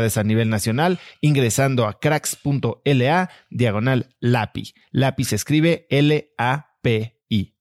[0.00, 4.74] a nivel nacional ingresando a cracks.la diagonal LAPI.
[4.92, 7.54] LAPI se escribe L-A-P-I.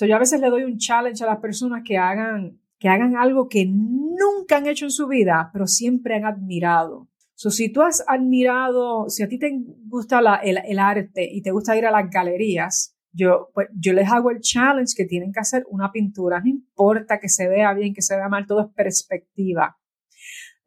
[0.00, 3.48] yo a veces le doy un challenge a las personas que hagan, que hagan algo
[3.48, 7.08] que nunca han hecho en su vida, pero siempre han admirado.
[7.34, 9.50] So, si tú has admirado, si a ti te
[9.88, 14.10] gusta el, el, arte y te gusta ir a las galerías, yo, pues, yo les
[14.10, 16.40] hago el challenge que tienen que hacer una pintura.
[16.40, 19.78] No importa que se vea bien, que se vea mal, todo es perspectiva.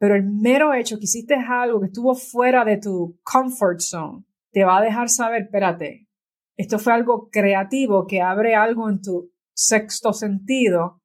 [0.00, 4.64] Pero el mero hecho que hiciste algo que estuvo fuera de tu comfort zone, te
[4.64, 6.08] va a dejar saber, espérate,
[6.56, 11.02] esto fue algo creativo que abre algo en tu sexto sentido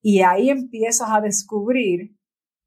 [0.00, 2.16] y ahí empiezas a descubrir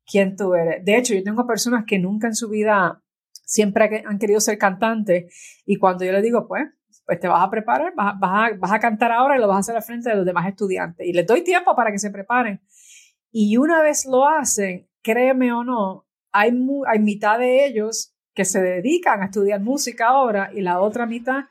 [0.06, 0.86] quién tú eres.
[0.86, 5.34] De hecho, yo tengo personas que nunca en su vida siempre han querido ser cantantes
[5.66, 6.64] y cuando yo les digo, pues,
[7.08, 9.82] pues te vas a preparar, vas, a, cantar ahora y lo vas a hacer al
[9.82, 12.62] frente de los demás estudiantes y les doy tiempo para que se preparen.
[13.32, 16.52] Y una vez lo hacen, créeme o no, hay,
[16.88, 21.46] hay mitad de ellos que se dedican a estudiar música ahora y la otra mitad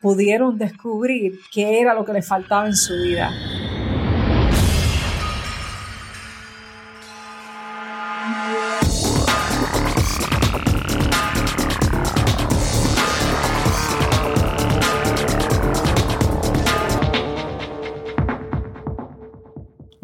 [0.00, 3.30] pudieron descubrir qué era lo que les faltaba en su vida.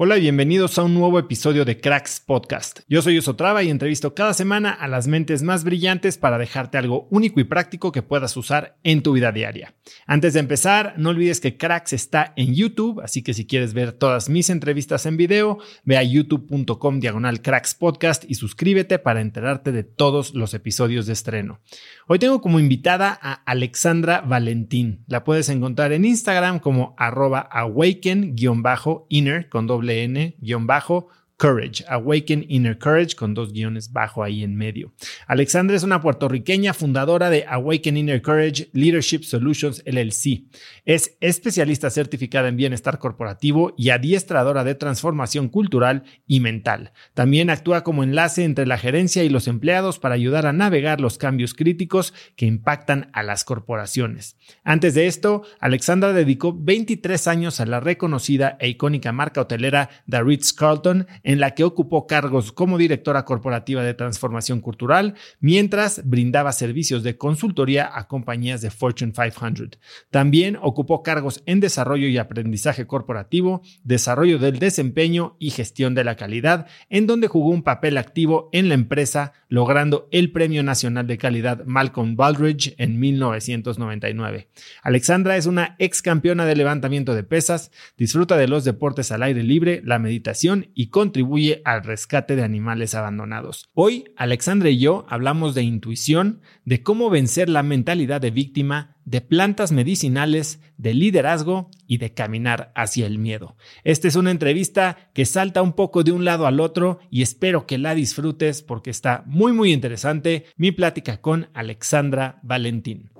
[0.00, 2.82] Hola y bienvenidos a un nuevo episodio de Cracks Podcast.
[2.88, 7.08] Yo soy Osotrava y entrevisto cada semana a las mentes más brillantes para dejarte algo
[7.10, 9.74] único y práctico que puedas usar en tu vida diaria.
[10.06, 13.90] Antes de empezar, no olvides que Cracks está en YouTube, así que si quieres ver
[13.90, 19.72] todas mis entrevistas en video, ve a youtube.com diagonal Cracks Podcast y suscríbete para enterarte
[19.72, 21.58] de todos los episodios de estreno.
[22.06, 25.02] Hoy tengo como invitada a Alexandra Valentín.
[25.08, 33.14] La puedes encontrar en Instagram como arroba awaken-inner con doble N-bajo Courage, Awaken Inner Courage
[33.14, 34.92] con dos guiones bajo ahí en medio.
[35.28, 40.42] Alexandra es una puertorriqueña fundadora de Awaken Inner Courage Leadership Solutions LLC.
[40.84, 46.92] Es especialista certificada en bienestar corporativo y adiestradora de transformación cultural y mental.
[47.14, 51.18] También actúa como enlace entre la gerencia y los empleados para ayudar a navegar los
[51.18, 54.36] cambios críticos que impactan a las corporaciones.
[54.64, 60.24] Antes de esto, Alexandra dedicó 23 años a la reconocida e icónica marca hotelera The
[60.24, 67.02] Ritz-Carlton en la que ocupó cargos como directora corporativa de transformación cultural, mientras brindaba servicios
[67.02, 69.78] de consultoría a compañías de Fortune 500.
[70.10, 76.16] También ocupó cargos en desarrollo y aprendizaje corporativo, desarrollo del desempeño y gestión de la
[76.16, 81.18] calidad, en donde jugó un papel activo en la empresa, logrando el Premio Nacional de
[81.18, 84.48] Calidad Malcolm Baldrige en 1999.
[84.82, 89.42] Alexandra es una ex campeona de levantamiento de pesas, disfruta de los deportes al aire
[89.42, 91.17] libre, la meditación y contribuye
[91.64, 93.68] al rescate de animales abandonados.
[93.74, 99.20] Hoy, Alexandra y yo hablamos de intuición, de cómo vencer la mentalidad de víctima, de
[99.20, 103.56] plantas medicinales, de liderazgo y de caminar hacia el miedo.
[103.84, 107.66] Esta es una entrevista que salta un poco de un lado al otro y espero
[107.66, 113.10] que la disfrutes porque está muy muy interesante mi plática con Alexandra Valentín.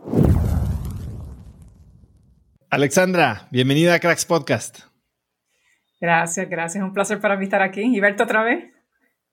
[2.71, 4.88] Alexandra, bienvenida a Cracks Podcast.
[6.01, 6.85] Gracias, gracias.
[6.85, 8.65] Un placer para mí estar aquí y verte otra vez.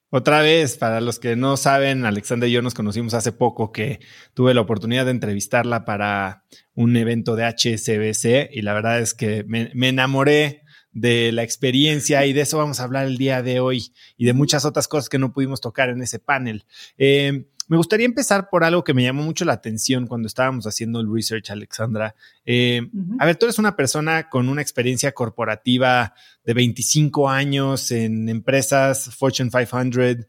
[0.09, 3.99] Otra vez, para los que no saben, Alexandra y yo nos conocimos hace poco que
[4.33, 9.43] tuve la oportunidad de entrevistarla para un evento de HSBC y la verdad es que
[9.45, 13.93] me, enamoré de la experiencia y de eso vamos a hablar el día de hoy
[14.15, 16.65] y de muchas otras cosas que no pudimos tocar en ese panel.
[16.97, 20.99] Eh, me gustaría empezar por algo que me llamó mucho la atención cuando estábamos haciendo
[20.99, 22.15] el research, Alexandra.
[22.45, 22.81] Eh,
[23.19, 26.13] a ver, tú eres una persona con una experiencia corporativa
[26.43, 30.27] de 25 años en empresas Fortune 500,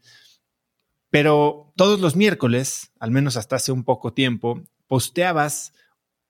[1.09, 5.73] pero todos los miércoles, al menos hasta hace un poco tiempo, posteabas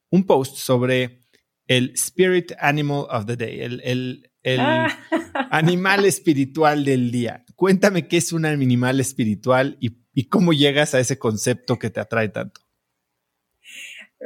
[0.09, 1.25] un post sobre
[1.67, 4.87] el Spirit Animal of the Day, el, ah.
[5.51, 7.45] animal espiritual del día.
[7.55, 11.99] Cuéntame qué es un animal espiritual y ¿Y cómo llegas a ese concepto que te
[11.99, 12.61] atrae tanto?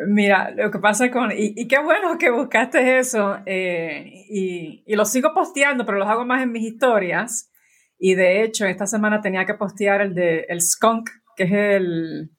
[0.08, 5.04] Mira, lo que pasa con, y, qué bueno que buscaste eso, eh, y, y, lo
[5.04, 7.52] sigo posteando, pero los hago más en mis historias.
[8.00, 12.32] Y de hecho, esta semana tenía que postear el de el skunk, que es el,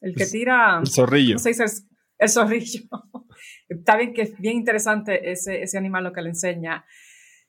[0.00, 0.78] el que tira.
[0.78, 1.38] El zorrillo.
[1.38, 1.64] Se dice?
[2.18, 2.82] El, zorrillo.
[3.68, 6.84] Está bien que es bien interesante ese, ese animal lo que le enseña.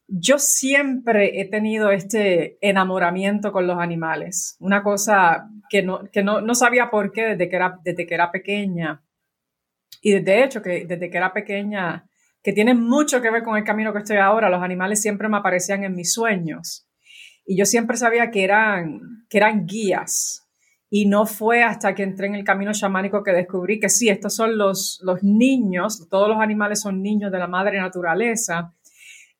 [0.09, 6.39] Yo siempre he tenido este enamoramiento con los animales, una cosa que no, que no,
[6.39, 9.03] no sabía por qué desde que, era, desde que era pequeña.
[10.01, 12.07] Y de hecho, que desde que era pequeña,
[12.41, 15.37] que tiene mucho que ver con el camino que estoy ahora, los animales siempre me
[15.37, 16.87] aparecían en mis sueños.
[17.45, 20.47] Y yo siempre sabía que eran, que eran guías.
[20.89, 24.35] Y no fue hasta que entré en el camino chamánico que descubrí que sí, estos
[24.35, 28.73] son los, los niños, todos los animales son niños de la madre naturaleza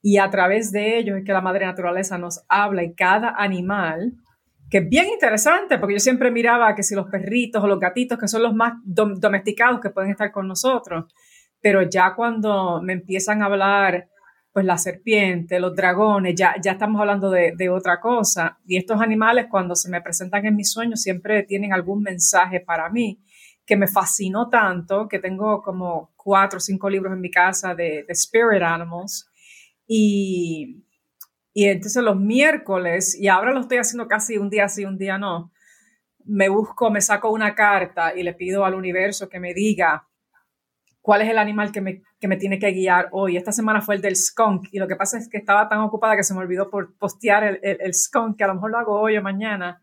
[0.01, 4.13] y a través de ellos es que la madre naturaleza nos habla y cada animal,
[4.69, 8.17] que es bien interesante, porque yo siempre miraba que si los perritos o los gatitos,
[8.19, 11.05] que son los más domesticados que pueden estar con nosotros,
[11.61, 14.09] pero ya cuando me empiezan a hablar,
[14.57, 18.57] pues la serpiente, los dragones, ya, ya estamos hablando de, otra cosa.
[18.65, 22.89] Y estos animales cuando se me presentan en mis sueños siempre tienen algún mensaje para
[22.89, 23.21] mí
[23.67, 28.03] que me fascinó tanto, que tengo como cuatro o cinco libros en mi casa de,
[28.07, 29.29] de spirit animals,
[29.87, 30.83] y,
[31.53, 35.17] y entonces los miércoles, y ahora lo estoy haciendo casi un día sí, un día
[35.17, 35.51] no,
[36.25, 40.07] me busco, me saco una carta y le pido al universo que me diga
[41.01, 43.37] cuál es el animal que me, que me tiene que guiar hoy.
[43.37, 46.17] Esta semana fue el del skunk y lo que pasa es que estaba tan ocupada
[46.17, 48.99] que se me olvidó por postear el, el, skunk, que a lo mejor lo hago
[48.99, 49.81] hoy o mañana.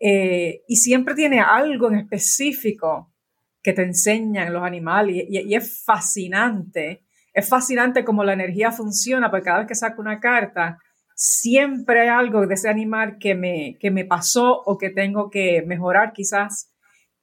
[0.00, 3.14] Eh, y siempre tiene algo en específico
[3.62, 7.04] que te enseñan los animales y, y es fascinante
[7.38, 10.78] es fascinante cómo la energía funciona, porque cada vez que saco una carta,
[11.14, 15.62] siempre hay algo de ese animal que me, que me pasó o que tengo que
[15.66, 16.74] mejorar quizás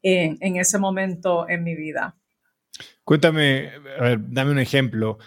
[0.02, 2.16] en, en ese momento en mi vida.
[3.04, 5.18] Cuéntame, a ver, dame un ejemplo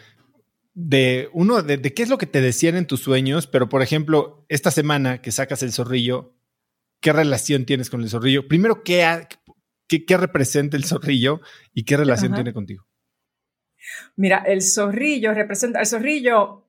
[0.74, 4.46] de uno, de, qué es lo que te decían en tus sueños, pero por ejemplo,
[4.48, 6.34] esta semana que sacas el zorrillo,
[7.00, 8.48] ¿qué relación tienes con el zorrillo?
[8.48, 9.26] Primero, ¿qué,
[9.88, 11.40] qué, representa el zorrillo
[11.74, 12.87] y qué relación tiene contigo?
[14.16, 16.64] Mira, el zorrillo representa, el zorrillo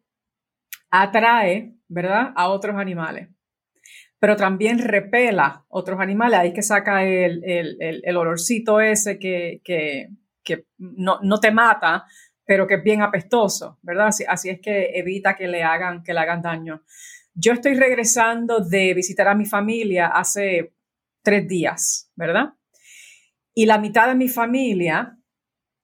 [0.91, 3.29] atrae, ¿verdad?, a otros animales,
[4.19, 6.39] pero también repela otros animales.
[6.39, 10.09] Ahí que saca el, olorcito ese que,
[10.77, 12.05] no, te mata,
[12.45, 14.07] pero que es bien apestoso, ¿verdad?
[14.07, 16.83] Así, así, es que evita que le, hagan, que le hagan daño.
[17.33, 20.73] Yo estoy regresando de visitar a mi familia hace
[21.21, 22.53] tres días, ¿verdad?
[23.53, 25.18] Y la mitad de mi familia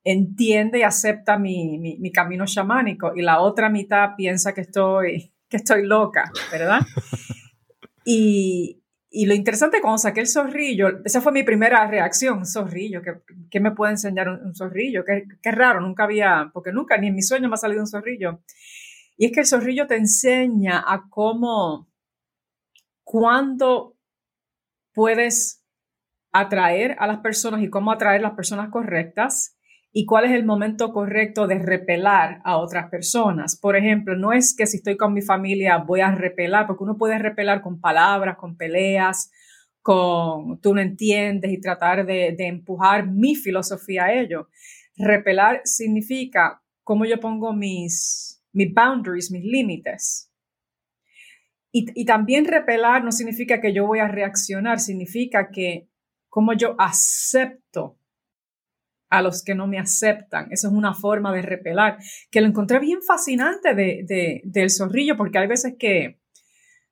[0.06, 5.58] entiende y acepta mi, mi, camino chamánico y la otra mitad piensa que estoy, que
[5.58, 6.82] estoy loca, ¿verdad?
[8.06, 13.02] y, y, lo interesante cuando saqué el zorrillo, esa fue mi primera reacción, un zorrillo,
[13.02, 13.16] ¿qué,
[13.50, 15.04] qué me puede enseñar un, zorrillo?
[15.04, 17.88] Qué, qué, raro, nunca había, porque nunca, ni en mi sueño me ha salido un
[17.88, 18.44] zorrillo.
[19.18, 21.90] Y es que el zorrillo te enseña a cómo,
[23.04, 23.98] cuándo
[24.94, 25.64] puedes
[26.32, 29.56] atraer a las personas y cómo atraer las personas correctas
[29.98, 33.56] y cuál es el momento correcto de repelar a otras personas.
[33.56, 36.98] Por ejemplo, no es que si estoy con mi familia voy a repelar, porque uno
[36.98, 39.32] puede repelar con palabras, con peleas,
[39.82, 44.50] con tú no entiendes y tratar de, empujar mi filosofía a ello.
[44.98, 50.30] Repelar significa cómo yo pongo mis, mis boundaries, mis límites.
[51.72, 55.88] Y, y, también repelar no significa que yo voy a reaccionar, significa que
[56.28, 57.98] cómo yo acepto
[59.10, 60.48] a los que no me aceptan.
[60.52, 61.98] Eso es una forma de repelar,
[62.32, 66.20] que lo encontré bien fascinante de, de, del zorrillo, porque hay veces que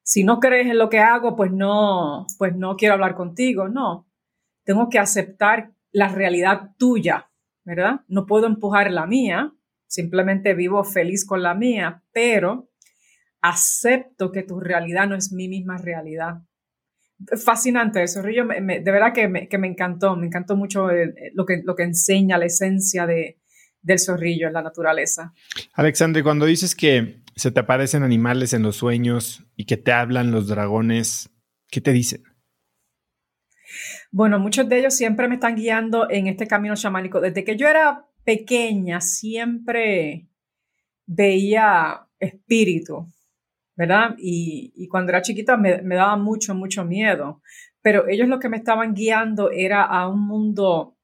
[0.04, 3.70] si no crees en lo que hago, pues no, pues no quiero hablar contigo.
[3.70, 4.08] No,
[4.64, 7.30] tengo que aceptar la realidad tuya,
[7.64, 8.02] ¿verdad?
[8.08, 9.54] No puedo empujar la mía,
[9.88, 12.70] simplemente vivo feliz con la mía, pero
[13.42, 16.42] acepto que tu realidad no es mi misma realidad.
[17.44, 21.46] Fascinante eso, Rillo, de verdad que me, que me, encantó, me encantó mucho eh, lo,
[21.46, 23.40] que, lo que enseña la esencia de,
[23.82, 25.34] del zorrillo en la naturaleza.
[25.74, 30.32] Alexandre, cuando dices que se te aparecen animales en los sueños y que te hablan
[30.32, 31.30] los dragones,
[31.70, 32.24] ¿qué te dicen?
[34.12, 37.20] Bueno, muchos de ellos siempre me están guiando en este camino chamánico.
[37.20, 40.28] Desde que yo era pequeña, siempre
[41.06, 43.12] veía espíritu,
[43.76, 44.16] ¿verdad?
[44.18, 47.42] Y, cuando era chiquita me, daba mucho, mucho miedo.
[47.82, 50.98] Pero ellos lo que me estaban guiando era a un mundo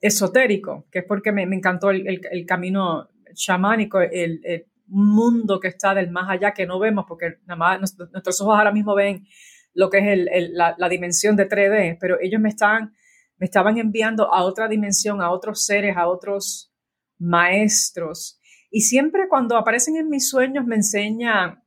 [0.00, 6.28] esotérico, que es porque me, encantó el, camino chamánico, el, mundo que está del más
[6.28, 9.26] allá que no vemos, porque nada más nuestros ojos ahora mismo ven
[9.72, 12.94] lo que es la, dimensión de 3D, pero ellos me estaban,
[13.38, 16.72] me estaban enviando a otra dimensión, a otros seres, a otros
[17.18, 18.40] maestros.
[18.70, 21.63] Y siempre cuando aparecen en mis sueños me enseñan,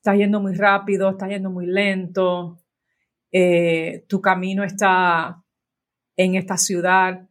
[0.00, 2.58] estás yendo muy rápido, estás yendo muy lento,
[3.30, 5.44] eh, tu camino está
[6.16, 7.28] en esta ciudad,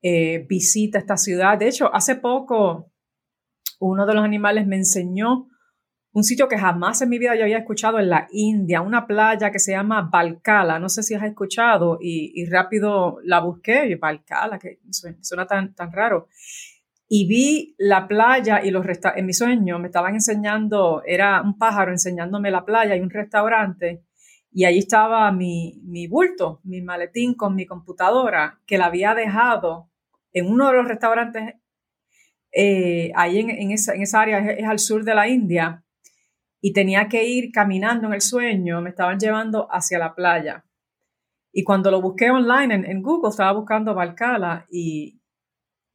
[0.00, 1.58] eh, visita esta ciudad.
[1.58, 2.90] De hecho, hace poco
[3.80, 5.48] uno de los animales me enseñó
[6.12, 9.50] un sitio que jamás en mi vida yo había escuchado en la India, una playa
[9.50, 14.58] que se llama Balcala, no sé si has escuchado, y, rápido la busqué, y Balcala,
[14.58, 14.80] que
[15.20, 16.28] suena, tan, tan raro.
[17.08, 18.84] Y vi la playa y los
[19.14, 24.02] en mi sueño me estaban enseñando, era un pájaro enseñándome la playa y un restaurante,
[24.50, 29.90] y allí estaba mi, mi bulto, mi maletín con mi computadora, que la había dejado
[30.32, 31.54] en uno de los restaurantes
[32.58, 35.84] eh, ahí en, esa, área, es, al sur de la India,
[36.60, 40.64] y tenía que ir caminando en el sueño, me estaban llevando hacia la playa.
[41.52, 45.15] Y cuando lo busqué online en, Google, estaba buscando Balcala y,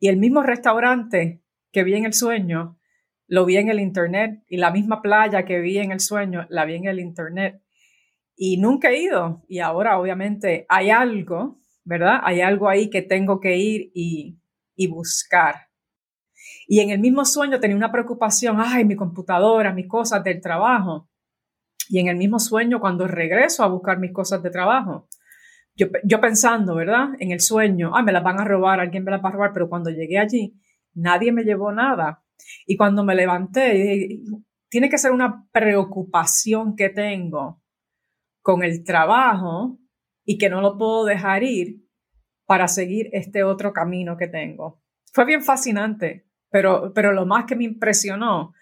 [0.01, 2.79] y el mismo restaurante que vi en el sueño,
[3.27, 6.65] lo vi en el internet y la misma playa que vi en el sueño, la
[6.65, 7.61] vi en el internet.
[8.35, 9.45] Y nunca he ido.
[9.47, 12.19] Y ahora obviamente hay algo, ¿verdad?
[12.23, 14.39] Hay algo ahí que tengo que ir y,
[14.75, 15.67] y buscar.
[16.65, 21.11] Y en el mismo sueño tenía una preocupación, ay, mi computadora, mis cosas del trabajo.
[21.89, 25.07] Y en el mismo sueño, cuando regreso a buscar mis cosas de trabajo,
[25.75, 27.09] yo, yo pensando, ¿verdad?
[27.19, 29.53] En el sueño, ay, me las van a robar, alguien me las va a robar,
[29.53, 30.59] pero cuando llegué allí,
[30.93, 32.23] nadie me llevó nada.
[32.65, 34.19] Y cuando me levanté,
[34.69, 37.61] tiene que ser una preocupación que tengo
[38.41, 39.79] con el trabajo
[40.25, 41.85] y que no lo puedo dejar ir
[42.45, 44.81] para seguir este otro camino que tengo.
[45.13, 46.27] Fue bien fascinante.
[46.51, 48.53] Pero, pero lo más que me impresionó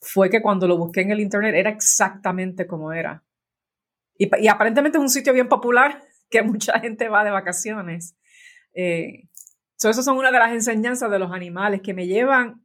[0.00, 3.24] fue que cuando lo busqué en el internet era exactamente como era.
[4.16, 6.00] Y, y aparentemente es un sitio bien popular
[6.30, 8.16] que mucha gente va de vacaciones.
[8.74, 9.28] Eh,
[9.90, 12.64] esas son una de las enseñanzas de los animales que me llevan.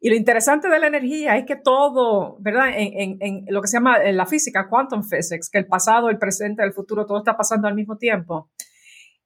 [0.00, 2.68] Y lo interesante de la energía es que todo, ¿verdad?
[2.76, 6.62] En lo que se llama en la física, quantum physics, que el pasado, el presente,
[6.62, 8.50] el futuro, todo está pasando al mismo tiempo.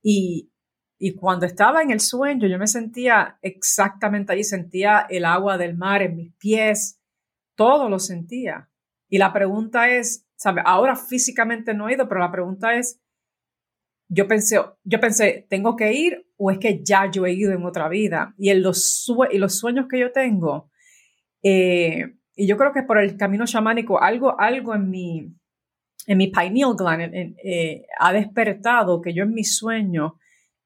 [0.02, 0.52] Y,
[0.98, 5.76] y cuando estaba en el sueño, yo me sentía exactamente allí, sentía el agua del
[5.76, 7.00] mar en mis pies,
[7.56, 8.70] todo lo sentía.
[9.08, 10.62] Y la pregunta es, ¿sabe?
[10.64, 13.00] Ahora físicamente no he ido, pero la pregunta es,
[14.08, 17.64] yo pensé, yo pensé, ¿tengo que ir o es que ya yo he ido en
[17.64, 18.34] otra vida?
[18.38, 20.70] Y, en los, sueños que yo tengo,
[21.42, 25.34] eh, y yo creo que por el camino chamánico, algo, algo en mi,
[26.06, 30.18] en mi pineal gland eh, ha despertado que yo en mi sueño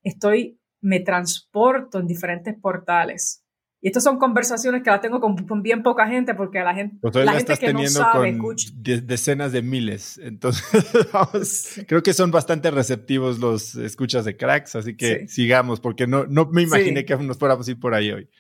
[0.02, 3.41] estoy, me transporto en diferentes portales.
[3.84, 6.98] Y estas son conversaciones que las tengo con, bien poca gente porque a la gente,
[7.02, 10.18] la gente que no sabe, con decenas de miles.
[10.22, 10.64] Entonces,
[11.12, 16.26] vamos, creo que son bastante receptivos los escuchas de cracks, así que sigamos porque no,
[16.26, 18.30] no me imaginé que nos fuéramos a ir por ahí hoy.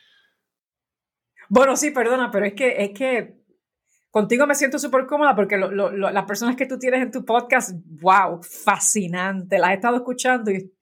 [1.48, 3.34] Bueno, sí, perdona, pero es que, es que
[4.12, 8.40] contigo me siento súper cómoda porque las personas que tú tienes en tu podcast, wow,
[8.40, 10.72] fascinante, las he estado escuchando y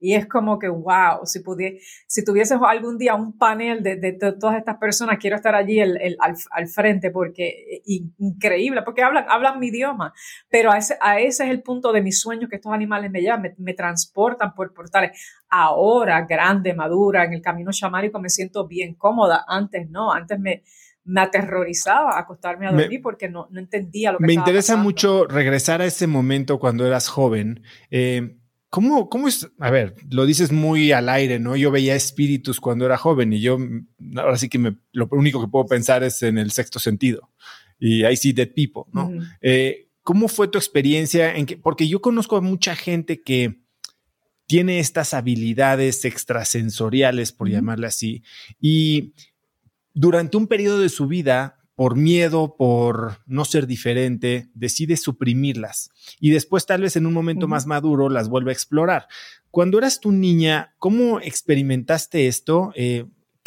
[0.00, 4.12] y es como que, wow, si, pudiese, si tuvieses algún día un panel de, de,
[4.12, 7.82] todas estas personas, quiero estar allí el, el, al, al, frente porque
[8.18, 10.12] increíble, porque hablan, hablan mi idioma.
[10.48, 13.20] Pero a ese, a ese es el punto de mis sueños que estos animales me
[13.20, 15.18] llevan, me, me transportan por portales.
[15.48, 19.44] Ahora, grande, madura, en el camino chamánico me siento bien cómoda.
[19.48, 20.62] Antes no, antes me,
[21.08, 25.80] me aterrorizaba acostarme a dormir porque no, no, entendía lo que Me interesa mucho regresar
[25.80, 27.62] a ese momento cuando eras joven.
[27.90, 28.36] Eh,
[28.70, 29.48] ¿Cómo, ¿Cómo es?
[29.58, 31.56] A ver, lo dices muy al aire, ¿no?
[31.56, 33.58] Yo veía espíritus cuando era joven y yo
[34.16, 37.30] ahora sí que me, lo único que puedo pensar es en el sexto sentido
[37.78, 39.10] y I see dead people, ¿no?
[39.40, 41.34] Eh, ¿Cómo fue tu experiencia?
[41.34, 43.62] En que, porque yo conozco a mucha gente que
[44.46, 48.22] tiene estas habilidades extrasensoriales, por llamarle así,
[48.60, 49.12] y
[49.92, 56.30] durante un periodo de su vida por miedo, por no ser diferente, decide suprimirlas y
[56.30, 59.06] después tal vez en un momento más maduro las vuelve a explorar.
[59.52, 62.72] Cuando eras tu niña, ¿cómo experimentaste esto?
[62.74, 63.04] Eh,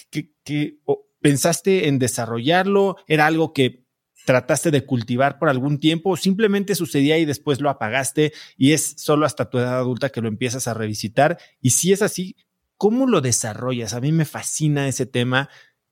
[0.10, 0.80] ¿qué,
[1.20, 2.96] pensaste en desarrollarlo?
[3.06, 3.84] ¿Era algo que
[4.26, 8.94] trataste de cultivar por algún tiempo o simplemente sucedía y después lo apagaste y es
[8.96, 11.38] solo hasta tu edad adulta que lo empiezas a revisitar?
[11.60, 12.38] Y si es así,
[12.78, 13.94] ¿cómo lo desarrollas?
[13.94, 15.50] A mí me fascina ese tema.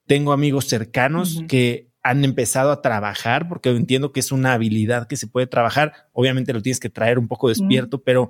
[0.07, 5.17] Tengo amigos cercanos que han empezado a trabajar, porque entiendo que es una habilidad que
[5.17, 5.93] se puede trabajar.
[6.13, 8.29] Obviamente lo tienes que traer un poco despierto, pero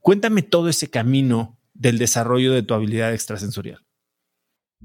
[0.00, 3.84] cuéntame todo ese camino del desarrollo de tu habilidad extrasensorial.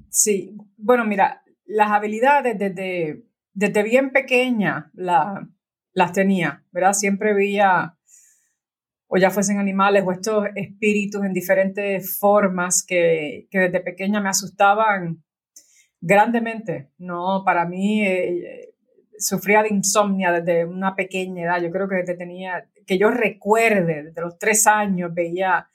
[0.10, 6.94] Sí, bueno, mira, las habilidades desde, desde bien pequeña las tenía, ¿verdad?
[6.94, 7.96] Siempre veía,
[9.08, 14.30] o ya fuesen animales o estos espíritus en diferentes formas que, que desde pequeña me
[14.30, 15.24] asustaban
[16.02, 16.92] Grandemente.
[16.98, 18.74] No, para mí eh,
[19.18, 21.62] sufría de insomnia desde una pequeña edad.
[21.62, 25.68] Yo creo que desde tenía, que yo recuerde, desde los tres años veía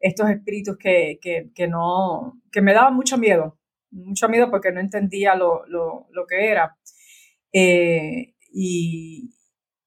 [0.00, 3.58] estos espíritus que, que, que no, que me daban mucho miedo,
[3.90, 6.76] mucho miedo porque no entendía lo, lo, lo que era.
[7.52, 9.30] Eh, y,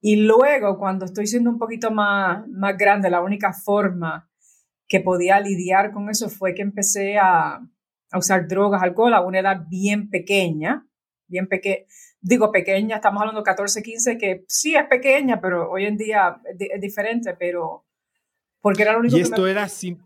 [0.01, 4.29] y luego, cuando estoy siendo un poquito más, más grande, la única forma
[4.87, 7.61] que podía lidiar con eso fue que empecé a,
[8.11, 10.85] a usar drogas, alcohol a una edad bien pequeña,
[11.27, 11.85] bien pequeña,
[12.19, 16.41] digo pequeña, estamos hablando de 14, 15, que sí es pequeña, pero hoy en día
[16.45, 17.85] es, diferente, pero
[18.61, 19.97] porque era lo único ¿Y esto era así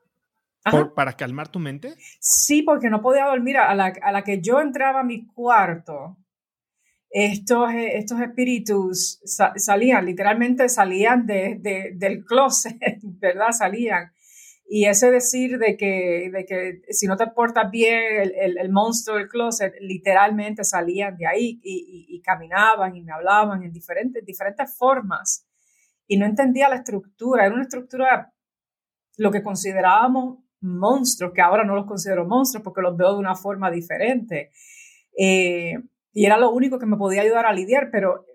[0.95, 1.95] para calmar tu mente?
[2.19, 3.57] Sí, porque no podía dormir.
[3.57, 6.17] A la, a la que yo entraba a mi cuarto,
[7.09, 9.21] estos, estos espíritus
[9.55, 13.51] salían, literalmente salían de, de, del closet, ¿verdad?
[13.51, 14.11] Salían.
[14.67, 18.01] Y ese decir de que, de que si no te portas bien,
[18.35, 23.61] el, el, monstruo del closet, literalmente salían de ahí y, y, caminaban y me hablaban
[23.61, 25.47] en diferentes, diferentes formas.
[26.07, 28.33] Y no entendía la estructura, era una estructura,
[29.17, 33.35] lo que considerábamos monstruos, que ahora no los considero monstruos porque los veo de una
[33.35, 34.51] forma diferente.
[35.15, 35.75] Eh,
[36.11, 38.25] y era lo único que me podía ayudar a lidiar, pero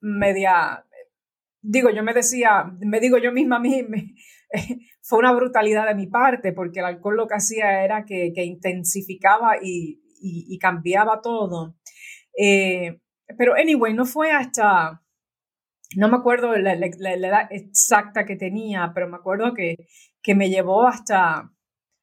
[0.00, 0.84] media,
[1.60, 4.14] digo, yo me decía, me digo yo misma a mí, me,
[5.08, 9.54] fue una brutalidad de mi parte, porque el alcohol lo que hacía era que, intensificaba
[9.62, 11.76] y, cambiaba todo.
[12.38, 13.00] Eh,
[13.38, 15.02] pero, anyway, no fue hasta,
[15.96, 19.76] no me acuerdo la, edad exacta que tenía, pero me acuerdo que,
[20.22, 21.50] que me llevó hasta,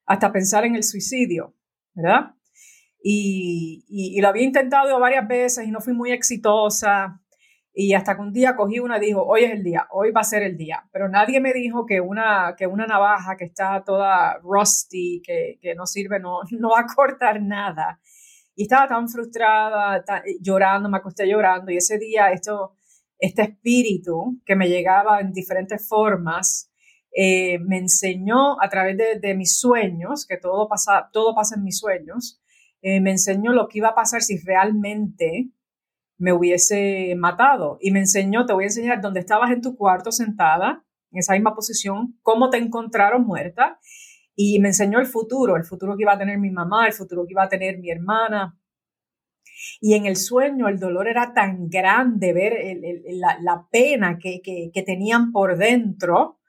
[0.08, 1.56] hasta pensar en el suicidio,
[1.94, 2.32] ¿verdad?
[3.04, 7.22] Y, y, lo había intentado varias veces y no fui muy exitosa.
[7.78, 10.24] Y hasta que un día cogí una dijo, hoy es el día, hoy va a
[10.24, 10.88] ser el día.
[10.94, 15.76] Pero nadie me dijo que una, que una navaja que está toda rusty, que, que
[15.76, 18.00] no sirve, no, no va a cortar nada.
[18.56, 20.02] Y estaba tan frustrada,
[20.40, 21.70] llorando, me acosté llorando.
[21.70, 22.78] Y ese día esto,
[23.20, 26.72] este espíritu que me llegaba en diferentes formas,
[27.12, 31.64] eh, me enseñó a través de, de, mis sueños, que todo pasa, todo pasa en
[31.64, 32.42] mis sueños,
[32.82, 35.50] eh, me enseñó lo que iba a pasar si realmente
[36.18, 37.78] me hubiese matado.
[37.82, 41.34] Y me enseñó, te voy a enseñar dónde estabas en tu cuarto sentada, en esa
[41.34, 43.80] misma posición, cómo te encontraron muerta.
[44.36, 47.26] Y me enseñó el futuro, el futuro que iba a tener mi mamá, el futuro
[47.26, 48.60] que iba a tener mi hermana.
[49.80, 52.54] Y en el sueño el dolor era tan grande ver
[53.42, 56.40] la, pena que, que, tenían por dentro,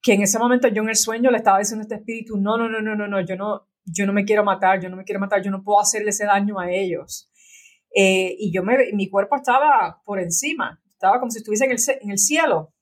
[0.00, 2.56] que en ese momento yo en el sueño le estaba diciendo a este espíritu, no,
[2.56, 5.04] no, no, no, no, no, yo no, yo no me quiero matar, yo no me
[5.04, 7.27] quiero matar, yo no puedo hacerle ese daño a ellos.
[8.00, 11.78] Eh, y yo me, mi cuerpo estaba por encima, estaba como si estuviese en el,
[12.00, 12.72] en el cielo.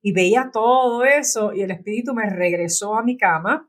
[0.00, 3.68] Y veía todo eso y el espíritu me regresó a mi cama.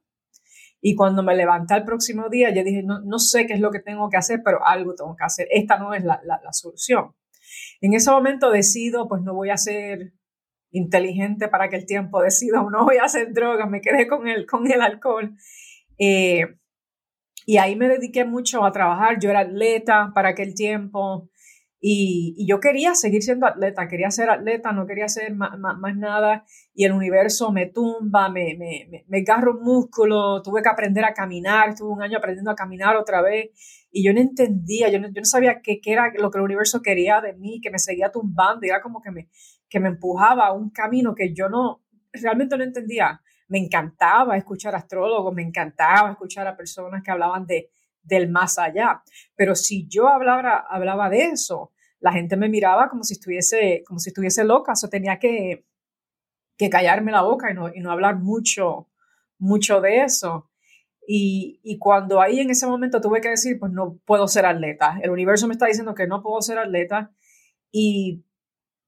[0.79, 3.71] Y cuando me levanté el próximo día, yo dije, no, no sé qué es lo
[3.71, 5.47] que tengo que hacer, pero algo tengo que hacer.
[5.49, 7.15] Esta no es la, la, solución.
[7.81, 10.13] En ese momento decido, pues no voy a ser
[10.69, 14.45] inteligente para que el tiempo, decido, no voy a hacer drogas, me quedé con el,
[14.45, 15.35] con el alcohol.
[15.97, 16.60] Eh,
[17.51, 21.29] y ahí me dediqué mucho a trabajar, yo era atleta para aquel tiempo,
[21.81, 25.51] y, yo quería seguir siendo atleta, quería ser atleta, no quería hacer más,
[25.97, 26.45] nada.
[26.73, 31.13] Y el universo me tumba, me, me, me, agarro un músculo, tuve que aprender a
[31.13, 33.49] caminar, estuve un año aprendiendo a caminar otra vez.
[33.91, 36.45] Y yo no entendía, yo no, yo no sabía qué, qué, era lo que el
[36.45, 39.29] universo quería de mí, que me seguía tumbando, era como que me,
[39.67, 41.83] que me empujaba a un camino que yo no,
[42.13, 43.19] realmente no entendía.
[43.51, 47.69] Me encantaba escuchar astrólogos, me encantaba escuchar a personas que hablaban de,
[48.01, 49.03] del más allá.
[49.35, 53.99] Pero si yo hablaba, hablaba de eso, la gente me miraba como si estuviese, como
[53.99, 54.71] si estuviese loca.
[54.71, 55.65] Eso tenía que,
[56.57, 58.87] que callarme la boca y no, y no hablar mucho,
[59.37, 60.49] mucho de eso.
[61.05, 64.97] Y, y, cuando ahí en ese momento tuve que decir, pues no puedo ser atleta.
[65.03, 67.11] El universo me está diciendo que no puedo ser atleta.
[67.69, 68.23] Y,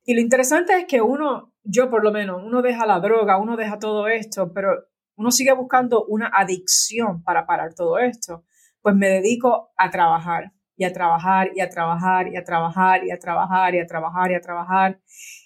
[0.06, 3.56] y lo interesante es que uno, yo por lo menos, uno deja la droga, uno
[3.58, 4.70] deja todo esto, pero
[5.16, 8.44] uno sigue buscando una adicción para parar todo esto
[8.84, 13.12] pues me dedico a trabajar y a trabajar y a trabajar y a trabajar y
[13.12, 15.00] a trabajar y a trabajar y a trabajar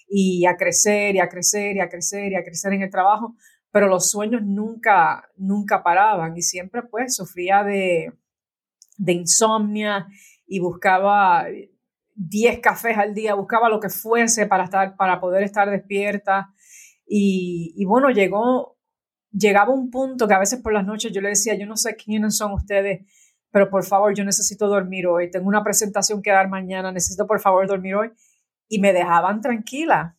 [0.08, 3.36] y a crecer y a crecer y a crecer y a crecer en el trabajo,
[3.70, 8.12] pero los sueños nunca, nunca paraban y siempre pues sufría de,
[8.96, 10.08] de insomnia
[10.46, 11.46] y buscaba
[12.18, 16.52] 10 cafés al día, buscaba lo que fuese para, estar, para poder estar despierta
[17.06, 18.76] y, y bueno, llegó,
[19.30, 21.96] llegaba un punto que a veces por las noches yo le decía, yo no sé
[21.96, 23.06] quiénes son ustedes,
[23.50, 27.40] pero por favor, yo necesito dormir hoy, tengo una presentación que dar mañana, necesito por
[27.40, 28.10] favor dormir hoy.
[28.68, 30.16] Y me dejaban tranquila.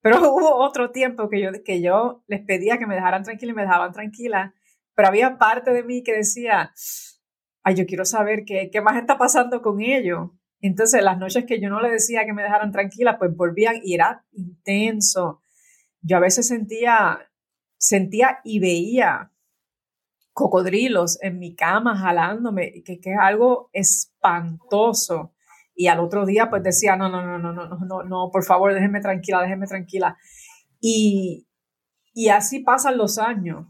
[0.00, 3.54] Pero hubo otro tiempo que yo, que yo les pedía que me dejaran tranquila y
[3.54, 4.54] me dejaban tranquila.
[4.94, 6.72] Pero había parte de mí que decía,
[7.62, 10.30] ay, yo quiero saber qué, qué más está pasando con ellos.
[10.66, 13.92] Entonces, las noches que yo no le decía que me dejaran tranquila, pues volvían y
[13.92, 15.42] era intenso.
[16.00, 17.18] Yo a veces sentía,
[17.76, 19.30] sentía y veía
[20.32, 25.34] cocodrilos en mi cama jalándome, que, que es algo espantoso.
[25.74, 28.72] Y al otro día pues decía, no, no, no, no, no, no, no, por favor,
[28.72, 30.16] déjenme tranquila, déjenme tranquila.
[30.80, 31.46] Y,
[32.14, 33.66] y así pasan los años.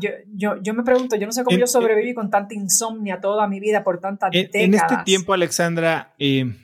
[0.00, 3.48] Yo, yo, yo, me pregunto, yo no sé cómo yo sobreviví con tanta insomnia toda
[3.48, 4.64] mi vida por tantas en, décadas.
[4.64, 6.54] En este tiempo, Alexandra, eh,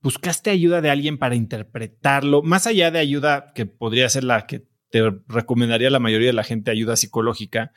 [0.00, 2.42] ¿buscaste ayuda de alguien para interpretarlo?
[2.42, 6.44] Más allá de ayuda que podría ser la que te recomendaría la mayoría de la
[6.44, 7.72] gente, ayuda psicológica,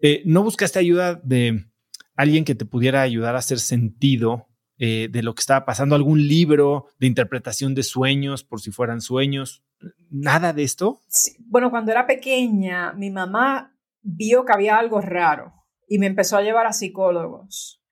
[0.00, 1.66] eh, ¿No buscaste ayuda de
[2.14, 5.96] alguien que te pudiera ayudar a hacer sentido eh, de lo que estaba pasando?
[5.96, 9.64] ¿Algún libro de interpretación de sueños, por si fueran sueños?
[10.10, 11.00] ¿Nada de esto?
[11.40, 13.74] Bueno, cuando era pequeña, mi mamá
[14.16, 15.52] vio que había algo raro
[15.86, 17.82] y me empezó a llevar a psicólogos.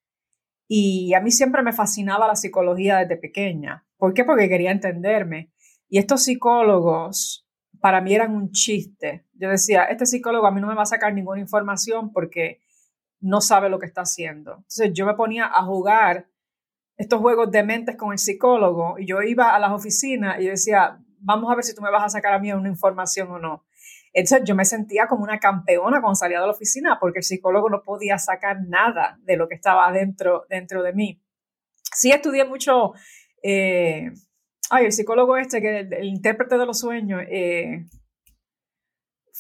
[0.69, 3.87] Y a mí siempre me fascinaba la psicología desde pequeña.
[3.97, 4.25] ¿Por qué?
[4.25, 5.53] Porque quería entenderme.
[5.89, 7.47] Y estos psicólogos
[7.81, 9.27] para mí eran un chiste.
[9.35, 12.61] Yo decía, este psicólogo a mí no me va a sacar ninguna información porque
[13.21, 14.57] no sabe lo que está haciendo.
[14.57, 16.29] Entonces yo me ponía a jugar
[16.97, 20.99] estos juegos de mentes con el psicólogo y yo iba a las oficinas y decía,
[21.19, 23.65] vamos a ver si tú me vas a sacar a mí una información o no.
[24.19, 27.69] Entonces yo me sentía como una campeona cuando salía de la oficina porque el psicólogo
[27.69, 31.23] no podía sacar nada de lo que estaba dentro, dentro de mí.
[31.95, 32.95] Sí estudié mucho
[33.43, 34.11] eh,
[34.71, 37.85] ay, el psicólogo este, que el, intérprete de los sueños, eh,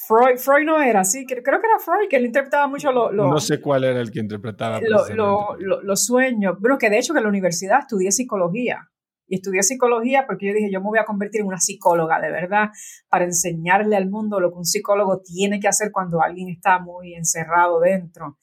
[0.06, 3.12] Freud, Freud no era, sí, creo que era Freud, que él interpretaba mucho los...
[3.12, 4.78] no sé cuál era el que interpretaba.
[4.80, 6.56] los sueños.
[6.60, 8.90] Bueno, que de hecho que en la universidad estudié psicología.
[9.26, 12.30] Y estudié psicología porque yo dije, yo me voy a convertir en una psicóloga, de
[12.30, 12.70] verdad,
[13.08, 17.14] para enseñarle al mundo lo que un psicólogo tiene que hacer cuando alguien está muy
[17.14, 18.38] encerrado dentro.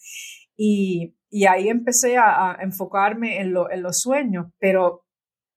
[0.55, 5.05] Y, y ahí empecé a, enfocarme en, lo, en los sueños, pero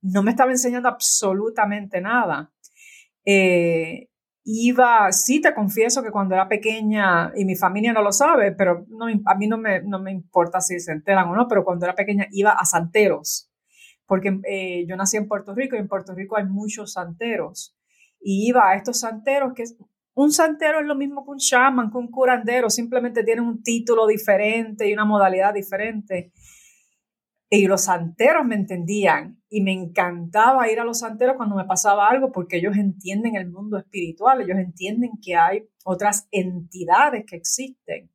[0.00, 2.52] no me estaba enseñando absolutamente nada.
[3.24, 4.08] Eh,
[4.44, 8.86] iba, sí te confieso que cuando era pequeña, y mi familia no lo sabe, pero
[8.88, 11.84] no, a mí no me, no me importa si se enteran o no, pero cuando
[11.84, 13.50] era pequeña iba a santeros,
[14.06, 17.76] porque eh, yo nací en Puerto Rico y en Puerto Rico hay muchos santeros.
[18.20, 19.64] Y iba a estos santeros que
[20.14, 24.06] un santero es lo mismo que un shaman, que un curandero, simplemente tienen un título
[24.06, 26.32] diferente y una modalidad diferente.
[27.50, 32.08] Y los santeros me entendían y me encantaba ir a los santeros cuando me pasaba
[32.08, 38.10] algo porque ellos entienden el mundo espiritual, ellos entienden que hay otras entidades que existen.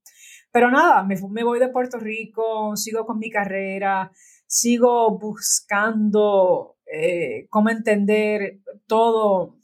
[0.52, 4.12] Pero nada, me, me voy de Puerto Rico, sigo con mi carrera,
[4.52, 9.56] sigo buscando eh, cómo entender todo,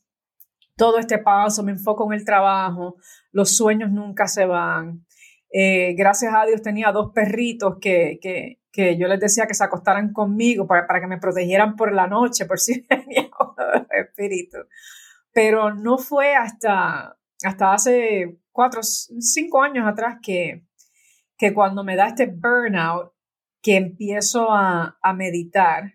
[0.77, 2.95] todo este paso, me enfoco en el trabajo,
[3.31, 5.05] los sueños nunca se van.
[5.51, 9.63] Eh, gracias a Dios tenía dos perritos que, que, que yo les decía que se
[9.65, 13.29] acostaran conmigo para, para que me protegieran por la noche, por si venía
[13.89, 14.59] espíritu.
[15.33, 20.63] Pero no fue hasta, hasta hace cuatro, cinco años atrás que,
[21.37, 23.16] que cuando me da este burnout,
[23.61, 25.93] que empiezo a, a meditar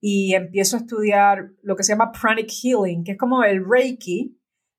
[0.00, 4.38] y empiezo a estudiar lo que se llama pranic healing, que es como el reiki,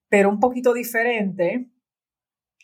[0.10, 1.70] pero un poquito diferente.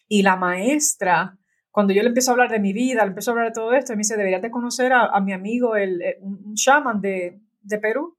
[0.07, 1.38] Y la maestra,
[1.71, 3.73] cuando yo le empiezo a hablar de mi vida, le empiezo a hablar de todo
[3.73, 8.17] esto, me dice, deberías de conocer a, mi amigo, el, un shaman de, de Perú.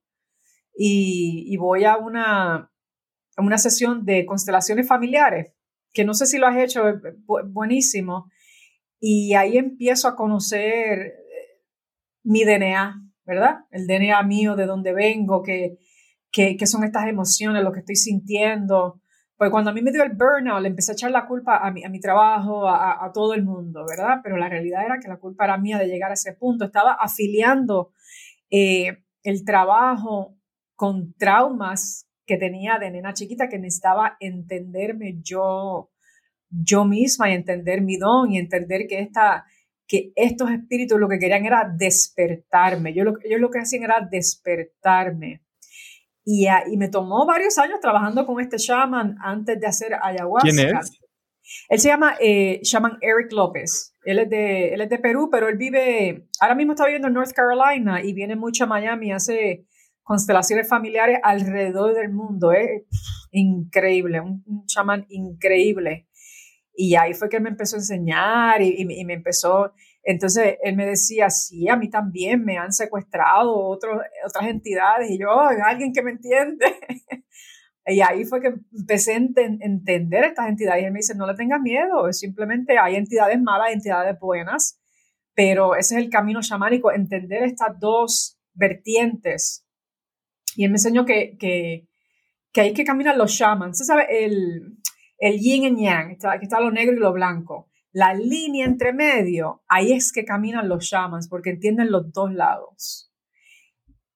[0.73, 5.53] Y, y, voy a una, a una sesión de constelaciones familiares,
[5.93, 6.83] que no sé si lo has hecho,
[7.47, 8.31] buenísimo.
[8.99, 11.63] Y ahí empiezo a conocer eh,
[12.23, 13.59] mi DNA, ¿verdad?
[13.71, 15.77] El DNA mío, de dónde vengo, qué,
[16.31, 19.01] qué, son estas emociones, lo que estoy sintiendo.
[19.37, 21.71] Pues cuando a mí me dio el burnout, le empecé a echar la culpa a
[21.71, 24.19] mi, a mi trabajo, a, todo el mundo, ¿verdad?
[24.21, 26.65] Pero la realidad era que la culpa era mía de llegar a ese punto.
[26.65, 27.93] Estaba afiliando
[28.49, 30.35] eh, el trabajo
[30.75, 35.89] con traumas que tenía de nena chiquita que necesitaba entenderme yo,
[36.49, 39.45] yo misma y entender mi don y entender que esta,
[39.87, 42.93] que estos espíritus lo que querían era despertarme.
[42.93, 45.41] Yo lo, ellos lo que hacían era despertarme.
[46.23, 50.47] Y, y, me tomó varios años trabajando con este shaman antes de hacer ayahuasca.
[50.47, 50.99] ¿Quién es?
[51.69, 53.95] Él se llama eh, shaman Eric López.
[54.03, 57.15] Él es, de, él es de Perú, pero él vive, ahora mismo está viviendo en
[57.15, 59.65] North Carolina y viene mucho a Miami, hace
[60.03, 62.51] constelaciones familiares alrededor del mundo.
[62.51, 62.83] Es
[63.31, 66.08] increíble, un, un chamán increíble.
[66.81, 70.85] Y ahí fue que él me empezó a enseñar y, me empezó, entonces él me
[70.85, 76.11] decía, sí, a mí también me han secuestrado otras entidades y yo, alguien que me
[76.11, 76.65] entiende.
[77.85, 81.35] y ahí fue que empecé a entender estas entidades y él me dice, no le
[81.35, 84.79] tengas miedo, simplemente hay entidades malas, entidades buenas,
[85.35, 89.67] pero ese es el camino chamánico, entender estas dos vertientes.
[90.55, 91.89] Y él me enseñó que, que,
[92.53, 93.77] que hay que caminar los shamans.
[93.77, 94.05] ¿Se sabe?
[94.23, 94.78] El,
[95.19, 97.69] el yin y yang, aquí está lo negro y lo blanco.
[97.91, 103.11] La línea entre medio, ahí es que caminan los shamans, porque entienden los dos lados.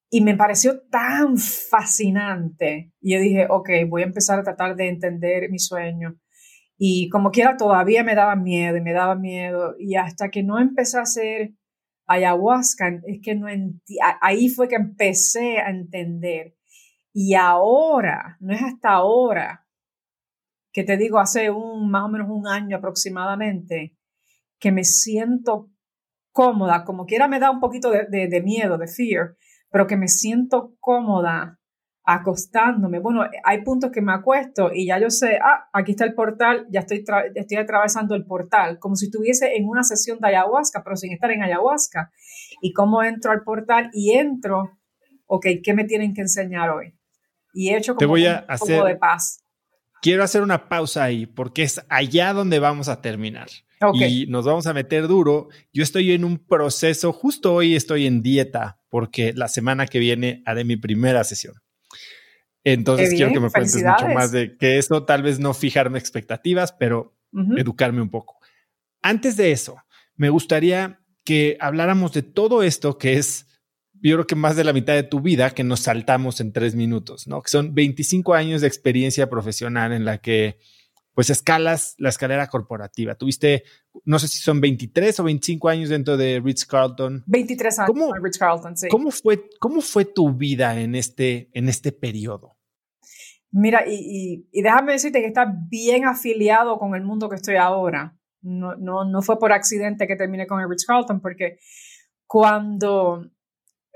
[0.10, 2.94] Y me pareció tan fascinante.
[3.02, 6.16] Y yo dije, ok, voy a empezar a tratar de entender mi sueño.
[6.78, 9.76] Y como quiera, todavía me daba miedo y me daba miedo.
[9.80, 11.54] Y hasta que no empecé a hacer
[12.06, 13.48] ayahuasca, es que no
[14.22, 16.56] ahí fue que empecé a entender.
[17.12, 19.63] Y ahora, no es hasta ahora
[20.74, 23.96] que te digo hace un más o menos un año aproximadamente,
[24.60, 25.70] que me siento
[26.32, 29.36] cómoda, como quiera me da un poquito de, miedo, de fear,
[29.70, 31.60] pero que me siento cómoda
[32.06, 33.00] acostándome.
[33.00, 36.66] Bueno, hay puntos que me acuesto y ya yo sé, ah, aquí está el portal,
[36.72, 37.06] ya estoy,
[37.36, 41.30] estoy atravesando el portal, como si estuviese en una sesión de ayahuasca, pero sin estar
[41.32, 42.12] en ayahuasca.
[42.62, 43.92] ¿Y cómo entro al portal?
[43.94, 44.80] Y entro,
[45.28, 46.98] ok, ¿qué me tienen que enseñar hoy?
[47.54, 49.43] Y he hecho como voy a un poco de paz
[50.04, 53.48] quiero hacer una pausa ahí porque es allá donde vamos a terminar.
[53.96, 55.50] Y nos vamos a meter duro.
[55.74, 60.42] Yo estoy en un proceso, justo hoy estoy en dieta porque la semana que viene
[60.46, 61.56] haré mi primera sesión.
[62.64, 66.72] Entonces quiero que me cuentes mucho más de que eso, tal vez no fijarme expectativas,
[66.72, 67.18] pero
[67.58, 68.40] educarme un poco.
[69.02, 69.78] Antes de eso,
[70.16, 73.48] me gustaría que habláramos de todo esto que es
[74.10, 76.76] yo creo que más de la mitad de tu vida que nos saltamos en tres
[76.76, 77.42] minutos, ¿no?
[77.42, 80.58] Que son 25 años de experiencia profesional en la que
[81.14, 83.16] pues escalas la escalera corporativa.
[83.16, 83.64] Tuviste,
[84.04, 87.24] no sé si son 23 o 25 años dentro de Ritz Carlton.
[87.28, 88.88] 23 años ¿Cómo, Ritz Carlton, sí.
[88.90, 92.58] ¿cómo fue, ¿Cómo fue tu vida en este, en este periodo?
[93.52, 98.18] Mira, y, y, déjame decirte que estás bien afiliado con el mundo que estoy ahora.
[98.42, 101.60] No, no, no fue por accidente que terminé con el Ritz Carlton, porque
[102.26, 103.30] cuando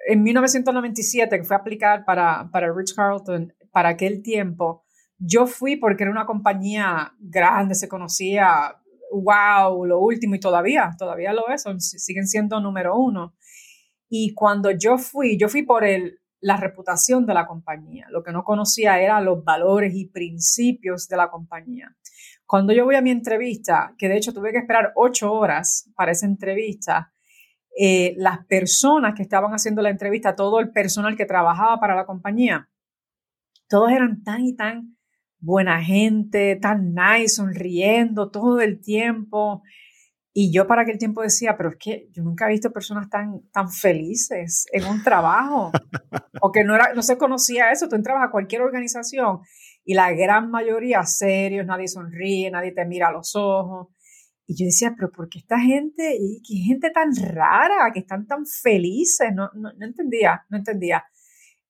[0.07, 4.85] en 1997, que fue a aplicar para, para Rich Carlton, para aquel tiempo,
[5.19, 8.73] yo fui porque era una compañía grande, se conocía,
[9.11, 13.35] wow, lo último y todavía, todavía lo es, siguen siendo número uno.
[14.07, 18.07] Y cuando yo fui, yo fui por el, la reputación de la compañía.
[18.09, 21.93] Lo que no conocía era los valores y principios de la compañía.
[22.45, 26.13] Cuando yo voy a mi entrevista, que de hecho tuve que esperar ocho horas para
[26.13, 27.11] esa entrevista,
[27.79, 32.07] eh, las personas que estaban haciendo la entrevista, todo el personal que trabajaba para la
[32.07, 32.69] compañía,
[33.69, 34.97] todos eran tan y tan
[35.39, 39.61] buena gente, tan nice, sonriendo todo el tiempo.
[40.33, 43.41] Y yo para aquel tiempo decía, pero es que yo nunca he visto personas tan,
[43.51, 45.71] tan felices en un trabajo,
[46.41, 47.87] o que no, era, no se conocía eso.
[47.87, 49.41] Tú entrabas a cualquier organización
[49.83, 53.89] y la gran mayoría serios, nadie sonríe, nadie te mira a los ojos.
[54.47, 58.45] Y yo decía, pero ¿por qué esta gente, qué gente tan rara, que están tan
[58.45, 59.29] felices?
[59.35, 61.03] No, no, no entendía, no entendía.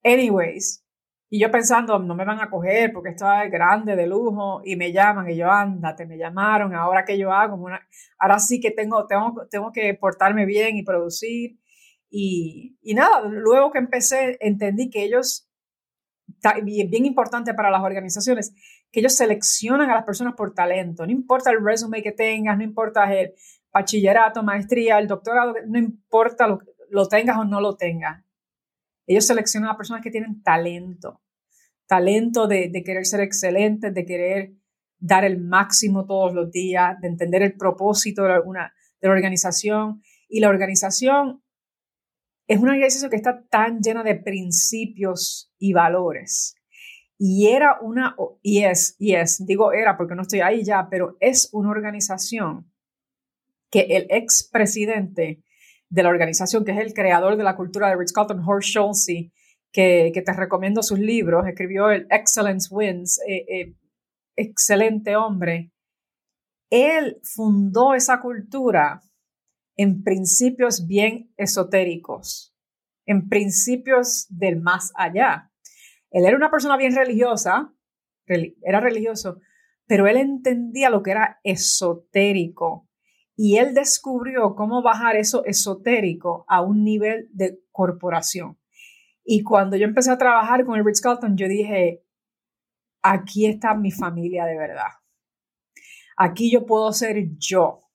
[0.04, 0.86] Anyways,
[1.30, 4.76] y yo pensando, no me van a coger porque esto es grande, de lujo, y
[4.76, 7.82] me llaman, y yo, ándate, me llamaron, ahora que yo hago, una,
[8.20, 11.60] ahora sí que tengo, tengo, tengo que portarme bien y producir.
[12.10, 15.50] Y, y nada, luego que empecé, entendí que ellos,
[16.64, 18.54] bien, importante para las organizaciones,
[18.92, 22.64] que ellos seleccionan a las personas por talento, no importa el resumen que tengas, no
[22.64, 23.34] importa el
[23.72, 28.28] bachillerato, maestría, el doctorado, no importa lo, lo tengas o no lo tengas
[29.08, 31.22] ellos seleccionan a personas que tienen talento,
[31.88, 34.54] talento de, querer ser excelentes, de querer
[35.00, 40.02] dar el máximo todos los días, de entender el propósito de, una, de la organización.
[40.28, 41.42] Y la organización
[42.48, 46.56] es una organización que está tan llena de principios y valores.
[47.20, 51.18] Y era una, y es, y es, digo era porque no estoy ahí ya, pero
[51.20, 52.72] es una organización
[53.72, 55.44] que el expresidente
[55.90, 58.76] de la organización, que es el creador de la cultura de Ritz-Carlton, Horst
[59.72, 63.76] que, te recomiendo sus libros, escribió el Excellence Wins, eh, eh,
[64.36, 65.72] excelente hombre.
[66.70, 69.02] Él fundó esa cultura
[69.76, 72.56] en principios bien esotéricos,
[73.06, 75.52] en principios del más allá.
[76.18, 77.72] Él era una persona bien religiosa,
[78.26, 79.40] era religioso,
[79.86, 82.90] pero él entendía lo que era esotérico
[83.36, 88.58] y él descubrió cómo bajar eso esotérico a un nivel de corporación.
[89.24, 92.04] Y cuando yo empecé a trabajar con el Ritz Carlton, yo dije,
[93.04, 94.94] aquí está mi familia de verdad.
[96.18, 97.92] Aquí yo puedo ser yo.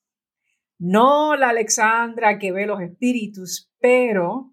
[0.79, 4.52] No la Alexandra que ve los espíritus, pero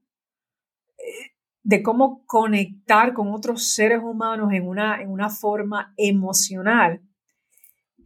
[1.69, 7.03] de cómo conectar con otros seres humanos en una, en una forma emocional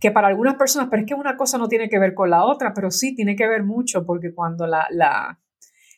[0.02, 2.44] que para algunas personas, pero es que una cosa no tiene que ver con la
[2.44, 5.40] otra, pero sí tiene que ver mucho porque cuando, la, la,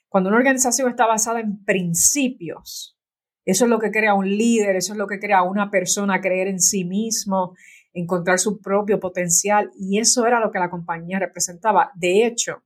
[0.07, 2.99] cuando una organización está basada en principios,
[3.45, 6.47] eso es lo que crea un líder, eso es lo que crea una persona creer
[6.47, 7.55] en sí mismo,
[7.93, 11.89] encontrar su propio potencial y eso era lo que la compañía representaba.
[11.95, 12.61] De hecho,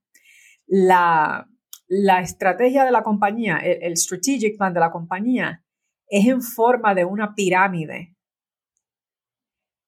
[0.67, 1.48] la,
[1.89, 5.65] la estrategia de la compañía, el, strategic plan de la compañía
[6.07, 8.15] es en forma de una pirámide.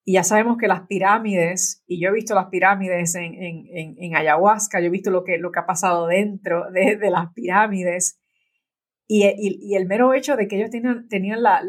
[0.04, 4.16] Y ya sabemos que las pirámides, y yo he visto las pirámides en, en, en,
[4.16, 8.20] ayahuasca, yo he visto lo que, lo que ha pasado dentro de, de las pirámides,
[9.08, 11.62] y, el mero hecho de que ellos tenían, tenían la,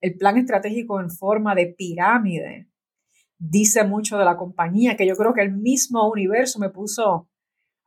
[0.00, 2.68] el plan estratégico en forma de pirámide,
[3.38, 7.29] dice mucho de la compañía, que yo creo que el mismo universo me puso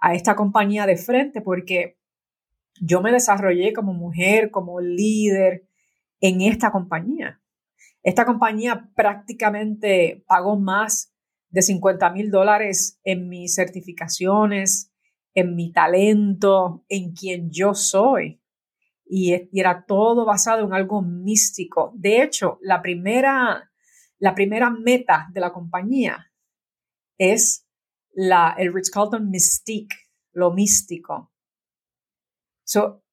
[0.04, 1.98] a esta compañía de frente, porque
[2.82, 5.66] yo me desarrollé como mujer, como líder
[6.20, 7.42] en esta compañía.
[8.04, 11.14] Esta compañía prácticamente pagó más
[11.52, 14.92] de 50 mil dólares en mis certificaciones,
[15.34, 18.42] en mi talento, en quien yo soy.
[19.06, 21.94] Y, era todo basado en algo místico.
[21.96, 23.72] De hecho, la primera,
[24.20, 26.30] la primera meta de la compañía
[27.18, 27.63] es
[28.14, 29.96] la, el Ritz-Carlton Mystique,
[30.34, 31.32] lo místico.
[32.64, 33.04] So,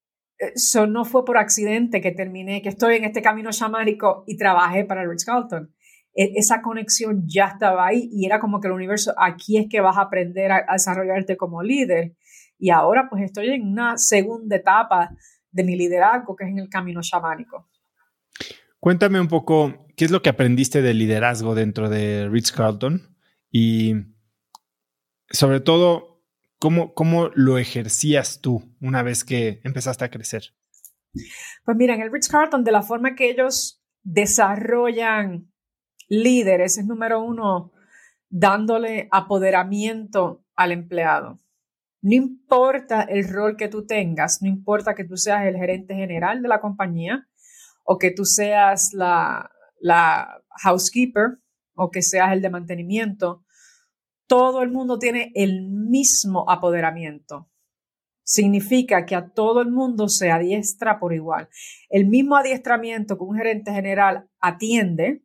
[0.41, 4.85] eso no fue por accidente que terminé, que estoy en este camino chamánico y trabajé
[4.85, 5.75] para el Ritz Carlton.
[6.15, 9.81] E, esa conexión ya estaba ahí y era como que el universo, aquí es que
[9.81, 12.17] vas a aprender a, desarrollarte como líder.
[12.59, 15.11] Y ahora pues estoy en una segunda etapa
[15.51, 17.69] de mi liderazgo, que es en el camino chamánico.
[18.79, 23.15] Cuéntame un poco, ¿qué es lo que aprendiste de liderazgo dentro de Ritz Carlton?
[23.51, 23.95] Y
[25.31, 26.11] sobre todo,
[26.61, 30.55] ¿Cómo, ¿Cómo lo ejercías tú una vez que empezaste a crecer?
[31.65, 35.51] Pues mira, en el Ritz Carlton, de la forma que ellos desarrollan
[36.09, 37.73] líderes, es número uno,
[38.29, 41.39] dándole apoderamiento al empleado.
[42.03, 46.43] No importa el rol que tú tengas, no importa que tú seas el gerente general
[46.43, 47.27] de la compañía
[47.85, 51.39] o que tú seas la, la housekeeper
[51.75, 53.45] o que seas el de mantenimiento,
[54.31, 57.51] todo el mundo tiene el mismo apoderamiento.
[58.23, 61.49] Significa que a todo el mundo se adiestra por igual.
[61.89, 65.25] El mismo adiestramiento que un gerente general atiende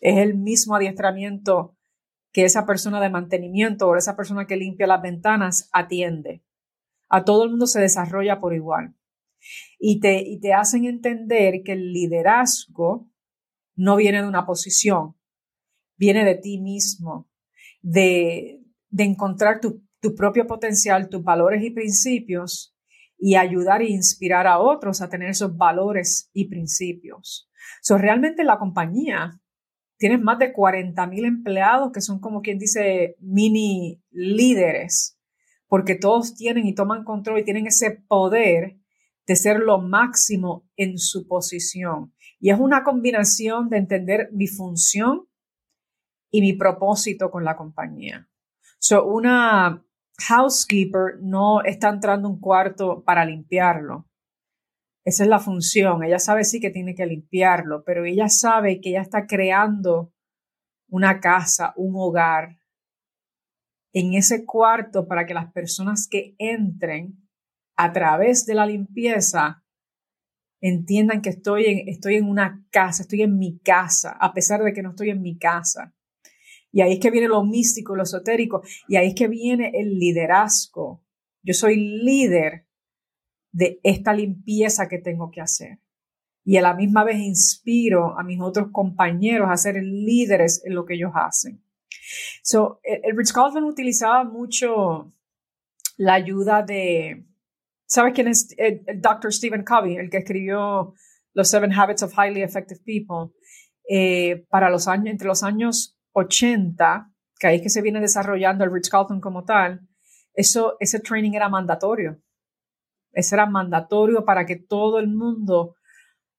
[0.00, 1.78] es el mismo adiestramiento
[2.30, 6.44] que esa persona de mantenimiento o esa persona que limpia las ventanas atiende.
[7.08, 8.94] A todo el mundo se desarrolla por igual.
[9.78, 13.08] Y te, y te hacen entender que el liderazgo
[13.76, 15.16] no viene de una posición,
[15.96, 17.29] viene de ti mismo,
[17.80, 18.60] de,
[18.96, 19.82] encontrar tu,
[20.16, 22.74] propio potencial, tus valores y principios
[23.18, 27.50] y ayudar e inspirar a otros a tener esos valores y principios.
[27.82, 29.38] So, realmente la compañía
[29.98, 35.18] tienes más de 40 mil empleados que son como quien dice mini líderes,
[35.68, 38.78] porque todos tienen y toman control y tienen ese poder
[39.26, 42.12] de ser lo máximo en su posición.
[42.40, 45.26] Y es una combinación de entender mi función
[46.30, 48.28] y mi propósito con la compañía.
[48.78, 49.84] So, una
[50.28, 54.06] housekeeper no está entrando a un cuarto para limpiarlo.
[55.04, 56.04] Esa es la función.
[56.04, 60.12] Ella sabe sí que tiene que limpiarlo, pero ella sabe que ella está creando
[60.88, 62.58] una casa, un hogar
[63.92, 67.28] en ese cuarto para que las personas que entren
[67.76, 69.64] a través de la limpieza
[70.60, 74.72] entiendan que estoy en, estoy en una casa, estoy en mi casa, a pesar de
[74.72, 75.94] que no estoy en mi casa.
[76.72, 79.98] Y ahí es que viene lo místico, lo esotérico, y ahí es que viene el
[79.98, 81.02] liderazgo.
[81.42, 82.66] Yo soy líder
[83.52, 85.80] de esta limpieza que tengo que hacer.
[86.44, 90.84] Y a la misma vez inspiro a mis otros compañeros a ser líderes en lo
[90.84, 91.62] que ellos hacen.
[92.42, 95.12] So, el, Rich Carlton utilizaba mucho
[95.96, 97.26] la ayuda de,
[97.86, 99.32] ¿sabes quién es el, Dr.
[99.32, 100.94] Stephen Covey, el que escribió
[101.34, 103.34] Los Seven Habits of Highly Effective People?
[103.88, 108.64] Eh, para los años, entre los años 80, que ahí es que se viene desarrollando
[108.64, 109.80] el Rich Carlton como tal,
[110.34, 112.20] eso, ese training era mandatorio.
[113.12, 115.74] Ese era mandatorio para que todo el mundo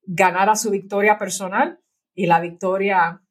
[0.03, 1.80] ganara su victoria personal
[2.13, 3.22] y la victoria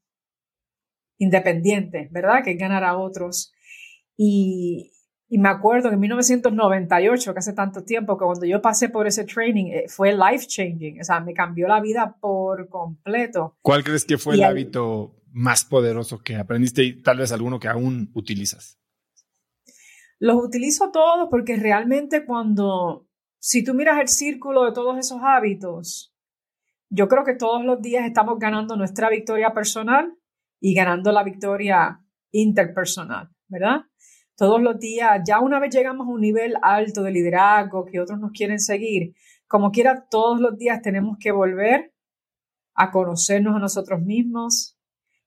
[1.18, 2.42] independiente, ¿verdad?
[2.44, 3.52] Que ganara a otros.
[4.16, 4.92] Y,
[5.32, 9.06] y me acuerdo que en 1998, que hace tanto tiempo, que cuando yo pasé por
[9.06, 13.56] ese training, eh, fue life changing, o sea, me cambió la vida por completo.
[13.62, 17.68] ¿Cuál crees que fue el hábito más poderoso que aprendiste y tal vez alguno que
[17.68, 18.80] aún utilizas?
[20.18, 23.06] Los utilizo todos porque realmente cuando,
[23.38, 26.12] si tú miras el círculo de todos esos hábitos,
[26.90, 30.12] yo creo que todos los días estamos ganando nuestra victoria personal
[30.60, 33.82] y ganando la victoria interpersonal, ¿verdad?
[34.40, 38.18] Todos los días, ya una vez llegamos a un nivel alto de liderazgo que otros
[38.18, 39.14] nos quieren seguir,
[39.46, 41.92] como quiera, todos los días tenemos que volver
[42.72, 44.78] a conocernos a nosotros mismos,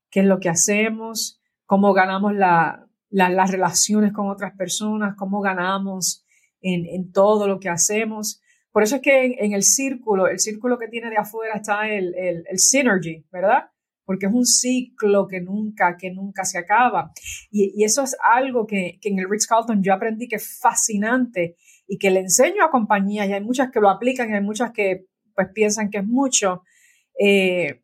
[0.10, 6.26] qué es lo que hacemos, cómo ganamos las relaciones con otras personas, cómo ganamos
[6.60, 8.42] en, todo lo que hacemos.
[8.72, 12.16] Por eso es que en, el círculo, el círculo que tiene de afuera está el,
[12.16, 13.66] el, synergy, ¿verdad?
[14.06, 17.12] Porque es un ciclo que nunca, que nunca se acaba.
[17.50, 21.56] Y, eso es algo que, en el Ritz Carlton yo aprendí que es fascinante
[21.88, 24.72] y que le enseño a compañías, y hay muchas que lo aplican y hay muchas
[24.72, 26.64] que pues piensan que es mucho.
[27.20, 27.82] Eh,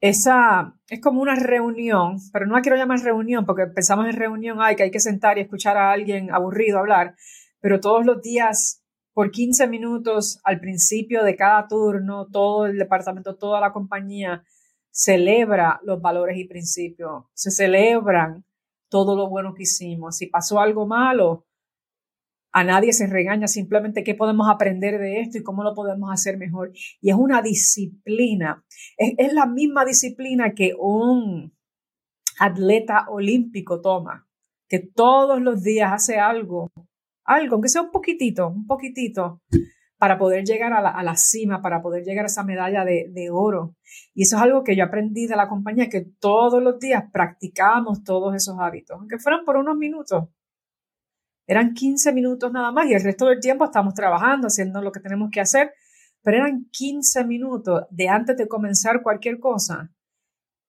[0.00, 4.58] esa es como una reunión, pero no la quiero llamar reunión porque pensamos en reunión,
[4.60, 7.16] ay, que hay que sentar y escuchar a alguien aburrido hablar,
[7.60, 13.36] pero todos los días por 15 minutos al principio de cada turno, todo el departamento,
[13.36, 14.44] toda la compañía
[14.98, 18.44] celebra los valores y principios, se celebran
[18.88, 20.16] todo lo bueno que hicimos.
[20.16, 21.46] Si pasó algo malo,
[22.50, 26.36] a nadie se regaña, simplemente qué podemos aprender de esto y cómo lo podemos hacer
[26.36, 26.72] mejor.
[27.00, 28.64] Y es una disciplina,
[28.96, 31.56] es, la misma disciplina que un
[32.40, 34.26] atleta olímpico toma,
[34.68, 36.72] que todos los días hace algo,
[37.24, 39.42] algo, aunque sea un poquitito, un poquitito,
[39.98, 43.74] para poder llegar a la, cima, para poder llegar a esa medalla de, oro.
[44.14, 48.04] Y eso es algo que yo aprendí de la compañía, que todos los días practicamos
[48.04, 50.28] todos esos hábitos, aunque fueran por unos minutos.
[51.48, 55.00] Eran 15 minutos nada más y el resto del tiempo estamos trabajando, haciendo lo que
[55.00, 55.72] tenemos que hacer,
[56.22, 59.90] pero eran 15 minutos de antes de comenzar cualquier cosa.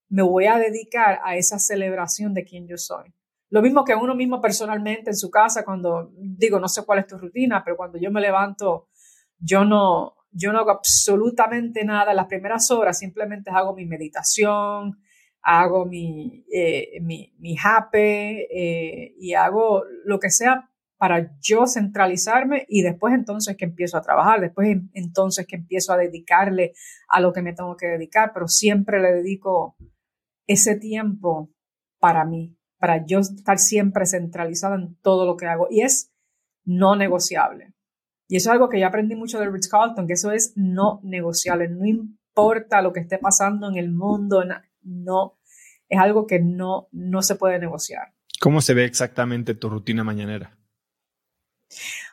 [0.07, 3.13] Me voy a dedicar a esa celebración de quién yo soy.
[3.51, 7.07] Lo mismo que uno mismo personalmente en su casa, cuando digo, no sé cuál es
[7.07, 8.87] tu rutina, pero cuando yo me levanto,
[9.39, 12.13] yo no, yo no hago absolutamente nada.
[12.13, 14.99] las primeras horas simplemente hago mi meditación,
[15.41, 17.55] hago mi, eh, mi, mi
[17.93, 24.01] eh, y hago lo que sea para yo centralizarme y después entonces que empiezo a
[24.01, 26.73] trabajar, después entonces que empiezo a dedicarle
[27.07, 29.77] a lo que me tengo que dedicar, pero siempre le dedico
[30.45, 31.53] ese tiempo
[31.99, 36.11] para mí, para yo estar siempre centralizada en todo lo que hago y es
[36.65, 37.73] no negociable.
[38.29, 40.99] Y eso es algo que yo aprendí mucho de Rich Carlton, que eso es no
[41.03, 44.43] negociable, no importa lo que esté pasando en el mundo,
[44.83, 45.39] no,
[45.89, 48.13] es algo que no, no se puede negociar.
[48.39, 50.55] ¿Cómo se ve exactamente tu rutina mañanera?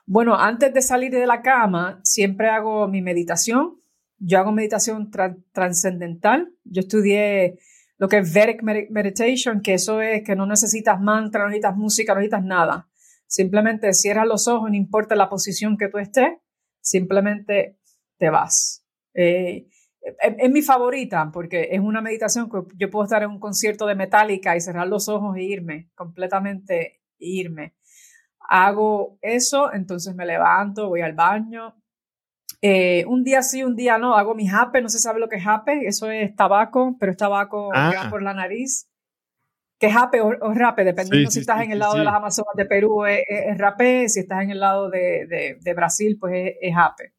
[0.07, 3.79] Bueno, antes de salir de la cama, siempre hago mi meditación.
[4.19, 5.11] Yo hago meditación
[5.53, 6.51] trascendental.
[6.65, 7.59] Yo estudié
[7.99, 12.15] lo que es Vedic Meditation, que eso es que no necesitas mantra, no necesitas música,
[12.15, 12.89] no necesitas nada.
[13.27, 16.29] Simplemente cierras los ojos, no importa la posición que tú estés,
[16.81, 17.79] simplemente
[18.19, 18.85] te vas.
[19.15, 19.67] Eh,
[20.21, 23.95] es, mi favorita porque es una meditación que yo puedo estar en un concierto de
[23.95, 27.75] Metallica y cerrar los ojos e irme, completamente irme.
[28.49, 31.75] Hago eso, entonces me levanto, voy al baño.
[32.63, 35.37] Eh, un día sí, un día no, hago mi jape, no se sabe lo que
[35.37, 38.07] es jape, eso es tabaco, pero es tabaco ah.
[38.09, 38.89] por la nariz.
[39.79, 42.65] Que jape o, o rape, dependiendo si estás en el lado de las Amazonas de
[42.65, 43.23] Perú es,
[43.59, 47.13] rape, si estás en el lado de, Brasil, pues es, es jape.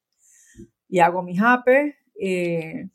[0.90, 2.90] Y hago mi jape, eh,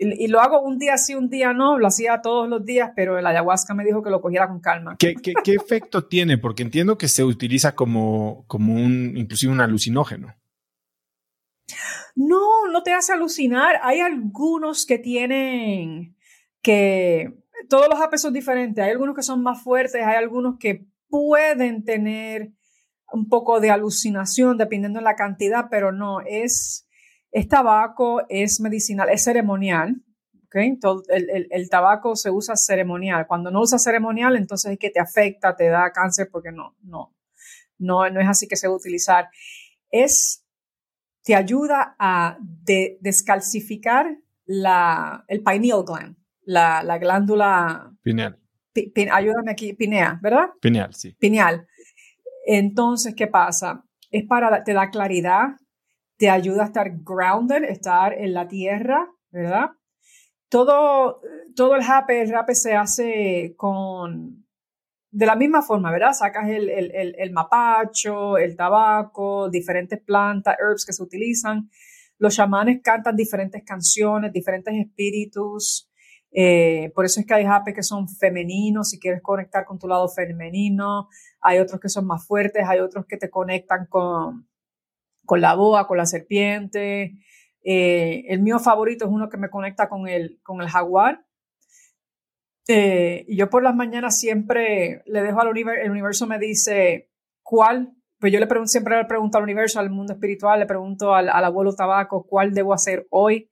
[0.00, 3.18] y, lo hago un día sí, un día no, lo hacía todos los días, pero
[3.18, 4.96] el ayahuasca me dijo que lo cogiera con calma.
[4.98, 6.38] ¿Qué, qué, efecto tiene?
[6.38, 10.34] Porque entiendo que se utiliza como, como un, inclusive un alucinógeno.
[12.14, 13.80] No, no te hace alucinar.
[13.82, 16.16] Hay algunos que tienen
[16.62, 17.37] que
[17.68, 18.84] todos los apes son diferentes.
[18.84, 22.52] Hay algunos que son más fuertes, hay algunos que pueden tener
[23.12, 26.86] un poco de alucinación dependiendo de la cantidad, pero no, es
[27.48, 30.02] tabaco, es medicinal, es ceremonial.
[30.46, 30.78] ¿okay?
[31.50, 33.26] el, tabaco se usa ceremonial.
[33.26, 37.14] Cuando no usa ceremonial, entonces es que te afecta, te da cáncer, porque no, no,
[37.78, 39.28] no, no es así que se va a utilizar.
[39.90, 40.44] Es,
[41.22, 42.38] te ayuda a
[43.00, 46.16] descalcificar la, el pineal gland,
[46.48, 47.92] la, la glándula.
[48.02, 48.38] Pineal.
[49.12, 50.48] ayúdame aquí, pinea, ¿verdad?
[50.60, 51.12] Pineal, sí.
[51.18, 51.66] Pineal.
[52.46, 53.84] Entonces, ¿qué pasa?
[54.10, 55.48] Es para, te da claridad,
[56.16, 59.72] te ayuda a estar grounded, estar en la tierra, ¿verdad?
[60.48, 61.20] Todo,
[61.54, 64.46] todo el rape, el rape se hace con,
[65.10, 66.14] de la misma forma, ¿verdad?
[66.14, 71.68] Sacas el, el, el, mapacho, el tabaco, diferentes plantas, herbs que se utilizan.
[72.16, 75.87] Los chamanes cantan diferentes canciones, diferentes espíritus.
[76.30, 79.88] Eh, por eso es que hay japes que son femeninos, si quieres conectar con tu
[79.88, 81.08] lado femenino.
[81.40, 84.48] Hay otros que son más fuertes, hay otros que te conectan con,
[85.24, 87.14] con la boa, con la serpiente.
[87.64, 91.24] Eh, el mío favorito es uno que me conecta con el, con el jaguar.
[92.66, 97.10] Eh, y yo por las mañanas siempre le dejo al universo, el universo me dice
[97.42, 101.14] cuál, pues yo le pregunto, siempre le pregunto al universo, al mundo espiritual, le pregunto
[101.14, 103.50] al, abuelo tabaco cuál debo hacer hoy,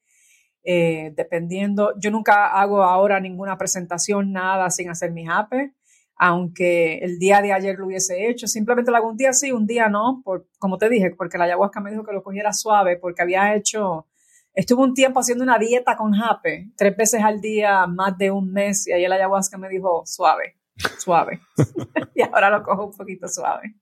[0.66, 1.94] eh, dependiendo.
[1.98, 5.72] Yo nunca hago ahora ninguna presentación, nada sin hacer mi jape
[6.16, 8.46] aunque el día de ayer lo hubiese hecho.
[8.46, 11.44] Simplemente lo hago un día sí, un día no, por, como te dije, porque la
[11.44, 14.06] ayahuasca me dijo que lo cogiera suave, porque había hecho,
[14.54, 18.50] estuve un tiempo haciendo una dieta con jape, tres veces al día, más de un
[18.50, 20.56] mes, y ahí la ayahuasca me dijo suave,
[20.98, 21.40] suave.
[22.14, 23.74] y ahora lo cojo un poquito suave.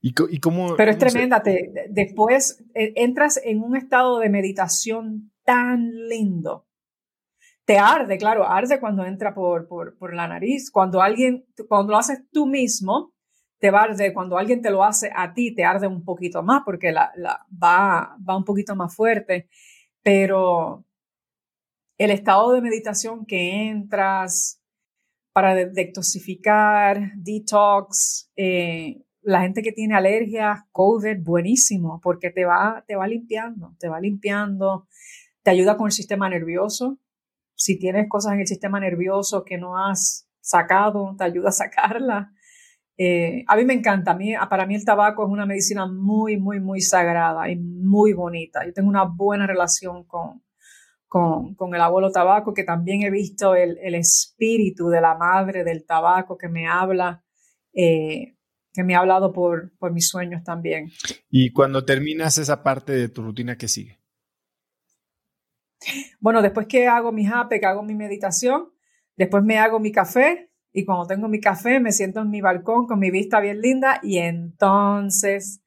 [0.00, 1.42] ¿Y, cómo, Pero es tremenda,
[1.88, 6.66] después eh, entras en un estado de meditación tan lindo
[7.66, 10.70] te arde, claro, arde cuando entra por, por, la nariz.
[10.70, 13.12] Cuando alguien, cuando lo haces tú mismo,
[13.58, 14.14] te va a arder.
[14.14, 17.12] Cuando alguien te lo hace a ti, te arde un poquito más porque la,
[17.62, 19.48] va, va un poquito más fuerte.
[20.00, 20.84] Pero
[21.98, 24.62] el estado de meditación que entras
[25.32, 32.94] para detoxificar, detox, eh, la gente que tiene alergias, COVID, buenísimo, porque te va, te
[32.94, 34.86] va limpiando, te va limpiando,
[35.46, 36.98] te ayuda con el sistema nervioso,
[37.54, 42.32] si tienes cosas en el sistema nervioso que no has sacado, te ayuda a sacarla.
[42.98, 46.36] Eh, a mí me encanta, a mí, para mí el tabaco es una medicina muy,
[46.36, 48.66] muy, muy sagrada y muy bonita.
[48.66, 50.42] Yo tengo una buena relación con,
[51.06, 56.36] con, el abuelo tabaco, que también he visto el, espíritu de la madre del tabaco
[56.36, 57.22] que me habla,
[57.72, 58.34] eh,
[58.72, 60.90] que me ha hablado por, por mis sueños también.
[61.30, 63.95] Y cuando terminas esa parte de tu rutina, ¿qué sigue?
[66.20, 68.70] Bueno, después que hago mi jape, que hago mi meditación,
[69.16, 72.86] después me hago mi café y cuando tengo mi café me siento en mi balcón
[72.86, 75.62] con mi vista bien linda y entonces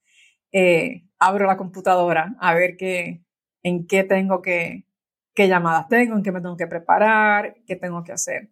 [0.51, 3.23] eh, abro la computadora a ver qué,
[3.63, 4.85] en qué tengo que,
[5.33, 8.49] qué llamadas tengo, en qué me tengo que preparar, qué tengo que hacer.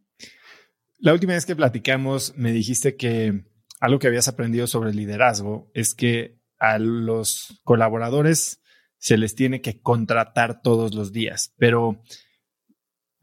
[0.99, 3.43] La última vez que platicamos me dijiste que
[3.79, 8.61] algo que habías aprendido sobre el liderazgo es que a los colaboradores
[8.97, 12.01] se les tiene que contratar todos los días, pero,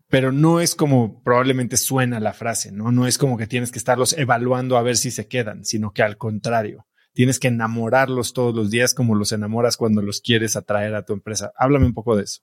[0.08, 2.92] pero no es como probablemente suena la frase, ¿no?
[2.92, 6.02] No es como que tienes que estarlos evaluando a ver si se quedan, sino que
[6.02, 10.94] al contrario, tienes que enamorarlos todos los días como los enamoras cuando los quieres atraer
[10.94, 11.52] a tu empresa.
[11.56, 12.42] Háblame un poco de eso.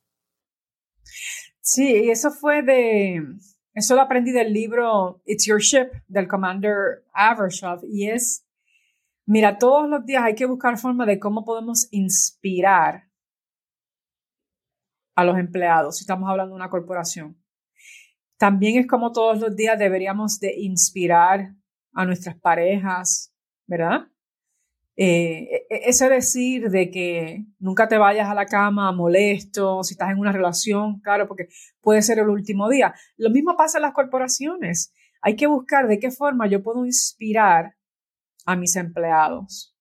[1.61, 3.21] Sí, eso fue de,
[3.73, 8.45] eso lo aprendí del libro It's Your Ship del Commander Avershoff y es,
[9.25, 13.10] mira, todos los días hay que buscar forma de cómo podemos inspirar
[15.15, 17.37] a los empleados, si estamos hablando de una corporación.
[18.37, 21.53] También es como todos los días deberíamos de inspirar
[21.93, 23.33] a nuestras parejas,
[23.67, 24.07] ¿verdad?
[24.95, 30.11] eh, e-, ese decir de que nunca te vayas a la cama molesto, si estás
[30.11, 31.47] en una relación, claro, porque
[31.81, 32.93] puede ser el último día.
[33.17, 34.93] Lo mismo pasa en las corporaciones.
[35.21, 37.75] Hay que buscar de qué forma yo puedo inspirar
[38.45, 39.75] a mis empleados.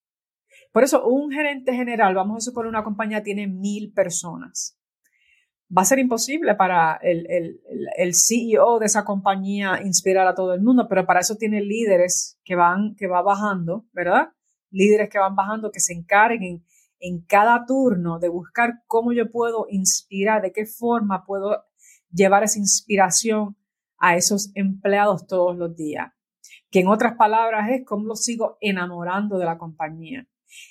[0.71, 4.77] Por eso, un gerente general, vamos a suponer una compañía tiene mil personas.
[5.75, 7.61] Va a ser imposible para el, el,
[7.95, 12.37] el, CEO de esa compañía inspirar a todo el mundo, pero para eso tiene líderes
[12.43, 14.29] que van, que va bajando, ¿verdad?
[14.69, 16.65] Líderes que van bajando, que se encarguen
[16.99, 21.63] en cada turno de buscar cómo yo puedo inspirar, de qué forma puedo
[22.11, 23.57] llevar esa inspiración
[23.97, 26.11] a esos empleados todos los días.
[26.69, 30.27] Que en otras palabras es cómo los sigo enamorando de la compañía.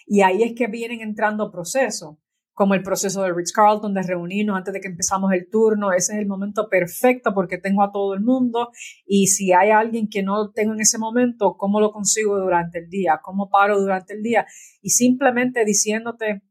[0.07, 2.17] Y ahí es que vienen entrando procesos,
[2.61, 5.93] como el proceso de Rich Carlton de reunirnos antes de que empezamos el turno.
[5.93, 8.69] Ese es el momento perfecto porque tengo a todo el mundo.
[9.07, 12.91] Y si hay alguien que no tengo en ese momento, ¿cómo lo consigo durante el
[12.91, 13.19] día?
[13.25, 14.45] ¿Cómo paro durante el día?
[14.83, 16.43] Y simplemente diciéndote,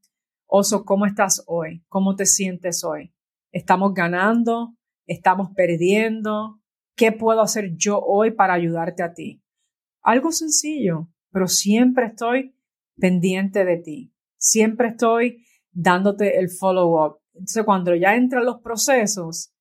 [0.48, 1.86] Oso, ¿cómo estás hoy?
[1.90, 3.14] ¿Cómo te sientes hoy?
[3.52, 4.76] ¿Estamos ganando?
[5.06, 6.60] ¿Estamos perdiendo?
[6.96, 9.44] ¿Qué puedo hacer yo hoy para ayudarte a ti?
[10.02, 12.56] Algo sencillo, pero siempre estoy
[12.98, 14.12] pendiente de ti.
[14.38, 15.46] Siempre estoy
[15.82, 17.20] dándote el follow-up.
[17.34, 19.54] Entonces, cuando ya entran los procesos,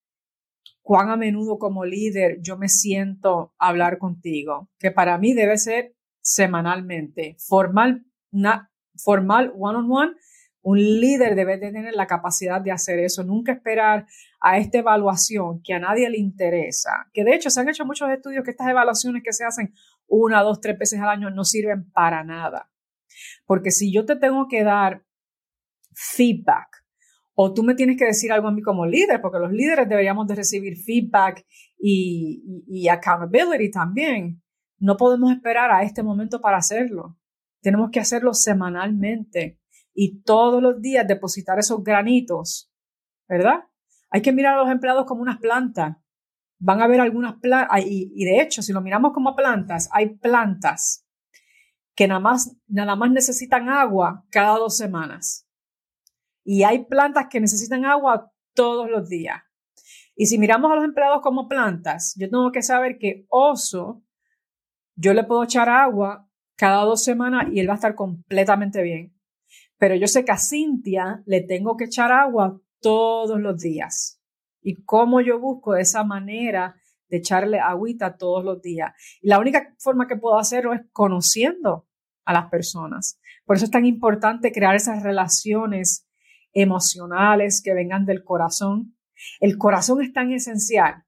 [0.83, 5.95] cuán a menudo como líder yo me siento hablar contigo, que para mí debe ser
[6.21, 10.15] semanalmente, formal, una, formal one-on-one,
[10.63, 14.07] un líder debe tener la capacidad de hacer eso, nunca esperar
[14.41, 18.11] a esta evaluación que a nadie le interesa, que de hecho se han hecho muchos
[18.11, 19.73] estudios que estas evaluaciones que se hacen
[20.09, 22.71] una, dos, tres veces al año no sirven para nada.
[23.47, 25.05] Porque si yo te tengo que dar
[25.99, 26.69] feedback
[27.41, 30.27] o tú me tienes que decir algo a mí como líder, porque los líderes deberíamos
[30.27, 31.47] de recibir feedback
[31.79, 34.43] y, accountability también,
[34.79, 37.17] no podemos esperar a este momento para hacerlo.
[37.63, 39.61] Tenemos que hacerlo semanalmente
[39.95, 42.73] y todos los días depositar esos granitos,
[43.29, 43.61] ¿verdad?
[44.11, 45.97] Hay que mirar a los empleados como unas plantas.
[46.59, 50.17] Van a haber algunas plantas, y, y, de hecho, si lo miramos como plantas, hay
[50.17, 51.07] plantas
[51.95, 55.48] que nada más, nada más necesitan agua cada dos semanas.
[56.51, 59.43] Y hay plantas que necesitan agua todos los días.
[60.17, 64.03] Y si miramos a los empleados como plantas, yo tengo que saber que oso,
[64.97, 66.27] yo le puedo echar agua
[66.57, 69.15] cada dos semanas y él va a estar completamente bien.
[69.77, 74.19] Pero yo sé que a Cintia le tengo que echar agua todos los días.
[74.63, 76.77] Y cómo yo busco esa manera
[77.11, 78.95] de echarle agüita todos los días.
[79.21, 81.87] Y la única forma que puedo hacerlo es conociendo
[82.25, 83.21] a las personas.
[83.45, 86.08] Por eso es tan importante crear esas relaciones
[86.61, 88.97] emocionales que vengan del corazón.
[89.41, 91.05] El corazón es tan esencial.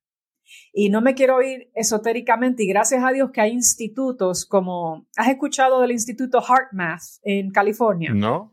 [0.73, 5.29] Y no me quiero ir esotéricamente y gracias a Dios que hay institutos como, ¿has
[5.29, 8.13] escuchado del Instituto HeartMath en California?
[8.15, 8.53] No.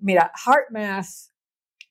[0.00, 1.32] Mira, HeartMath,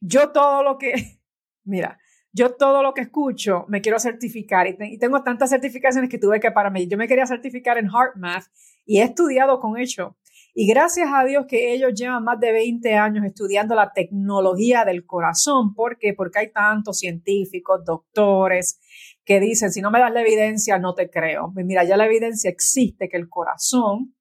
[0.02, 0.94] yo todo lo que,
[1.64, 1.98] mira,
[2.34, 6.52] yo todo lo que escucho me quiero certificar y, tengo tantas certificaciones que tuve que
[6.52, 6.88] para mí.
[6.88, 8.46] Yo me quería certificar en HeartMath
[8.86, 10.18] y he estudiado con ello.
[10.56, 15.04] Y gracias a Dios que ellos llevan más de 20 años estudiando la tecnología del
[15.06, 15.74] corazón.
[15.74, 16.14] ¿Por qué?
[16.14, 18.80] Porque hay tantos científicos, doctores,
[19.26, 21.52] que dicen, si no me das la evidencia, no te creo.
[21.54, 24.16] Pues mira, ya la evidencia existe que el corazón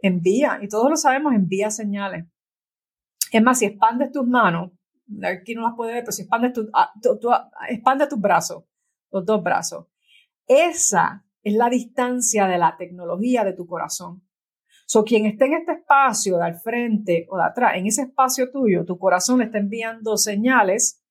[0.00, 2.24] envía, y todos lo sabemos, envía señales.
[3.30, 4.72] Es más, si expandes tus manos,
[5.22, 6.92] aquí no las puede ver, pero si expandes tu, ah,
[7.68, 8.64] expande tus brazos,
[9.10, 9.86] los dos brazos,
[10.46, 14.27] esa es la distancia de la tecnología de tu corazón.
[14.90, 18.50] So, quien esté en este espacio de al frente o de atrás, en ese espacio
[18.50, 21.04] tuyo, tu corazón le está enviando señales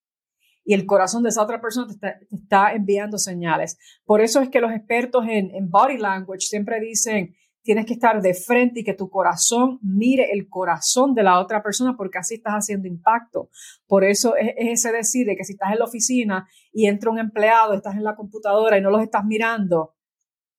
[0.65, 3.77] y el corazón de esa otra persona te está, enviando señales.
[4.03, 8.33] Por eso es que los expertos en, body language siempre dicen, tienes que estar de
[8.33, 12.53] frente y que tu corazón mire el corazón de la otra persona porque así estás
[12.53, 13.51] haciendo impacto.
[13.85, 17.19] Por eso es, ese decir de que si estás en la oficina y entra un
[17.19, 19.96] empleado, estás en la computadora y no los estás mirando,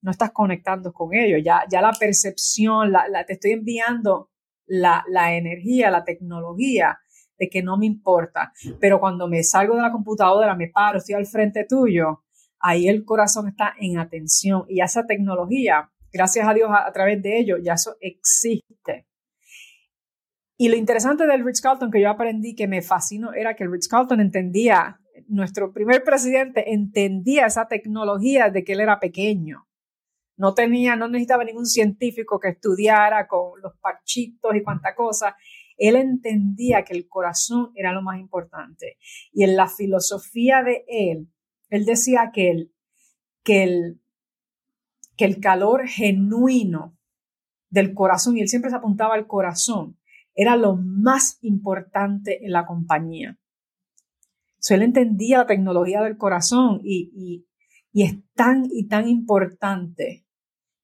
[0.03, 1.41] no estás conectando con ellos.
[1.45, 4.31] Ya, ya la percepción, la, te estoy enviando
[4.67, 6.99] la, la energía, la tecnología
[7.39, 8.53] de que no me importa.
[8.81, 12.25] Pero cuando me salgo de la computadora, me paro, estoy al frente tuyo,
[12.61, 17.39] ahí el corazón está en atención y esa tecnología gracias a Dios a, través de
[17.39, 19.07] ello ya eso existe.
[20.57, 23.71] Y lo interesante del Rich Carlton que yo aprendí que me fascinó era que el
[23.71, 29.68] Rich Carlton entendía, nuestro primer presidente entendía esa tecnología de que él era pequeño.
[30.39, 35.37] No tenía, no necesitaba ningún científico que estudiara con los parchitos y cuánta cosa.
[35.77, 38.99] Él entendía que el corazón era lo más importante.
[39.33, 41.29] Y en la filosofía de él,
[41.69, 42.71] él decía que
[43.43, 44.01] que el,
[45.17, 46.97] que el calor genuino
[47.71, 49.99] del corazón y él siempre se apuntaba al corazón.
[50.35, 53.39] Era lo más importante en la compañía.
[54.61, 57.45] So, él entendía la tecnología del corazón y,
[57.93, 60.28] y es tan y tan importante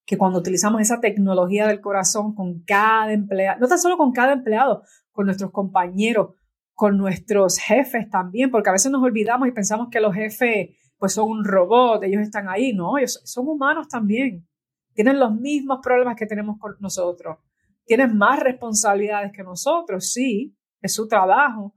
[0.06, 4.32] que cuando utilizamos esa tecnología del corazón con cada empleado, no tan solo con cada
[4.32, 4.82] empleado,
[5.12, 6.34] con nuestros compañeros,
[6.74, 11.12] con nuestros jefes también, porque a veces nos olvidamos y pensamos que los jefes pues
[11.12, 14.46] son un robot, ellos están ahí, no, ellos son humanos también,
[14.92, 17.38] tienen los mismos problemas que tenemos con nosotros,
[17.84, 21.74] tienen más responsabilidades que nosotros, sí, es su trabajo,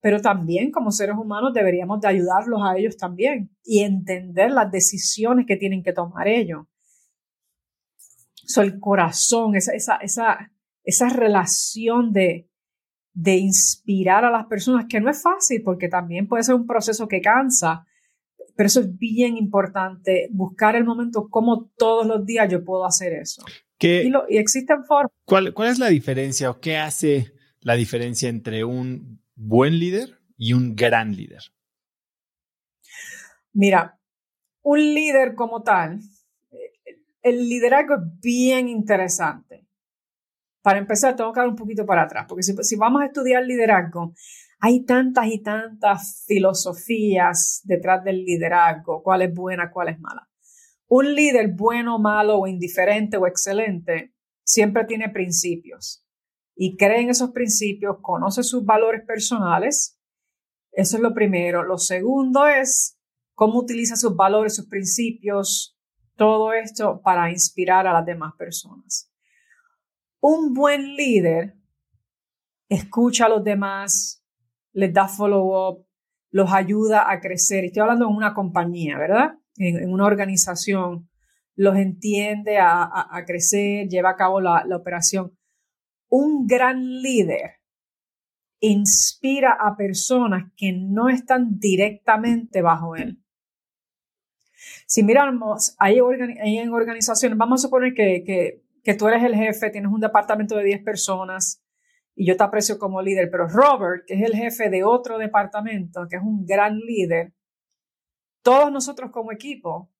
[0.00, 5.46] pero también como seres humanos deberíamos de ayudarlos a ellos también y entender las decisiones
[5.46, 6.66] que tienen que tomar ellos.
[8.46, 10.52] So, el corazón, esa, esa, esa,
[10.84, 12.48] esa relación de,
[13.12, 17.08] de inspirar a las personas, que no es fácil porque también puede ser un proceso
[17.08, 17.86] que cansa,
[18.56, 23.12] pero eso es bien importante, buscar el momento como todos los días yo puedo hacer
[23.12, 23.42] eso.
[23.80, 25.12] y, y, existen formas.
[25.24, 30.52] ¿Cuál, ¿Cuál es la diferencia o qué hace la diferencia entre un buen líder y
[30.52, 31.42] un gran líder?
[33.52, 33.98] Mira,
[34.62, 36.00] un líder como tal,
[37.26, 39.66] el liderazgo es bien interesante.
[40.62, 44.14] Para empezar, tengo que dar un poquito para atrás, porque si, vamos a estudiar liderazgo,
[44.60, 50.28] hay tantas y tantas filosofías detrás del liderazgo, cuál es buena, cuál es mala.
[50.86, 54.14] Un líder bueno, malo o indiferente o excelente
[54.44, 56.06] siempre tiene principios
[56.54, 60.00] y cree en esos principios, conoce sus valores personales.
[60.70, 61.64] Eso es lo primero.
[61.64, 63.00] Lo segundo es
[63.34, 65.75] cómo utiliza sus valores, sus principios,
[66.16, 69.12] todo esto para inspirar a las demás personas.
[70.20, 71.54] Un buen líder
[72.68, 74.24] escucha a los demás,
[74.72, 75.86] les da follow-up,
[76.30, 77.64] los ayuda a crecer.
[77.64, 79.34] Estoy hablando en una compañía, ¿verdad?
[79.56, 81.08] En, una organización.
[81.54, 85.36] Los entiende a, crecer, lleva a cabo la operación
[86.08, 87.60] un gran líder
[88.60, 93.22] inspira a personas que no están directamente bajo él.
[94.86, 99.90] Si miramos, hay, en organizaciones, vamos a suponer que, que, tú eres el jefe, tienes
[99.90, 101.62] un departamento de 10 personas
[102.14, 106.06] y yo te aprecio como líder, pero Robert, que es el jefe de otro departamento,
[106.08, 107.34] que es un gran líder,
[108.42, 109.90] todos nosotros como equipo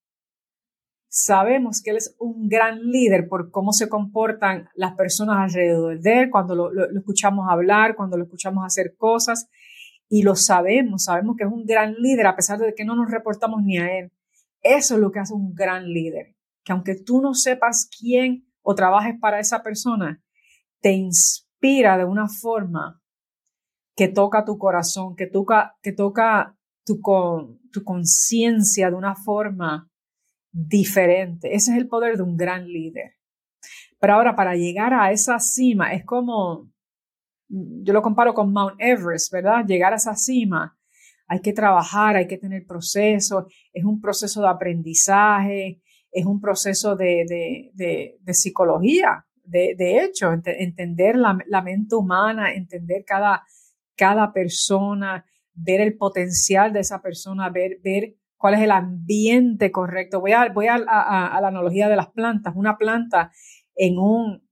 [1.09, 6.21] sabemos que él es un gran líder por cómo se comportan las personas alrededor de
[6.21, 9.49] él, cuando lo, escuchamos hablar, cuando lo escuchamos hacer cosas,
[10.09, 13.11] y lo sabemos, sabemos que es un gran líder a pesar de que no nos
[13.11, 14.13] reportamos ni a él.
[14.67, 18.75] Eso es lo que hace un gran líder, que aunque tú no sepas quién o
[18.75, 20.23] trabajes para esa persona,
[20.81, 23.01] te inspira de una forma
[23.95, 27.01] que toca tu corazón, que toca, que toca tu,
[27.73, 29.89] tu conciencia de una forma
[30.53, 31.55] diferente.
[31.55, 33.15] Ese es el poder de un gran líder.
[33.99, 36.71] Pero ahora, para llegar a esa cima, es como,
[37.49, 39.65] yo lo comparo con Mount Everest, ¿verdad?
[39.67, 40.76] Llegar a esa cima,
[41.27, 46.97] hay que trabajar, hay que tener proceso, es un proceso de aprendizaje, es un proceso
[46.97, 47.75] de,
[48.29, 53.43] psicología, de, hecho, entender la, mente humana, entender cada,
[53.97, 55.25] cada persona,
[55.55, 60.21] ver el potencial de esa persona, ver, ver cuál es el ambiente correcto.
[60.21, 62.55] Voy a, voy a, la analogía de las plantas.
[62.57, 63.33] Una planta
[63.75, 64.47] en un,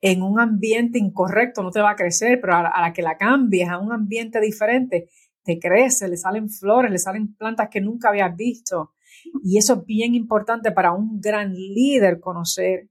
[0.00, 3.68] en un ambiente incorrecto no te va a crecer, pero a la, que la cambies
[3.68, 5.08] a un ambiente diferente,
[5.42, 8.94] te crece, le salen flores, le salen plantas que nunca habías visto.
[9.42, 12.88] Y eso es bien importante para un gran líder conocer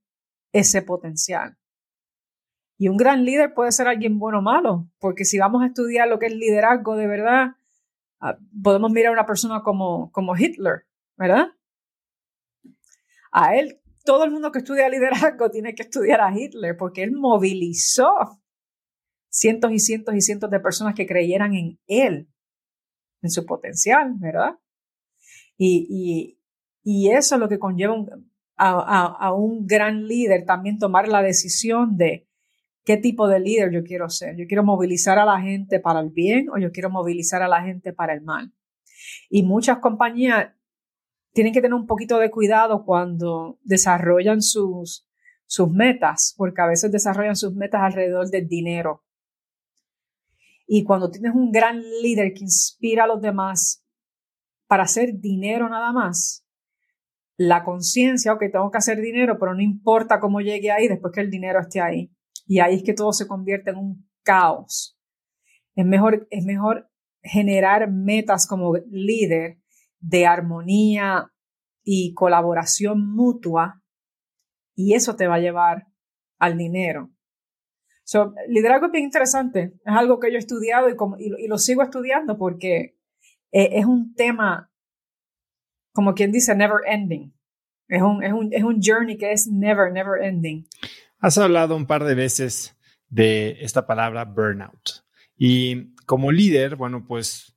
[0.52, 1.58] ese potencial.
[2.78, 6.08] Y un gran líder puede ser alguien bueno o malo, porque si vamos a estudiar
[6.08, 7.56] lo que es liderazgo de verdad,
[8.22, 10.86] Ah, podemos mirar a una persona como, como Hitler,
[11.18, 11.48] ¿verdad?
[13.32, 17.12] A él, todo el mundo que estudia liderazgo tiene que estudiar a Hitler porque él
[17.14, 18.42] movilizó
[19.30, 22.28] cientos y cientos y cientos de personas que creyeran en él,
[23.22, 24.56] en su potencial, ¿verdad?
[25.58, 26.38] Y,
[26.84, 27.96] eso es lo que conlleva
[28.56, 32.28] a, un gran líder también tomar la decisión de
[32.84, 34.36] qué tipo de líder yo quiero ser.
[34.38, 37.62] Yo quiero movilizar a la gente para el bien o yo quiero movilizar a la
[37.62, 38.54] gente para el mal.
[39.30, 40.54] Y muchas compañías
[41.34, 45.08] tienen que tener un poquito de cuidado cuando desarrollan sus,
[45.46, 49.04] sus metas, porque a veces desarrollan sus metas alrededor del dinero.
[50.72, 53.84] Y cuando tienes un gran líder que inspira a los demás
[54.68, 56.46] para hacer dinero nada más,
[57.38, 61.22] la conciencia, ok, tengo que hacer dinero, pero no importa cómo llegue ahí después que
[61.22, 62.12] el dinero esté ahí.
[62.46, 64.96] Y ahí es que todo se convierte en un caos.
[65.74, 66.88] Es mejor, es mejor
[67.24, 69.58] generar metas como líder
[70.00, 71.32] de armonía
[71.84, 73.82] y colaboración mutua
[74.76, 75.88] y eso te va a llevar
[76.38, 77.10] al dinero.
[78.12, 79.72] So, liderazgo es bien interesante.
[79.86, 82.98] Es algo que yo he estudiado y, como, y, lo sigo estudiando porque
[83.52, 84.72] eh, es un tema,
[85.94, 87.32] como quien dice, never ending.
[87.88, 90.68] Es un, es, un, es un journey que es never, never ending.
[91.20, 92.76] Has hablado un par de veces
[93.10, 95.06] de esta palabra burnout.
[95.38, 97.56] Y como líder, bueno, pues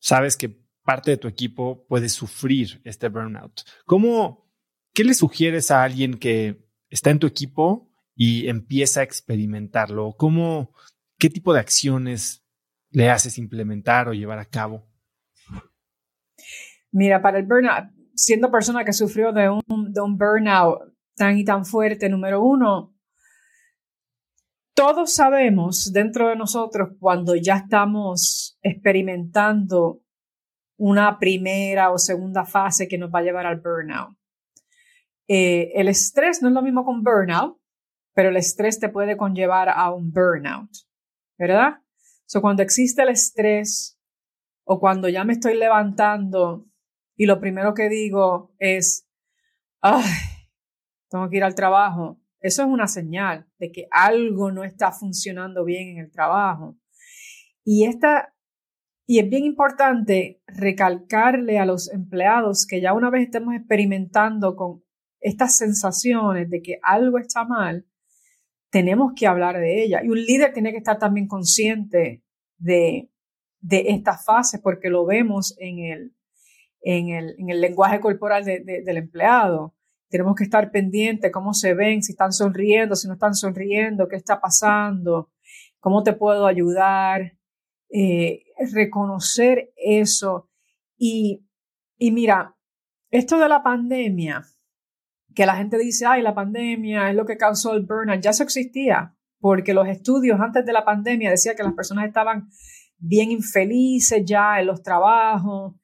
[0.00, 3.62] sabes que parte de tu equipo puede sufrir este burnout.
[3.86, 4.52] ¿Cómo,
[4.92, 10.14] qué le sugieres a alguien que está en tu equipo y empieza a experimentarlo?
[10.16, 10.72] ¿Cómo,
[11.18, 12.44] qué tipo de acciones
[12.90, 14.86] le haces implementar o llevar a cabo?
[16.92, 21.44] Mira, para el burnout, siendo persona que sufrió de un, de un burnout tan y
[21.44, 22.94] tan fuerte, número uno,
[24.74, 30.00] todos sabemos dentro de nosotros cuando ya estamos experimentando
[30.76, 34.16] una primera o segunda fase que nos va a llevar al burnout.
[35.28, 37.56] Eh, el estrés no es lo mismo con burnout,
[38.14, 40.70] pero el estrés te puede conllevar a un burnout,
[41.36, 41.80] ¿verdad?
[42.26, 43.98] So, cuando existe el estrés
[44.64, 46.66] o cuando ya me estoy levantando
[47.16, 49.06] y lo primero que digo es,
[49.80, 50.04] ay,
[51.10, 55.64] tengo que ir al trabajo, eso es una señal de que algo no está funcionando
[55.64, 56.76] bien en el trabajo.
[57.64, 58.34] Y esta,
[59.06, 64.82] y es bien importante recalcarle a los empleados que ya una vez estemos experimentando con
[65.20, 67.86] estas sensaciones de que algo está mal,
[68.74, 70.00] tenemos que hablar de ella.
[70.02, 72.24] Y un líder tiene que estar también consciente
[72.58, 73.08] de,
[73.60, 76.16] de estas fases porque lo vemos en el,
[76.80, 79.76] en el, en el lenguaje corporal del empleado.
[80.08, 84.16] Tenemos que estar pendientes cómo se ven, si están sonriendo, si no están sonriendo, qué
[84.16, 85.30] está pasando,
[85.78, 87.38] cómo te puedo ayudar,
[87.90, 90.50] eh, reconocer eso.
[90.98, 91.46] Y,
[91.96, 92.56] y mira,
[93.12, 94.42] esto de la pandemia,
[95.34, 98.42] que la gente dice, ay, la pandemia es lo que causó el burnout, ya eso
[98.42, 102.48] existía, porque los estudios antes de la pandemia decían que las personas estaban
[102.98, 105.74] bien infelices ya en los trabajos,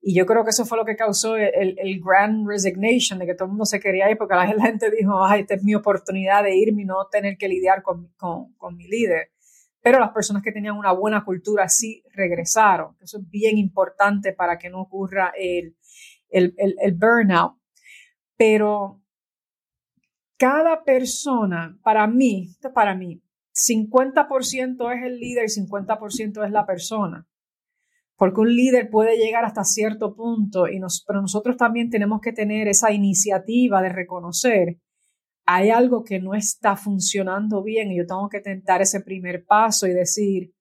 [0.00, 3.34] y yo creo que eso fue lo que causó el, el, grand resignation, de que
[3.34, 6.44] todo el mundo se quería ir, porque la gente dijo, ay, esta es mi oportunidad
[6.44, 9.32] de irme y no tener que lidiar con, con, con mi líder.
[9.82, 12.96] Pero las personas que tenían una buena cultura sí regresaron.
[13.00, 15.76] Eso es bien importante para que no ocurra el,
[16.30, 17.57] el, el burnout.
[18.38, 19.02] Pero
[20.38, 23.20] cada persona, para mí, para mí,
[23.52, 27.26] 50% es el líder y 50% es la persona.
[28.16, 32.32] Porque un líder puede llegar hasta cierto punto, y nos, pero nosotros también tenemos que
[32.32, 34.78] tener esa iniciativa de reconocer,
[35.44, 39.86] hay algo que no está funcionando bien y yo tengo que tentar ese primer paso
[39.86, 40.52] y decir,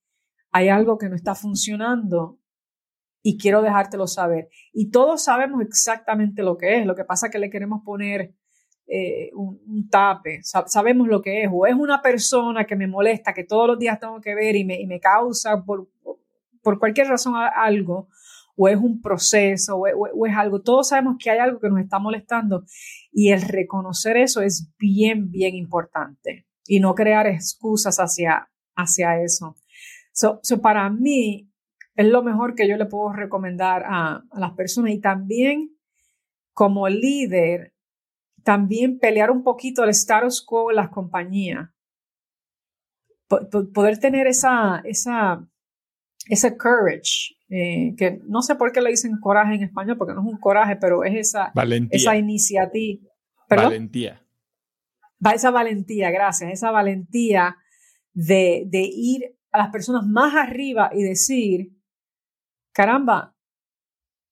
[0.51, 2.39] hay algo que no está funcionando
[3.29, 4.47] y quiero dejártelo saber.
[4.71, 8.33] Y todos sabemos exactamente lo que es, lo que pasa es que le queremos poner
[8.87, 13.43] eh, un, tape, sabemos lo que es, o es una persona que me molesta, que
[13.43, 15.89] todos los días tengo que ver y me, y me causa por,
[16.61, 18.07] por cualquier razón algo,
[18.55, 20.61] o es un proceso, o es, algo.
[20.61, 22.63] Todos sabemos que hay algo que nos está molestando
[23.11, 29.57] y el reconocer eso es bien, bien importante y no crear excusas hacia, hacia eso.
[30.13, 31.51] So, para mí
[31.97, 35.75] es lo mejor que yo le puedo recomendar a, las personas y también
[36.53, 37.73] como líder,
[38.43, 41.69] también pelear un poquito el status quo en las compañías.
[43.27, 45.45] poder tener esa, esa
[46.29, 50.21] ese courage, eh, que no sé por qué le dicen coraje en español, porque no
[50.21, 51.51] es un coraje, pero es esa,
[51.89, 53.09] esa iniciativa.
[53.49, 54.21] Valentía.
[55.25, 57.55] Va esa valentía, gracias, esa valentía
[58.13, 61.76] de, de ir a las personas más arriba y decir,
[62.77, 63.35] caramba,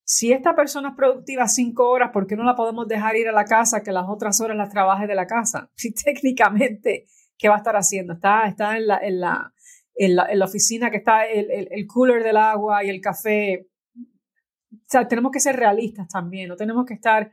[0.03, 3.31] si esta persona es productiva cinco horas, ¿por qué no la podemos dejar ir a
[3.31, 5.71] la casa que las otras horas las trabaje de la casa?
[5.75, 7.07] Si técnicamente,
[7.39, 8.13] ¿qué va a estar haciendo?
[8.13, 9.51] Está, está en, la, en, la,
[9.95, 13.67] en la, oficina que está el, el, cooler del agua y el café.
[13.95, 17.31] O sea, tenemos que ser realistas también, no tenemos que estar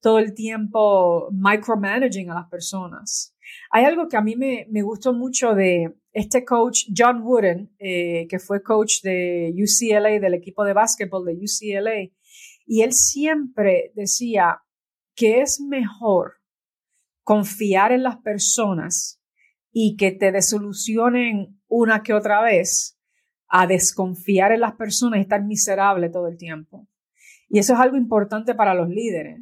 [0.00, 3.35] todo el tiempo micromanaging a las personas.
[3.70, 8.38] Hay algo que a mí me, gustó mucho de este coach, John Wooden, eh, que
[8.38, 12.10] fue coach de UCLA, del equipo de básquetbol de UCLA,
[12.66, 14.62] y él siempre decía
[15.14, 16.34] que es mejor
[17.22, 19.20] confiar en las personas
[19.72, 22.98] y que te desolucionen una que otra vez
[23.48, 26.88] a desconfiar en las personas y estar miserable todo el tiempo.
[27.48, 29.40] Y eso es algo importante para los líderes.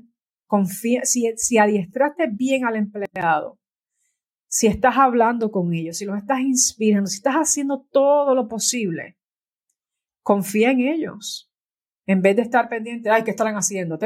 [0.67, 1.01] Si,
[1.37, 3.59] si adiestraste bien al empleado,
[4.55, 9.19] si estás hablando con ellos, si los estás inspirando, si estás haciendo todo lo posible,
[10.23, 11.53] confía en ellos.
[12.07, 13.99] En vez de estar pendiente, ay, ¿qué estarán haciendo?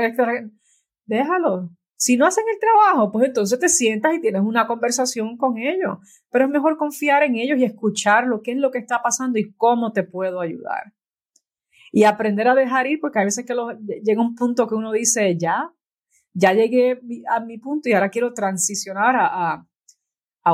[1.04, 1.68] Déjalo.
[1.96, 5.98] Si no hacen el trabajo, pues entonces te sientas y tienes una conversación con ellos.
[6.30, 9.38] Pero es mejor confiar en ellos y escuchar lo que es lo que está pasando
[9.38, 10.94] y cómo te puedo ayudar.
[11.92, 13.54] Y aprender a dejar ir, porque a veces que
[14.02, 15.74] llega un punto que uno dice, ya,
[16.32, 19.67] ya llegué a mi punto y ahora quiero transicionar a, a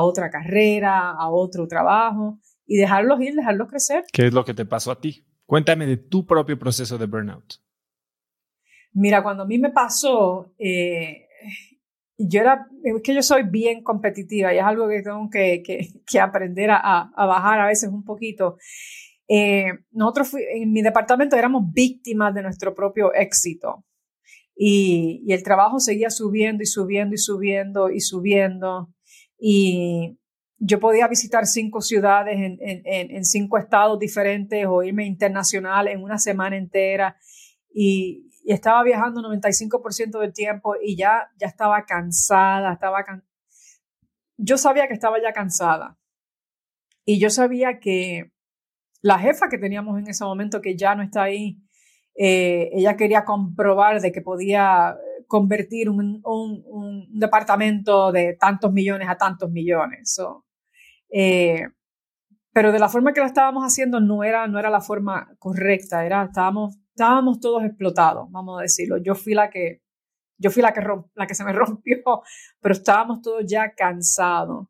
[0.01, 4.03] otra carrera, a otro trabajo y dejarlos ir, dejarlos crecer.
[4.11, 5.25] ¿Qué es lo que te pasó a ti?
[5.45, 7.55] Cuéntame de tu propio proceso de burnout.
[8.93, 11.27] Mira, cuando a mí me pasó, eh,
[12.17, 15.61] yo era, es que yo soy bien competitiva y es algo que tengo que,
[16.05, 18.57] que, aprender a, a, bajar a veces un poquito.
[19.27, 23.83] Eh, nosotros en mi departamento éramos víctimas de nuestro propio éxito
[24.55, 28.94] y, y, el trabajo seguía subiendo y subiendo y subiendo y subiendo
[29.47, 30.17] y
[30.57, 32.81] yo podía visitar cinco ciudades en, en,
[33.11, 37.15] en cinco estados diferentes o irme internacional en una semana entera.
[37.71, 43.05] Y, y estaba viajando 95% del tiempo y ya, ya estaba cansada, estaba
[44.37, 45.99] yo sabía que estaba ya cansada.
[47.05, 48.31] Y yo sabía que
[49.03, 51.59] la jefa que teníamos en ese momento, que ya no está ahí,
[52.15, 54.97] eh, ella quería comprobar de que podía
[55.27, 56.21] convertir un,
[57.11, 60.19] departamento de tantos millones a tantos millones.
[61.09, 61.63] Eh,
[62.53, 66.05] pero de la forma que lo estábamos haciendo no era, no era la forma correcta,
[66.05, 68.97] era, estábamos estábamos todos explotados, vamos a decirlo.
[68.97, 69.81] Yo fui la que,
[70.37, 70.81] yo fui la que,
[71.13, 72.01] la que se me rompió,
[72.61, 74.67] pero estábamos todos ya cansados.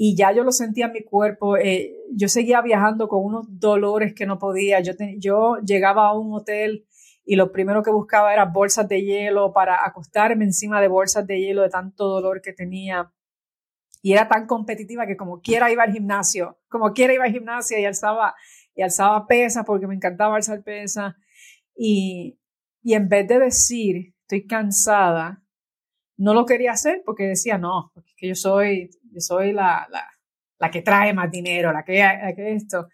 [0.00, 1.56] Y ya yo lo sentía en mi cuerpo.
[1.56, 4.78] Eh, yo seguía viajando con unos dolores que no podía.
[4.80, 6.86] Yo, yo llegaba a un hotel
[7.30, 11.38] y lo primero que buscaba era bolsas de hielo para acostarme encima de bolsas de
[11.38, 13.12] hielo de tanto dolor que tenía.
[14.00, 17.78] Y era tan competitiva que como quiera iba al gimnasio, como quiera iba al gimnasio
[17.78, 18.34] y alzaba,
[18.74, 21.16] y alzaba pesas porque me encantaba alzar pesas.
[21.76, 22.40] Y,
[22.82, 25.42] y en vez de decir, estoy cansada,
[26.16, 29.86] no lo quería hacer porque decía, no, porque es que yo soy, yo soy la,
[29.90, 30.08] la,
[30.58, 32.88] la que trae más dinero, la que, la que esto.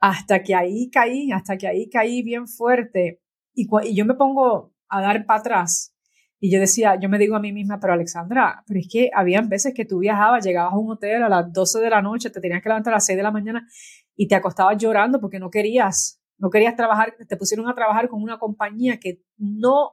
[0.00, 3.20] Hasta que ahí caí, hasta que ahí caí bien fuerte.
[3.56, 5.92] Y, yo me pongo a dar para atrás.
[6.38, 9.48] Y yo decía, yo me digo a mí misma, pero Alexandra, pero es que habían
[9.48, 12.40] veces que tú viajabas, llegabas a un hotel a las 12 de la noche, te
[12.40, 13.66] tenías que levantar a las 6 de la mañana
[14.14, 18.22] y te acostabas llorando porque no querías no querías trabajar, te pusieron a trabajar con
[18.22, 19.92] una compañía que no,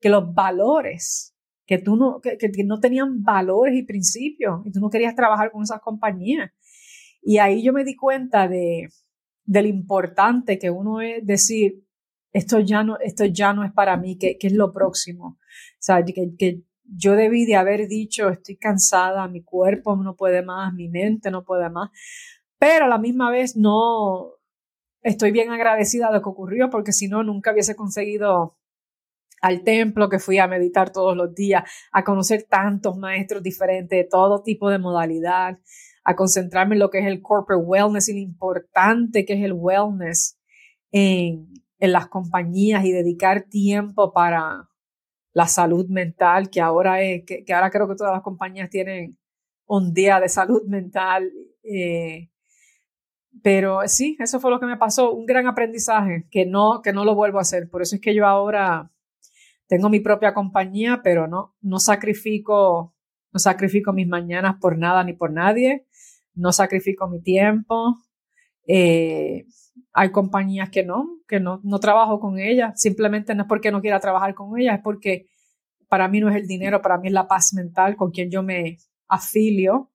[0.00, 1.34] que los valores,
[1.66, 5.62] que tú no, que, no tenían valores y principios, y tú no querías trabajar con
[5.62, 6.50] esas compañías.
[7.22, 8.88] Y ahí yo me di cuenta de,
[9.44, 11.84] de lo importante que uno es decir,
[12.34, 15.38] esto ya no, esto ya no es para mí, que, es lo próximo.
[15.38, 20.42] O sea, que, que yo debí de haber dicho, estoy cansada, mi cuerpo no puede
[20.42, 21.90] más, mi mente no puede más,
[22.58, 24.32] pero a la misma vez no,
[25.00, 28.58] estoy bien agradecida de lo que ocurrió porque si no, nunca hubiese conseguido
[29.40, 31.62] al templo que fui a meditar todos los días,
[31.92, 35.60] a conocer tantos maestros diferentes de todo tipo de modalidad,
[36.02, 39.52] a concentrarme en lo que es el corporate wellness y lo importante que es el
[39.52, 40.36] wellness
[40.90, 44.68] en, en las compañías y dedicar tiempo para
[45.32, 49.18] la salud mental, que ahora es, que, ahora creo que todas las compañías tienen
[49.66, 51.30] un día de salud mental.
[51.62, 52.30] Eh,
[53.42, 57.04] pero sí, eso fue lo que me pasó, un gran aprendizaje que no, que no
[57.04, 57.68] lo vuelvo a hacer.
[57.68, 58.90] Por eso es que yo ahora
[59.66, 62.94] tengo mi propia compañía, pero no, no sacrifico,
[63.32, 65.86] no sacrifico mis mañanas por nada ni por nadie,
[66.34, 67.96] no sacrifico mi tiempo.
[68.66, 69.46] Eh,
[69.92, 73.80] hay compañías que no, que no, no trabajo con ellas, simplemente no es porque no
[73.80, 75.26] quiera trabajar con ellas, es porque
[75.88, 78.42] para mí no es el dinero, para mí es la paz mental con quien yo
[78.42, 79.90] me afilio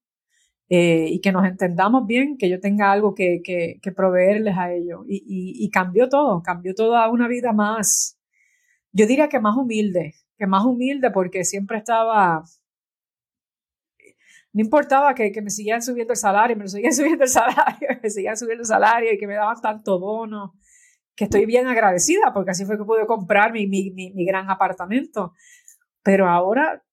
[0.70, 4.72] eh, y que nos entendamos bien, que yo tenga algo que, que, que proveerles a
[4.72, 5.02] ellos.
[5.08, 8.20] Y, y, y, cambió todo, cambió toda una vida más,
[8.92, 12.44] yo diría que más humilde, que más humilde porque siempre estaba,
[14.60, 17.88] no importaba que, que me siguieran subiendo el salario, me lo seguían subiendo el salario,
[18.04, 20.54] me seguían subiendo el salario y que me daban tanto bono,
[21.16, 24.50] que estoy bien agradecida porque así fue que pude comprar mi, mi, mi, mi gran
[24.50, 25.32] apartamento.
[26.04, 26.84] Pero ahora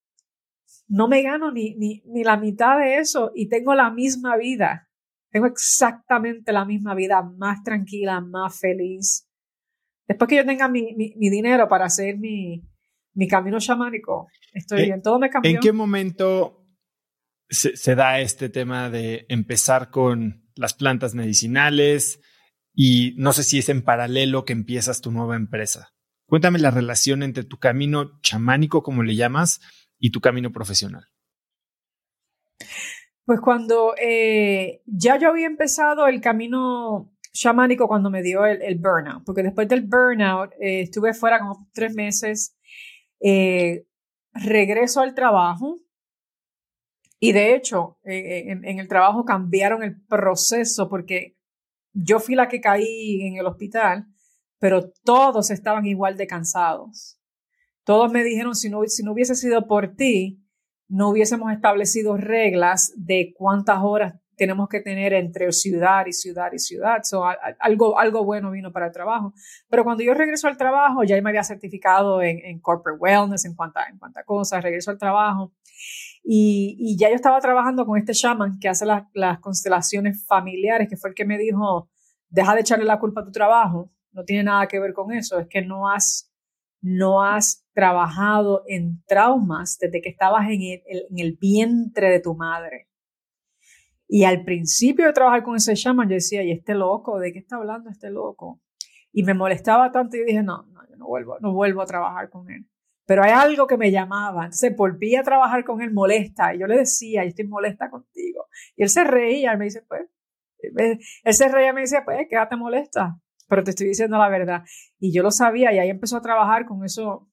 [0.87, 4.87] no me gano ni, ni, ni la mitad de eso y tengo la misma vida.
[5.29, 9.27] Tengo exactamente la misma vida, más tranquila, más feliz.
[10.07, 12.63] Después que yo tenga mi, mi, dinero para hacer mi,
[13.13, 15.01] mi camino chamánico, estoy eh, bien.
[15.01, 15.51] Todo me cambió.
[15.51, 16.56] ¿En qué momento
[17.49, 22.21] se, da este tema de empezar con las plantas medicinales
[22.73, 25.93] y no sé si es en paralelo que empiezas tu nueva empresa?
[26.27, 29.61] Cuéntame la relación entre tu camino chamánico, como le llamas,
[29.97, 31.05] y tu camino profesional?
[33.25, 39.23] Pues cuando eh, ya yo había empezado el camino chamánico cuando me dio el, burnout,
[39.25, 42.57] porque después del burnout eh, estuve fuera como tres meses,
[43.19, 43.85] eh,
[44.33, 45.77] regreso al trabajo
[47.19, 51.37] y de hecho eh, en, en, el trabajo cambiaron el proceso porque
[51.93, 54.05] yo fui la que caí en el hospital,
[54.59, 57.19] pero todos estaban igual de cansados.
[57.83, 60.43] Todos me dijeron, si no, si no hubiese sido por ti,
[60.89, 66.59] no hubiésemos establecido reglas de cuántas horas tenemos que tener entre ciudad y ciudad y
[66.59, 67.01] ciudad.
[67.59, 69.33] Algo, algo bueno vino para el trabajo.
[69.69, 73.89] Pero cuando yo regreso al trabajo, ya me había certificado en, corporate wellness, en cuantas
[73.89, 75.53] en cuanta cosas, regreso al trabajo.
[76.29, 81.11] Y, ya yo estaba trabajando con este shaman que hace las, constelaciones familiares, que fue
[81.11, 81.89] el que me dijo,
[82.27, 85.39] deja de echarle la culpa a tu trabajo, no tiene nada que ver con eso,
[85.39, 86.29] es que no has,
[86.81, 92.35] no has trabajado en traumas desde que estabas en el, en el vientre de tu
[92.35, 92.89] madre.
[94.05, 97.19] Y al principio de trabajar con ese shaman, yo decía, ¿y este loco?
[97.19, 98.59] ¿De qué está hablando este loco?
[99.13, 102.29] Y me molestaba tanto y dije, no, no, yo no vuelvo, no vuelvo a trabajar
[102.29, 102.67] con él.
[103.07, 104.43] Pero hay algo que me llamaba.
[104.43, 106.53] Entonces volví a trabajar con él molesta.
[106.53, 108.47] Y yo le decía, yo estoy molesta contigo.
[108.75, 110.01] Y él se reía y me dice, pues,
[111.23, 113.17] él se reía y me dice, pues, quédate molesta.
[113.47, 114.63] Pero te estoy diciendo la verdad.
[114.99, 117.29] Y yo lo sabía y ahí empezó a trabajar con eso,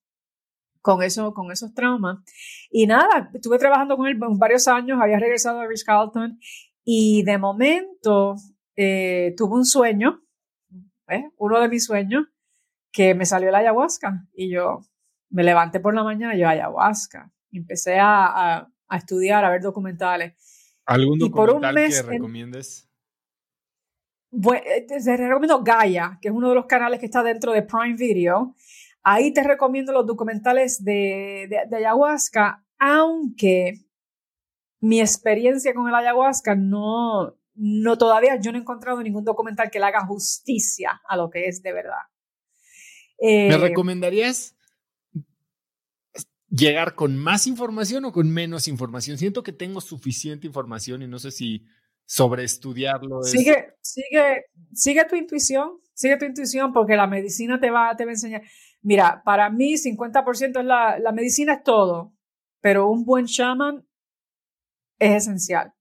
[0.80, 2.18] con eso, con esos traumas.
[2.70, 6.38] Y nada, estuve trabajando con él varios años, había regresado a Rich Carlton
[6.84, 8.36] y de momento
[8.76, 10.22] eh, tuve un sueño,
[11.08, 11.24] ¿eh?
[11.36, 12.26] uno de mis sueños,
[12.92, 14.78] que me salió la ayahuasca y yo
[15.30, 17.30] me levanté por la mañana y yo ayahuasca.
[17.52, 20.34] empecé a, a, estudiar, a ver documentales.
[20.86, 22.88] ¿Algún documental que recomiendes?
[24.30, 27.62] Bueno, eh, te recomiendo Gaia, que es uno de los canales que está dentro de
[27.62, 28.54] Prime Video
[29.06, 33.84] Ahí te recomiendo los documentales de, de, ayahuasca, aunque
[34.80, 39.78] mi experiencia con el ayahuasca no, no todavía yo no he encontrado ningún documental que
[39.78, 42.00] le haga justicia a lo que es de verdad.
[43.20, 44.56] ¿Me eh, recomendarías
[46.54, 49.18] llegar con más información o con menos información?
[49.18, 51.66] Siento que tengo suficiente información y no sé si
[52.06, 53.22] sobreestudiarlo.
[53.22, 58.10] Sigue, sigue, sigue tu intuición, sigue tu intuición porque la medicina te va, te va
[58.10, 58.42] a enseñar.
[58.82, 62.14] Mira, para mí 50% es la, la medicina es todo,
[62.60, 63.86] pero un buen shaman
[64.98, 65.72] es esencial.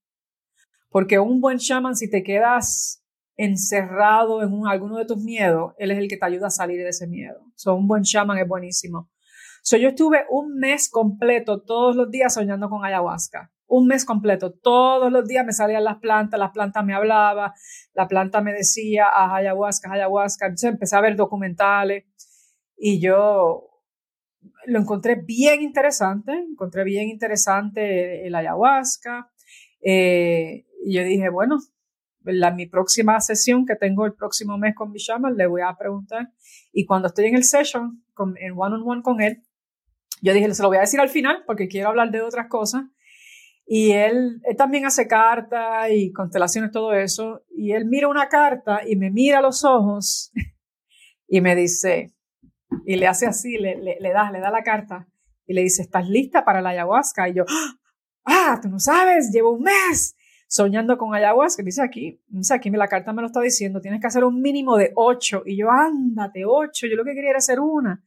[0.89, 3.03] Porque un buen shaman, si te quedas
[3.35, 6.77] encerrado en un, alguno de tus miedos, él es el que te ayuda a salir
[6.77, 7.39] de ese miedo.
[7.55, 9.09] So, un buen shaman es buenísimo.
[9.65, 13.49] So, yo estuve un mes completo, todos los días soñando con ayahuasca.
[13.65, 17.53] Un mes completo, todos los días me salían las plantas, las plantas me hablaban,
[17.93, 20.47] la planta me decía, ah, ayahuasca, ayahuasca.
[20.47, 22.03] Entonces empecé a ver documentales
[22.75, 23.69] y yo
[24.65, 29.31] lo encontré bien interesante, encontré bien interesante el ayahuasca.
[29.79, 31.59] Eh, y yo dije, bueno,
[32.25, 35.73] la, mi próxima sesión que tengo el próximo mes con mi shaman, le voy a
[35.79, 36.33] preguntar.
[36.73, 39.41] Y cuando estoy en el session, con, en one on one con él,
[40.23, 42.83] yo dije, se lo voy a decir al final porque quiero hablar de otras cosas.
[43.65, 47.43] Y él, también hace cartas y constelaciones, todo eso.
[47.49, 50.31] Y él mira una carta y me mira los ojos
[51.27, 52.13] y me dice,
[52.85, 55.07] y le hace así, le, le, da, le da la carta
[55.45, 57.27] y le dice, ¿estás lista para la ayahuasca?
[57.27, 57.43] Y yo,
[58.23, 60.15] ah, tú no sabes, llevo un mes
[60.47, 61.63] soñando con ayahuasca.
[61.63, 64.77] Dice aquí, dice aquí, la carta me lo está diciendo, tienes que hacer un mínimo
[64.77, 65.43] de ocho.
[65.45, 68.03] Y yo, ándate, ocho, yo lo que quería era hacer una.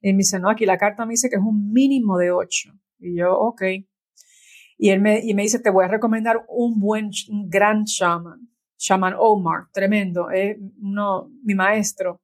[0.00, 2.72] Y me dice, no, aquí la carta me dice que es un mínimo de ocho.
[2.98, 3.62] Y yo, ok.
[4.78, 8.48] Y él me, y me dice, te voy a recomendar un buen, un gran shaman,
[8.78, 12.22] shaman Omar, tremendo, es uno, mi maestro.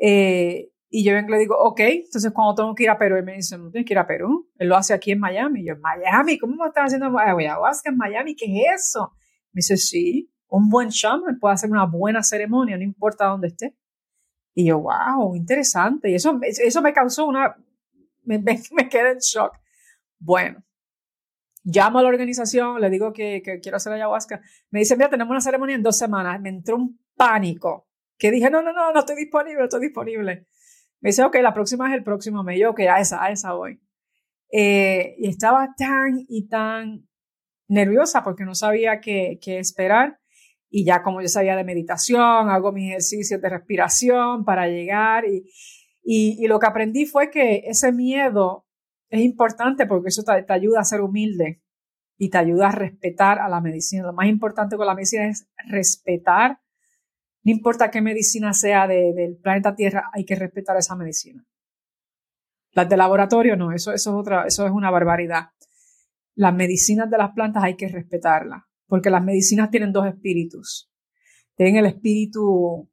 [0.00, 3.24] Eh, y yo vengo le digo, ok, entonces cuando tengo que ir a Perú, él
[3.24, 4.48] me dice, no tienes que ir a Perú.
[4.56, 5.62] Él lo hace aquí en Miami.
[5.62, 8.36] Y yo, Miami, ¿cómo me están haciendo ayahuasca en Miami?
[8.36, 9.12] ¿Qué es eso?
[9.52, 13.76] Me dice, sí, un buen shaman puede hacer una buena ceremonia, no importa dónde esté.
[14.54, 16.10] Y yo, wow, interesante.
[16.10, 17.56] Y eso, eso me causó una,
[18.22, 18.38] me,
[18.72, 19.58] me, quedé en shock.
[20.18, 20.64] Bueno,
[21.64, 24.40] llamo a la organización, le digo que, que, quiero hacer ayahuasca.
[24.70, 26.40] Me dice, mira, tenemos una ceremonia en dos semanas.
[26.40, 30.46] Me entró un pánico que dije, no, no, no, no estoy disponible, estoy disponible.
[31.00, 32.60] Me dice, ok, la próxima es el próximo mes.
[32.60, 33.80] Yo, ok, a esa, a esa voy.
[34.50, 37.08] Eh, y estaba tan y tan
[37.66, 40.20] nerviosa porque no sabía qué, qué esperar.
[40.74, 45.24] Y ya como yo sabía de meditación, hago mis ejercicios de respiración para llegar.
[45.24, 45.44] Y,
[46.02, 48.66] y, lo que aprendí fue que ese miedo
[49.08, 51.62] es importante porque eso te, te ayuda a ser humilde
[52.18, 54.04] y te ayuda a respetar a la medicina.
[54.04, 56.58] Lo más importante con la medicina es respetar
[57.44, 61.44] no importa qué medicina sea del planeta Tierra, hay que respetar esa medicina.
[62.72, 65.50] Las de laboratorio no, eso, eso, es otra, eso es una barbaridad.
[66.34, 70.90] Las medicinas de las plantas hay que respetarlas, porque las medicinas tienen dos espíritus.
[71.56, 72.88] Tienen el espíritu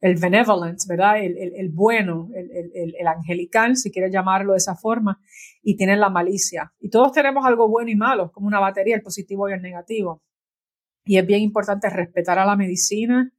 [0.00, 1.22] el benevolent, ¿verdad?
[1.22, 5.20] El, el, bueno, el, el, angelical, si quieres llamarlo de esa forma,
[5.62, 6.72] y tienen la malicia.
[6.78, 10.22] Y todos tenemos algo bueno y malo, como una batería, el positivo y el negativo.
[11.04, 13.32] Y es bien importante respetar a la medicina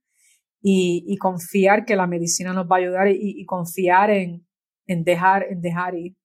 [0.62, 4.46] y, y confiar que la medicina nos va a ayudar y, y confiar en,
[4.86, 6.18] en, dejar, en dejar ir.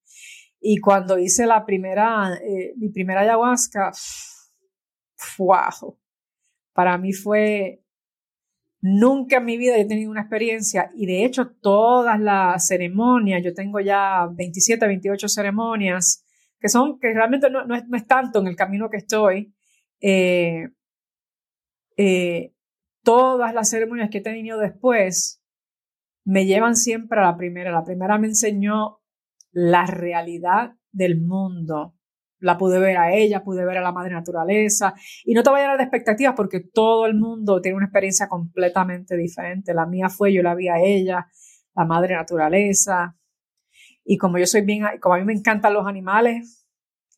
[0.61, 3.93] Y cuando hice la primera, eh, mi primera ayahuasca,
[5.39, 5.99] wow,
[6.73, 7.85] para mí fue
[8.87, 13.55] Nunca en mi vida he tenido una experiencia y de hecho todas las ceremonias, yo
[13.55, 16.23] tengo ya 27, 28 ceremonias,
[16.61, 19.55] que son, que realmente no, no, es, tanto en el camino que estoy.
[20.03, 20.69] Eh,
[21.97, 22.53] eh,
[23.03, 25.43] todas las ceremonias que he tenido después
[26.27, 27.73] me llevan siempre a la primera.
[27.73, 29.01] La primera me enseñó
[29.51, 31.95] la realidad del mundo,
[32.39, 34.95] la pude ver a ella, pude ver a la madre naturaleza.
[35.25, 38.29] Y no te vayas a dar de expectativas porque todo el mundo tiene una experiencia
[38.29, 39.75] completamente diferente.
[39.75, 41.27] La mía fue, yo la vi a ella,
[41.75, 43.17] la madre naturaleza.
[44.05, 46.67] Y como yo soy bien, como a mí me encantan los animales,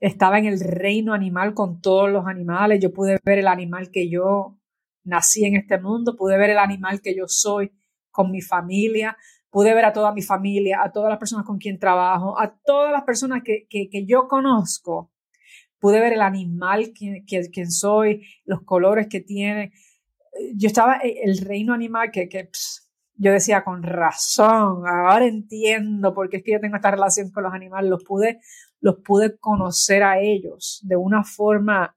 [0.00, 2.80] estaba en el reino animal con todos los animales.
[2.80, 4.58] Yo pude ver el animal que yo
[5.04, 7.72] nací en este mundo, pude ver el animal que yo soy
[8.10, 9.16] con mi familia,
[9.56, 12.92] pude ver a toda mi familia, a todas las personas con quien trabajo, a todas
[12.92, 15.10] las personas que, que, que yo conozco
[15.78, 19.72] pude ver el animal que, que, soy, los colores que tiene.
[20.54, 22.50] Yo estaba en el reino animal que, que
[23.14, 27.44] yo decía con razón, ahora entiendo por qué es que yo tengo esta relación con
[27.44, 28.40] los animales, los pude,
[28.80, 31.96] los pude conocer a ellos de una forma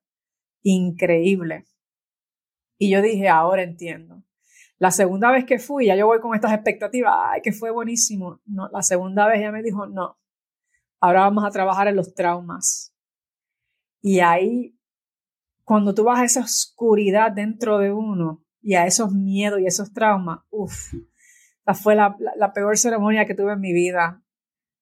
[0.63, 1.65] increíble.
[2.77, 4.18] Y yo dije, ahora entiendo.
[4.79, 8.39] La segunda vez que fui, ya yo voy con estas expectativas, ay, que fue buenísimo.
[8.45, 10.17] No, la segunda vez ya me dijo, no,
[11.01, 12.93] ahora vamos a trabajar en los traumas.
[14.01, 14.77] Y ahí,
[15.65, 19.91] cuando tú vas a esa oscuridad dentro de uno y a esos miedos y esos
[19.91, 20.93] traumas, uff,
[21.73, 24.23] fue la, la, peor ceremonia que tuve en mi vida.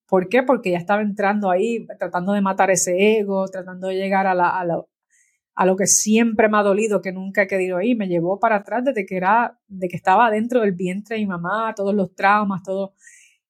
[0.08, 0.44] ¿Por qué?
[0.44, 4.60] Porque ya estaba entrando ahí, tratando de matar ese ego, tratando de llegar a, la,
[4.60, 4.66] a,
[5.60, 7.98] a lo que siempre me ha dolido, que nunca he querido ir.
[7.98, 11.28] Me llevó para atrás desde que, era, de que estaba dentro del vientre de mi
[11.28, 12.94] mamá, todos los traumas, todo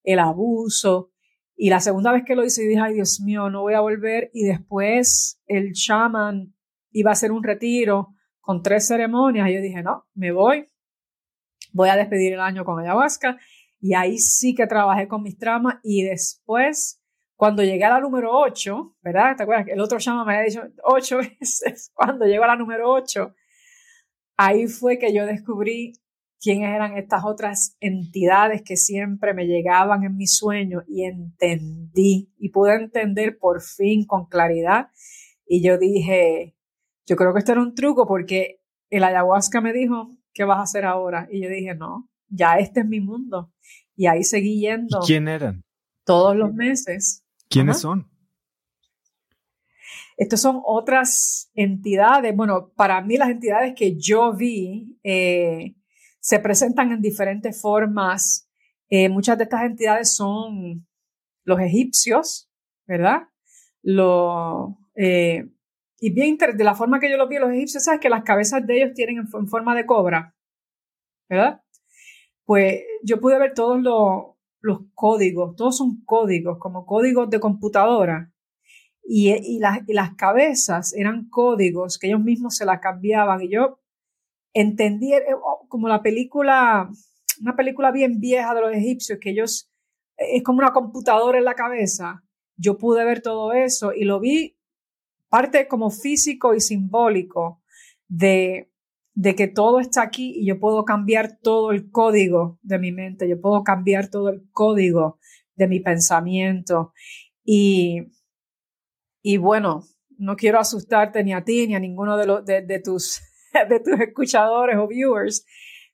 [0.04, 1.12] el abuso.
[1.58, 4.32] Y la segunda vez que lo hice, dije, ay Dios mío, no voy a volver.
[4.34, 6.56] Y después el shaman
[6.92, 9.50] iba a hacer un retiro con tres ceremonias.
[9.50, 10.66] Y yo dije, no, me voy.
[11.74, 13.38] Voy a despedir el año con ayahuasca.
[13.82, 15.80] Y ahí sí que trabajé con mis traumas.
[15.84, 17.02] Y después,
[17.38, 19.38] cuando llegué a la número 8, ¿verdad?
[19.38, 19.68] ¿Te acuerdas?
[19.70, 21.92] El otro shaman me había dicho ocho veces.
[21.94, 23.34] Cuando llego a la número 8,
[24.38, 25.94] ahí fue que yo descubrí
[26.40, 32.50] quiénes eran estas otras entidades que siempre me llegaban en mis sueños y entendí y
[32.50, 34.90] pude entender por fin con claridad.
[35.46, 36.56] Y yo dije,
[37.06, 40.64] yo creo que esto era un truco porque el ayahuasca me dijo, ¿qué vas a
[40.64, 41.28] hacer ahora?
[41.32, 43.54] Y yo dije, no, ya este es mi mundo.
[43.96, 45.02] Y ahí seguí yendo.
[45.06, 45.64] ¿Quién eran?
[46.04, 47.24] Todos los meses.
[47.49, 48.10] ¿Quiénes son?
[50.18, 52.36] Estas son otras entidades.
[52.36, 55.76] Bueno, para mí las entidades que yo vi, eh,
[56.19, 58.49] se presentan en diferentes formas.
[58.90, 60.88] Eh, muchas de estas entidades son
[61.44, 62.49] los egipcios,
[62.86, 63.30] ¿verdad?
[63.84, 65.49] Lo, eh,
[65.99, 67.99] y bien, de la forma que yo lo vi, los egipcios, ¿sabes?
[67.99, 70.36] Que las cabezas de ellos tienen en, forma de cobra,
[71.30, 71.61] ¿verdad?
[72.44, 74.37] Pues yo pude ver todos los,
[74.68, 78.31] los códigos, todos son códigos, como códigos de computadora.
[79.10, 83.41] Y, las, y las cabezas eran códigos que ellos mismos se las cambiaban.
[83.41, 83.80] Y yo
[84.53, 86.89] entendí eh, oh, como la película,
[87.39, 89.72] una película bien vieja de los egipcios, que ellos,
[90.18, 92.23] eh, es como una computadora en la cabeza.
[92.57, 94.57] Yo pude ver todo eso y lo vi
[95.30, 97.61] parte como físico y simbólico
[98.10, 98.66] de,
[99.19, 103.27] de que todo está aquí y yo puedo cambiar todo el código de mi mente,
[103.27, 105.18] yo puedo cambiar todo el código
[105.56, 106.94] de mi pensamiento.
[107.44, 108.11] Y,
[109.23, 109.81] y bueno,
[110.19, 113.22] no quiero asustarte ni a ti ni a ninguno de, los, de tus
[113.69, 115.45] de tus escuchadores o viewers,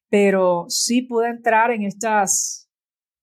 [0.09, 2.69] pero sí pude entrar en estas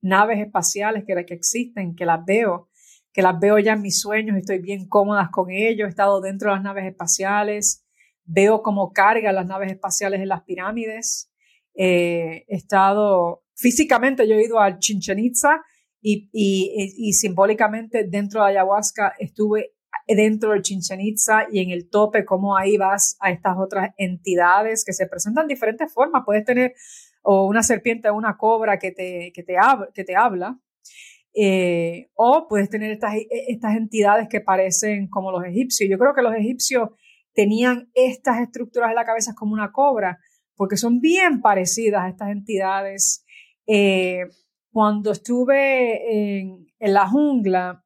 [0.01, 2.70] naves espaciales que, que existen, que las veo,
[3.12, 6.48] que las veo ya en mis sueños, estoy bien cómodas con ellos, he estado dentro
[6.48, 7.85] de las naves espaciales,
[8.32, 11.31] veo cómo cargan las naves espaciales en las pirámides,
[11.74, 15.62] eh, he estado físicamente, yo he ido al Chichen Itza
[16.02, 19.74] y, y, simbólicamente dentro de ayahuasca estuve
[20.09, 24.85] dentro del Chichen Itza y en el tope, cómo ahí vas a estas otras entidades
[24.85, 26.23] que se presentan diferentes formas.
[26.24, 26.74] Puedes tener
[27.23, 29.57] o una serpiente o una cobra que te, que te,
[29.94, 30.59] que te habla,
[31.35, 33.15] eh, o puedes tener estas,
[33.47, 35.89] estas entidades que parecen como los egipcios.
[35.90, 36.90] Yo creo que los egipcios
[37.35, 40.19] tenían estas estructuras en la cabeza como una cobra,
[40.57, 43.24] porque son bien parecidas a estas entidades
[43.73, 44.24] Eh,
[44.73, 47.85] cuando estuve en, la jungla,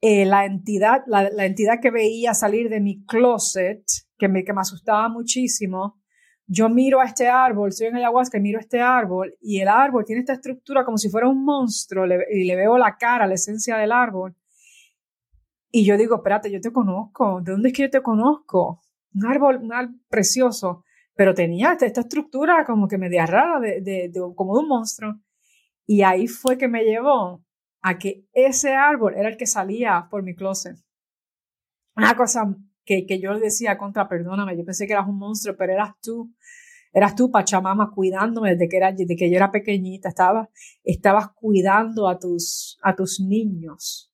[0.00, 3.84] eh, la, entidad, la, entidad que veía salir de mi closet,
[4.18, 6.02] que me, que me asustaba muchísimo,
[6.46, 9.68] yo miro a este árbol, estoy en ayahuasca y miro a este árbol, y el
[9.68, 13.34] árbol tiene esta estructura como si fuera un monstruo, y le veo la cara, la
[13.34, 14.34] esencia del árbol.
[15.74, 18.82] Y yo digo, espérate, yo te conozco, ¿de dónde es que yo te conozco?
[19.14, 20.84] Un árbol, un árbol precioso,
[21.14, 25.14] pero tenía esta, estructura como que media rara, de, de, como de un monstruo.
[25.86, 27.42] Y ahí fue que me llevó
[27.80, 30.76] a que ese árbol era el que salía por mi closet.
[31.96, 32.54] Una cosa
[32.84, 35.94] que, que yo le decía contra, perdóname, yo pensé que eras un monstruo, pero eras
[36.02, 36.34] tú.
[36.92, 40.10] Eras tú, Pachamama, cuidándome desde que, era, desde que yo era pequeñita.
[40.10, 40.48] Estabas,
[40.84, 44.11] estabas cuidando a tus, a tus niños.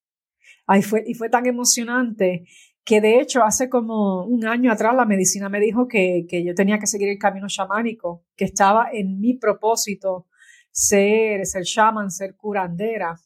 [0.69, 2.45] Ay, fue, y fue tan emocionante
[2.85, 6.55] que de hecho hace como un año atrás la medicina me dijo que, que yo
[6.55, 10.27] tenía que seguir el camino chamánico, que estaba en mi propósito
[10.71, 13.17] ser, ser shaman, ser curandera.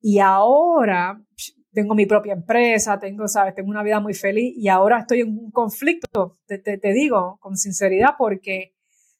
[0.00, 1.20] Y ahora
[1.72, 5.30] tengo mi propia empresa, tengo, sabes, tengo una vida muy feliz y ahora estoy en
[5.30, 8.74] un conflicto, te, te, digo con sinceridad, porque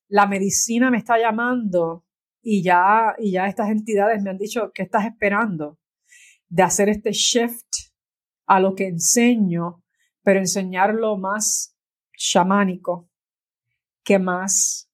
[0.09, 2.05] la medicina me está llamando
[2.43, 5.79] y ya, y ya estas entidades me han dicho, ¿qué estás esperando?
[6.55, 7.67] De hacer este shift
[8.47, 9.83] a lo que enseño,
[10.23, 11.77] pero enseñarlo más
[12.17, 13.11] chamánico
[14.05, 14.89] que más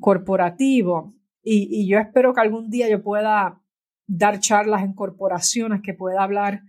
[0.00, 1.14] corporativo.
[1.42, 3.62] Y, y yo espero que algún día yo pueda
[4.06, 6.62] dar charlas en corporaciones, que pueda hablar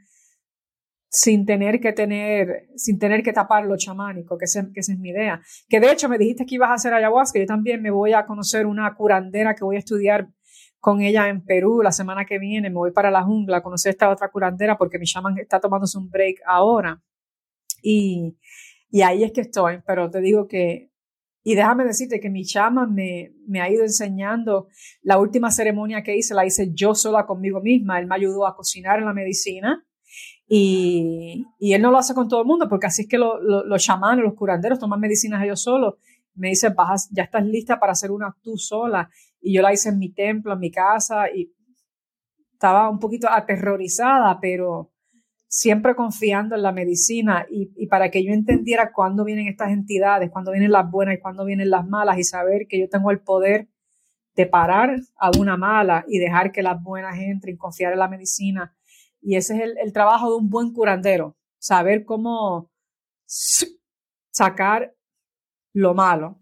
[1.10, 5.10] sin tener que tener, sin tener que tapar lo chamánico, que, que esa es mi
[5.10, 5.42] idea.
[5.68, 8.26] Que de hecho me dijiste que ibas a hacer ayahuasca, yo también me voy a
[8.26, 10.30] conocer una curandera que voy a estudiar
[10.82, 13.92] con ella en Perú la semana que viene, me voy para la jungla a conocer
[13.92, 17.00] esta otra curandera porque mi shaman está tomándose un break ahora.
[17.84, 18.36] Y,
[18.90, 20.92] y ahí es que estoy, pero te digo que,
[21.44, 24.68] y déjame decirte que mi shaman me, me ha ido enseñando,
[25.04, 28.56] la última ceremonia que hice la hice yo sola conmigo misma, él me ayudó a
[28.56, 29.86] cocinar en la medicina,
[30.48, 33.82] y, y, él no lo hace con todo el mundo, porque así es que los
[33.82, 35.94] chamanes, los curanderos toman medicinas ellos solos.
[36.36, 39.10] Me dice, Vas, ya estás lista para hacer una tú sola.
[39.42, 41.54] Y yo la hice en mi templo, en mi casa, y
[42.54, 44.92] estaba un poquito aterrorizada, pero
[45.48, 50.30] siempre confiando en la medicina y, y para que yo entendiera cuándo vienen estas entidades,
[50.32, 53.20] cuándo vienen las buenas y cuándo vienen las malas, y saber que yo tengo el
[53.20, 53.68] poder
[54.36, 58.76] de parar a una mala y dejar que las buenas entren, confiar en la medicina.
[59.22, 62.72] Y ese es el, trabajo de un buen curandero, saber cómo
[64.32, 64.96] sacar
[65.74, 66.41] lo malo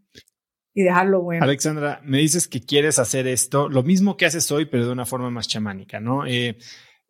[0.74, 1.44] y dejar lo bueno.
[1.44, 5.06] Alexandra, me dices que quieres hacer esto, lo mismo que haces hoy, pero de una
[5.06, 6.26] forma más chamánica, ¿no?
[6.26, 6.58] Eh,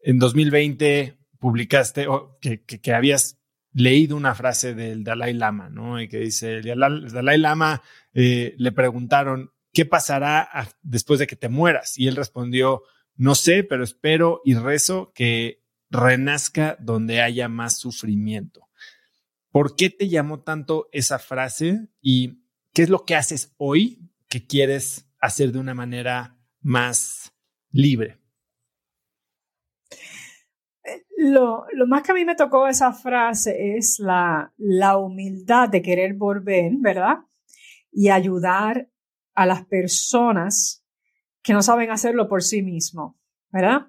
[0.04, 2.08] en 2020 publicaste
[2.42, 3.40] que, que, habías
[3.74, 6.02] leído una frase del Dalai Lama, ¿no?
[6.02, 7.82] Y que dice, el Dalai Lama
[8.14, 10.50] eh, le preguntaron, ¿qué pasará
[10.82, 11.98] después de que te mueras?
[11.98, 12.84] Y él respondió,
[13.16, 18.68] no sé, pero espero y rezo que renazca donde haya más sufrimiento.
[19.52, 22.44] ¿Por qué te llamó tanto esa frase y
[22.80, 27.36] qué es lo que haces hoy que quieres hacer de una manera más
[27.72, 28.22] libre?
[31.18, 36.14] Lo, más que a mí me tocó esa frase es la, la humildad de querer
[36.14, 37.18] volver, ¿verdad?
[37.92, 38.90] Y ayudar
[39.34, 40.82] a las personas
[41.44, 43.20] que no saben hacerlo por sí mismo,
[43.52, 43.88] ¿verdad?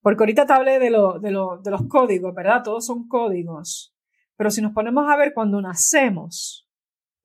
[0.00, 2.62] Porque ahorita te hablé de, de, lo, de los códigos, ¿verdad?
[2.64, 3.94] Todos son códigos.
[4.34, 6.69] Pero si nos ponemos a ver cuando nacemos,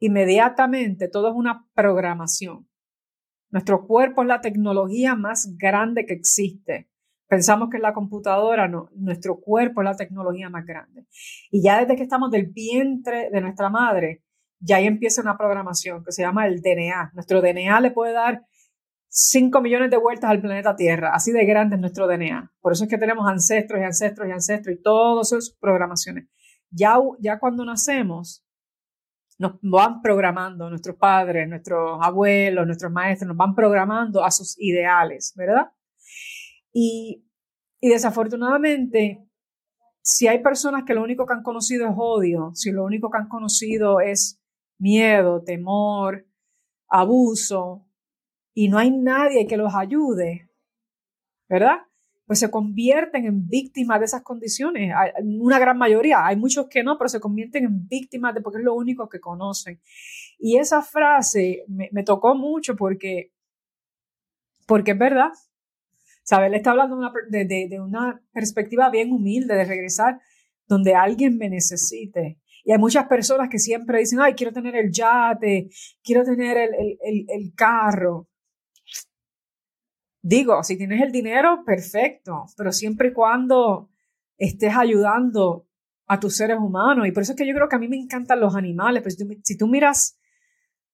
[0.05, 2.67] inmediatamente todo es una programación.
[3.49, 6.89] Nuestro cuerpo es la tecnología más grande que existe.
[7.27, 11.05] Pensamos que es la computadora, no, nuestro cuerpo es la tecnología más grande.
[11.49, 14.23] Y ya desde que estamos del vientre de nuestra madre,
[14.59, 17.11] ya ahí empieza una programación que se llama el DNA.
[17.13, 18.45] Nuestro DNA le puede dar
[19.07, 21.11] 5 millones de vueltas al planeta Tierra.
[21.13, 22.51] Así de grande es nuestro DNA.
[22.61, 26.27] Por eso es que tenemos ancestros y ancestros y ancestros y todas sus programaciones.
[26.69, 28.44] Ya, ya cuando nacemos,
[29.37, 35.33] nos van programando nuestros padres, nuestros abuelos, nuestros maestros, nos van programando a sus ideales,
[35.35, 35.71] ¿verdad?
[36.71, 37.25] Y,
[37.79, 39.27] y desafortunadamente,
[40.01, 43.17] si hay personas que lo único que han conocido es odio, si lo único que
[43.17, 44.41] han conocido es
[44.77, 46.25] miedo, temor,
[46.87, 47.85] abuso,
[48.53, 50.49] y no hay nadie que los ayude,
[51.49, 51.79] ¿verdad?
[52.25, 54.91] Pues se convierten en víctimas de esas condiciones.
[54.95, 58.59] Hay una gran mayoría, hay muchos que no, pero se convierten en víctimas de porque
[58.59, 59.79] es lo único que conocen.
[60.39, 63.31] Y esa frase me, tocó mucho porque,
[64.65, 65.29] porque es verdad.
[66.23, 66.47] ¿Sabes?
[66.47, 66.97] Él está hablando
[67.29, 70.19] de de, una perspectiva bien humilde, de regresar
[70.67, 72.39] donde alguien me necesite.
[72.63, 75.69] Y hay muchas personas que siempre dicen, ay, quiero tener el yate,
[76.03, 76.97] quiero tener el,
[77.29, 78.27] el carro.
[80.27, 83.91] Digo, si tienes el dinero, perfecto, pero siempre y cuando
[84.39, 85.67] estés ayudando
[86.07, 87.07] a tus seres humanos.
[87.07, 89.15] Y por eso es que yo creo que a mí me encantan los animales, pero
[89.43, 90.17] si tú, miras,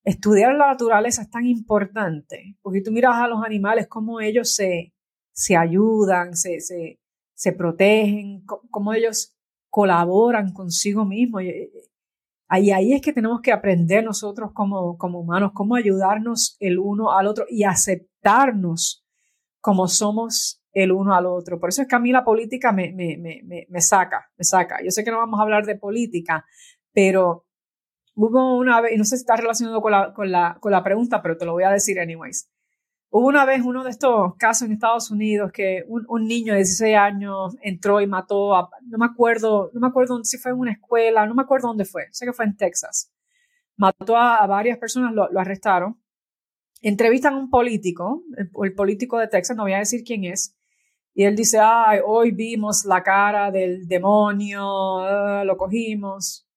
[0.04, 4.94] estudiar la naturaleza es tan importante, porque tú miras a los animales, cómo ellos se,
[5.32, 7.00] se ayudan, se, se,
[7.34, 9.38] se protegen, cómo ellos
[9.70, 11.44] colaboran consigo mismos.
[12.50, 17.14] Ahí, ahí es que tenemos que aprender nosotros como, como humanos, cómo ayudarnos el uno
[17.18, 19.01] al otro y aceptarnos
[19.62, 21.60] como somos el uno al otro.
[21.60, 24.80] Por eso es que a mí la política me, me, me, me saca, me saca.
[24.84, 26.46] Yo sé que no vamos a hablar de política,
[26.94, 27.46] pero
[28.16, 30.84] hubo una vez, y no sé si está relacionado con la, con la, con la
[30.84, 32.50] pregunta, pero te lo voy a decir anyways.
[33.14, 36.60] Hubo una vez uno de estos casos en Estados Unidos que un, un, niño de
[36.60, 40.60] 16 años entró y mató a, no me acuerdo, no me acuerdo si fue en
[40.60, 43.12] una escuela, no me acuerdo dónde fue, sé que fue en Texas.
[43.76, 46.01] Mató a, varias personas, lo, lo, arrestaron.
[46.82, 50.58] Entrevistan a un político, el, político de Texas, no voy a decir quién es,
[51.14, 54.62] y él dice, ay, hoy vimos la cara del demonio,
[54.98, 56.48] uh, lo cogimos.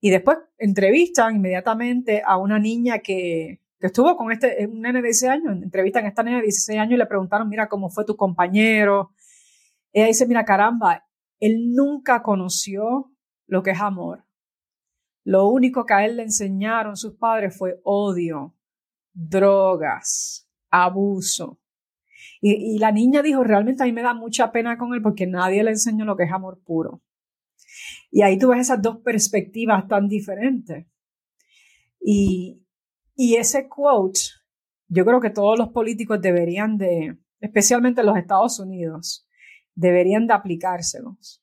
[0.00, 5.08] Y después entrevistan inmediatamente a una niña que que estuvo con este, un nene de
[5.08, 8.04] 16 años, entrevistan a esta nena de 16 años y le preguntaron, mira, ¿cómo fue
[8.04, 9.10] tu compañero?
[9.92, 11.04] Ella dice, mira, caramba,
[11.40, 13.10] él nunca conoció
[13.48, 14.24] lo que es amor.
[15.24, 18.54] Lo único que a él le enseñaron sus padres fue odio,
[19.12, 21.60] drogas, abuso.
[22.40, 25.26] Y, y, la niña dijo, realmente a mí me da mucha pena con él porque
[25.26, 27.02] nadie le enseñó lo que es amor puro.
[28.10, 30.86] Y ahí tú ves esas dos perspectivas tan diferentes.
[32.00, 32.62] Y,
[33.14, 34.20] y ese quote,
[34.88, 39.26] yo creo que todos los políticos deberían de, especialmente los Estados Unidos,
[39.74, 41.42] deberían de aplicárselos.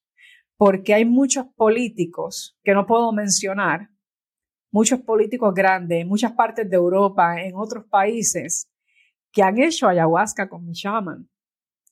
[0.58, 3.90] Porque hay muchos políticos que no puedo mencionar,
[4.72, 8.72] muchos políticos grandes en muchas partes de Europa, en otros países,
[9.32, 11.30] que han hecho ayahuasca con mi shaman.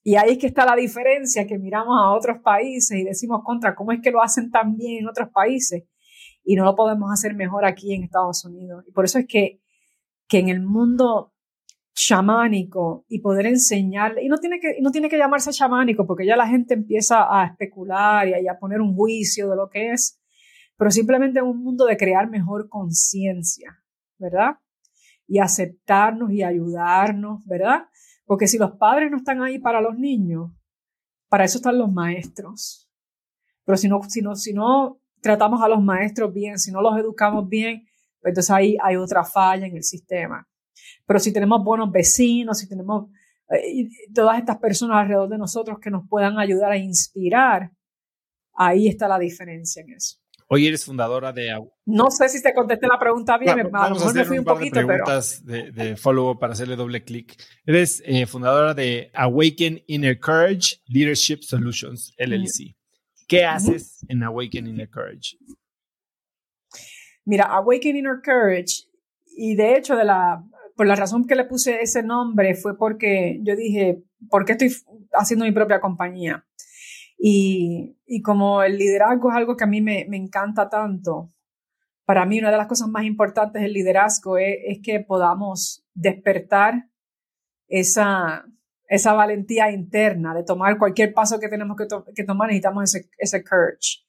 [0.03, 3.75] Y ahí es que está la diferencia, que miramos a otros países y decimos contra
[3.75, 5.83] cómo es que lo hacen tan bien en otros países
[6.43, 8.85] y no lo podemos hacer mejor aquí en Estados Unidos.
[8.87, 9.59] Y por eso es que
[10.27, 11.33] que en el mundo
[11.93, 16.35] chamánico y poder enseñarle, y no tiene que, no tiene que llamarse chamánico porque ya
[16.35, 20.19] la gente empieza a especular y a, poner un juicio de lo que es,
[20.77, 23.83] pero simplemente un mundo de crear mejor conciencia,
[24.17, 24.57] ¿verdad?
[25.27, 27.87] Y aceptarnos y ayudarnos, ¿verdad?
[28.25, 30.51] Porque si los padres no están ahí para los niños,
[31.29, 32.89] para eso están los maestros.
[33.65, 36.97] Pero si no, si no, si no tratamos a los maestros bien, si no los
[36.97, 37.85] educamos bien,
[38.23, 40.47] entonces ahí hay otra falla en el sistema.
[41.05, 43.09] Pero si tenemos buenos vecinos, si tenemos
[43.49, 47.71] eh, todas estas personas alrededor de nosotros que nos puedan ayudar a inspirar,
[48.53, 50.17] ahí está la diferencia en eso.
[50.49, 51.59] Hoy eres fundadora de...
[51.85, 54.79] No sé si te contesté la pregunta bien, a lo mejor me fui un, poquito,
[54.79, 57.35] de preguntas de, de follow para hacerle doble clic.
[57.65, 62.75] Eres eh, fundadora de Awaken Inner Courage Leadership Solutions, LLC.
[63.27, 65.37] ¿Qué haces en Awaken Inner Courage?
[67.25, 68.87] Mira, Awakening Inner Courage,
[69.35, 70.41] y de hecho, de la,
[70.77, 74.73] por la razón que le puse ese nombre fue porque yo dije, ¿por qué estoy
[75.11, 76.45] haciendo mi propia compañía?
[77.17, 81.33] Y, y como el liderazgo es algo que a mí me, me, encanta tanto,
[82.05, 86.89] para mí una de las cosas más importantes del liderazgo es, es que podamos despertar
[87.67, 88.45] esa,
[88.87, 93.43] esa valentía interna de tomar cualquier paso que tenemos que, que tomar, necesitamos ese, ese
[93.43, 94.05] courage.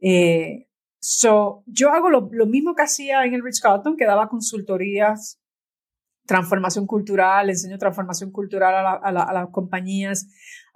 [0.00, 0.68] Eh,
[1.00, 5.40] So, yo hago lo, mismo que hacía en el Rich Carlton, que daba consultorías,
[6.26, 10.26] transformación cultural, enseño transformación cultural a, las compañías,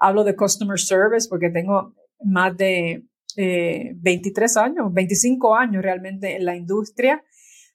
[0.02, 3.04] hablo de customer service porque tengo más de
[3.36, 7.24] 23 eh, años, 25 años realmente en la industria,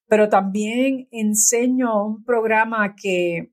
[0.07, 3.51] pero también enseño un programa que,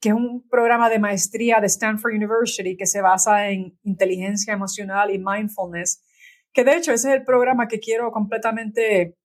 [0.00, 5.14] que es un programa de maestría de Stanford University que se basa en inteligencia emocional
[5.14, 6.02] y mindfulness
[6.56, 9.18] que de hecho ese es el programa que quiero completamente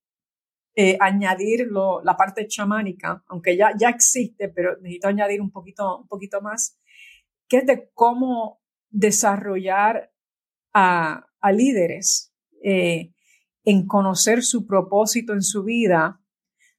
[0.76, 6.08] eh, añadir la parte chamánica, aunque ya, ya existe, pero necesito añadir un poquito, un
[6.08, 6.78] poquito más,
[7.48, 8.61] que es de cómo
[8.92, 10.12] desarrollar
[10.72, 12.32] a, líderes
[12.62, 13.12] eh,
[13.64, 16.20] en conocer su propósito en su vida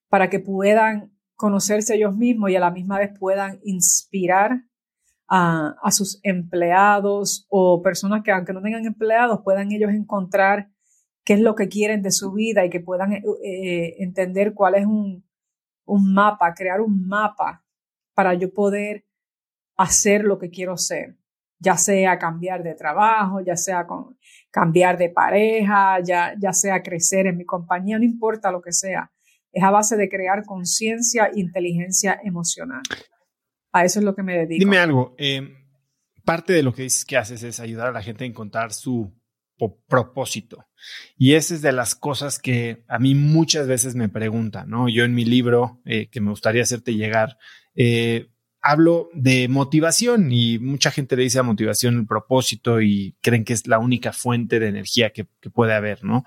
[0.08, 4.64] para que puedan conocerse ellos mismos y a la misma vez puedan inspirar
[5.28, 10.70] a, sus empleados o personas que aunque no tengan empleados puedan ellos encontrar
[11.26, 14.76] qué es lo que quieren de su vida y que puedan eh, eh, entender cuál
[14.76, 15.26] es un,
[15.86, 17.66] un mapa, crear un mapa
[18.14, 19.06] para yo poder
[19.76, 21.18] hacer lo que quiero ser,
[21.64, 24.18] ya sea cambiar de trabajo, ya sea con,
[24.52, 29.10] cambiar de pareja, ya, ya sea crecer en mi compañía, no importa lo que sea.
[29.52, 32.82] Es a base de crear conciencia e inteligencia emocional.
[33.72, 34.60] A eso es lo que me dedico.
[34.60, 35.16] Dime algo.
[35.18, 35.56] Eh,
[36.26, 39.14] parte de lo que dices que haces es ayudar a la gente a encontrar su
[39.88, 40.66] propósito.
[41.18, 44.90] Y esa es de las cosas que a mí muchas veces me preguntan, ¿no?
[44.90, 47.38] Yo en mi libro, eh, que me gustaría hacerte llegar,
[47.76, 48.28] eh,
[48.64, 53.54] hablo de motivación y mucha gente le dice a motivación el propósito y creen que
[53.54, 56.26] es la única fuente de energía que, que puede haber, ¿no?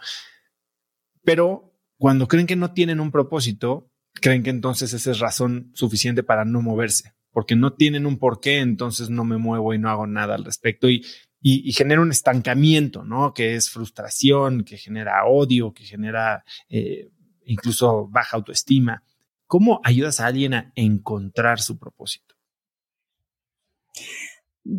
[1.25, 6.23] Pero cuando creen que no tienen un propósito, creen que entonces esa es razón suficiente
[6.23, 10.07] para no moverse porque no tienen un porqué, entonces no me muevo y no hago
[10.07, 11.05] nada al respecto y,
[11.43, 13.35] y, genera un estancamiento, ¿no?
[13.35, 17.11] Que es frustración, que genera odio, que genera eh,
[17.45, 19.03] incluso baja autoestima.
[19.47, 22.35] ¿Cómo ayudas a alguien a encontrar su propósito?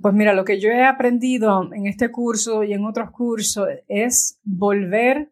[0.02, 4.39] Pues mira, lo que yo he aprendido en este curso y en otros cursos es
[4.44, 5.31] volver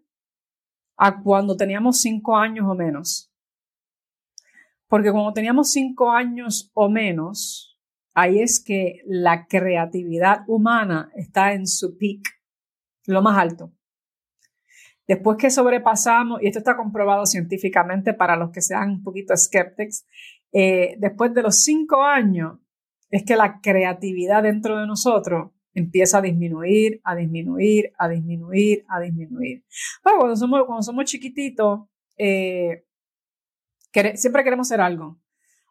[0.97, 3.29] a cuando teníamos cinco años o menos.
[4.87, 7.77] Porque cuando teníamos cinco años o menos,
[8.13, 12.21] ahí es que la creatividad humana está en su peak,
[13.07, 13.74] lo más alto.
[15.07, 20.05] Después que sobrepasamos, y esto está comprobado científicamente para los que sean un poquito escépticos,
[20.51, 22.59] eh, después de los cinco años
[23.11, 28.99] es que la creatividad dentro de nosotros empieza a disminuir, a disminuir, a disminuir, a
[28.99, 29.63] disminuir.
[30.03, 31.81] Bueno, cuando somos, cuando somos chiquititos,
[32.17, 32.85] eh,
[34.15, 35.19] siempre queremos ser algo.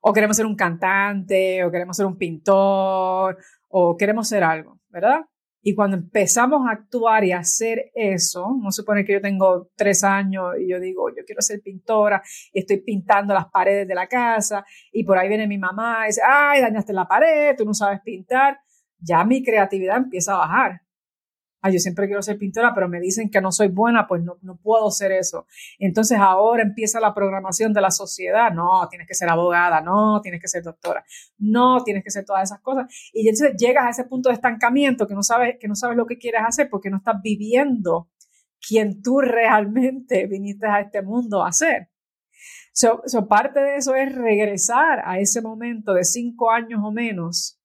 [0.01, 3.39] O queremos ser un cantante, o queremos ser un pintor,
[3.69, 5.23] o queremos ser algo, ¿verdad?
[5.67, 10.05] Y cuando empezamos a actuar y a hacer eso, no supone que yo tengo tres
[10.05, 12.23] años y yo digo, yo quiero ser pintora
[12.53, 14.63] y estoy pintando las paredes de la casa
[14.93, 18.01] y por ahí viene mi mamá y dice, ay, dañaste la pared, tú no sabes
[18.05, 18.59] pintar.
[18.99, 20.84] Ya mi creatividad empieza a bajar
[21.71, 24.57] yo siempre quiero ser pintora, pero me dicen que no soy buena, pues no, no
[24.57, 25.47] puedo ser eso.
[25.79, 30.41] Entonces ahora empieza la programación de la sociedad, no, tienes que ser abogada, no, tienes
[30.41, 31.05] que ser doctora,
[31.39, 32.87] no, tienes que ser todas esas cosas.
[33.13, 36.07] Y entonces llegas a ese punto de estancamiento que no sabes, que no sabes lo
[36.07, 38.09] que quieres hacer porque no estás viviendo
[38.67, 41.89] quien tú realmente viniste a este mundo a hacer.
[42.73, 47.61] So, so parte de eso es regresar a ese momento de cinco años o menos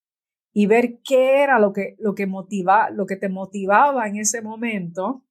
[0.59, 4.41] y ver qué era lo que, lo que, motiva, lo que te motivaba en ese
[4.41, 5.23] momento.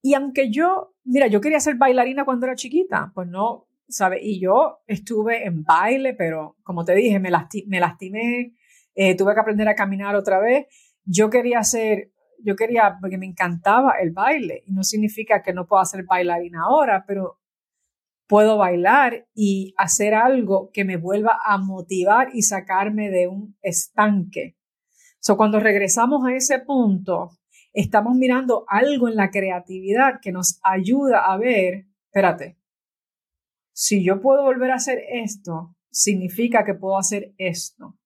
[0.00, 4.20] Y aunque yo, mira, yo quería ser bailarina cuando era chiquita, pues no, ¿sabes?
[4.22, 8.54] Y yo estuve en baile, pero como te dije, me, lastimé,
[8.94, 10.68] eh, tuve que aprender a caminar otra vez.
[11.04, 12.12] Yo quería ser,
[12.44, 16.62] yo quería, porque me encantaba el baile, y no significa que no pueda ser bailarina
[16.62, 17.40] ahora, pero
[18.26, 24.56] puedo bailar y hacer algo que me vuelva a motivar y sacarme de un estanque.
[25.20, 27.30] So, cuando regresamos a ese punto,
[27.72, 32.58] estamos mirando algo en la creatividad que nos ayuda a ver, espérate,
[33.72, 37.98] si yo puedo volver a hacer esto, significa que puedo hacer esto.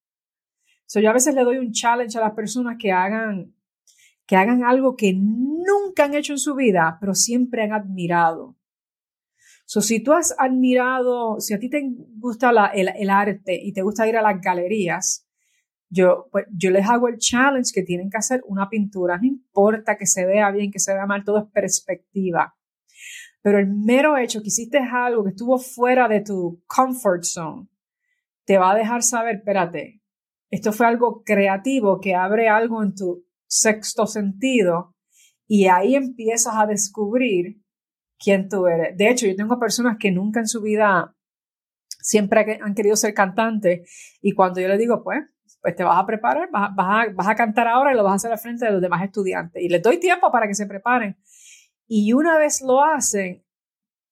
[0.87, 3.55] So, yo a veces le doy un challenge a las personas que hagan,
[4.27, 8.57] que hagan algo que nunca han hecho en su vida, pero siempre han admirado.
[9.73, 11.81] So, si tú has admirado, si a ti te
[12.19, 15.29] gusta el, arte y te gusta ir a las galerías,
[15.89, 19.17] yo, pues, yo les hago el challenge que tienen que hacer una pintura.
[19.19, 22.57] No importa que se vea bien, que se vea mal, todo es perspectiva.
[23.43, 27.69] Pero el mero hecho que hiciste algo que estuvo fuera de tu comfort zone,
[28.45, 30.03] te va a dejar saber, espérate,
[30.51, 34.97] esto fue algo creativo que abre algo en tu sexto sentido
[35.47, 37.60] y ahí empiezas a descubrir
[38.21, 38.97] quién tú eres.
[38.97, 41.17] De hecho, yo tengo personas que nunca en su vida
[42.01, 45.25] siempre han querido ser cantantes y cuando yo les digo, pues,
[45.61, 48.39] pues te vas a preparar, vas, a, cantar ahora y lo vas a hacer al
[48.39, 49.63] frente de los demás estudiantes.
[49.63, 51.17] Y les doy tiempo para que se preparen.
[51.87, 53.45] Y una vez lo hacen,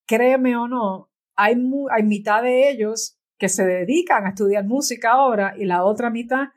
[0.06, 1.54] créeme o no, hay,
[1.90, 6.48] hay mitad de ellos que se dedican a estudiar música ahora y la otra mitad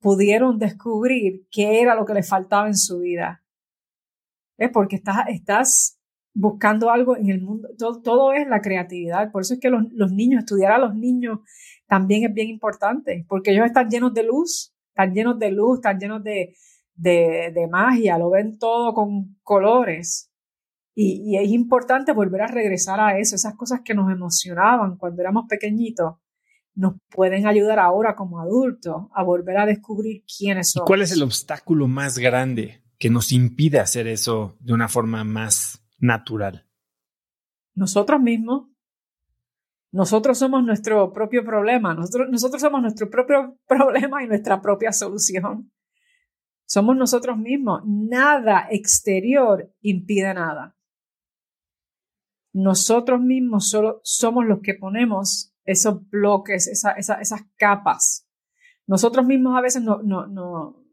[0.00, 3.42] pudieron descubrir qué era lo que les faltaba en su vida.
[4.58, 5.95] Es porque estás, estás
[6.36, 7.68] buscando algo en el mundo.
[7.78, 9.32] Todo, es la creatividad.
[9.32, 11.40] Por eso es que los, niños, estudiar a los niños
[11.86, 15.98] también es bien importante, porque ellos están llenos de luz, están llenos de luz, están
[15.98, 16.54] llenos de,
[16.94, 20.30] de, magia, lo ven todo con colores.
[20.94, 25.22] Y, y, es importante volver a regresar a eso, esas cosas que nos emocionaban cuando
[25.22, 26.16] éramos pequeñitos,
[26.74, 30.86] nos pueden ayudar ahora como adultos a volver a descubrir quiénes somos.
[30.86, 35.75] ¿Cuál es el obstáculo más grande que nos impide hacer eso de una forma más
[35.98, 36.66] natural?
[37.74, 38.68] Nosotros mismos.
[39.92, 41.94] Nosotros somos nuestro propio problema.
[41.94, 45.72] Nosotros, nosotros somos nuestro propio problema y nuestra propia solución.
[46.66, 47.82] Somos nosotros mismos.
[47.84, 50.76] Nada exterior impide nada.
[52.52, 58.26] Nosotros mismos solo somos los que ponemos esos bloques, esas capas.
[58.86, 60.85] Nosotros mismos a veces no, no, no,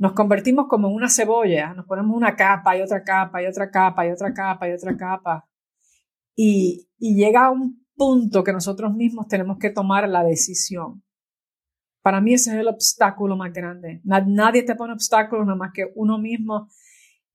[0.00, 4.06] nos convertimos como una cebolla, nos ponemos una capa y otra capa y otra capa
[4.06, 5.46] y otra capa y otra capa.
[6.34, 11.04] Y, y llega a un punto que nosotros mismos tenemos que tomar la decisión.
[12.00, 14.00] Para mí ese es el obstáculo más grande.
[14.04, 16.70] Nadie te pone obstáculos nada más que uno mismo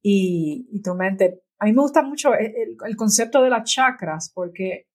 [0.02, 1.44] y, y tu mente.
[1.60, 4.88] A mí me gusta mucho el, el, concepto de las chakras porque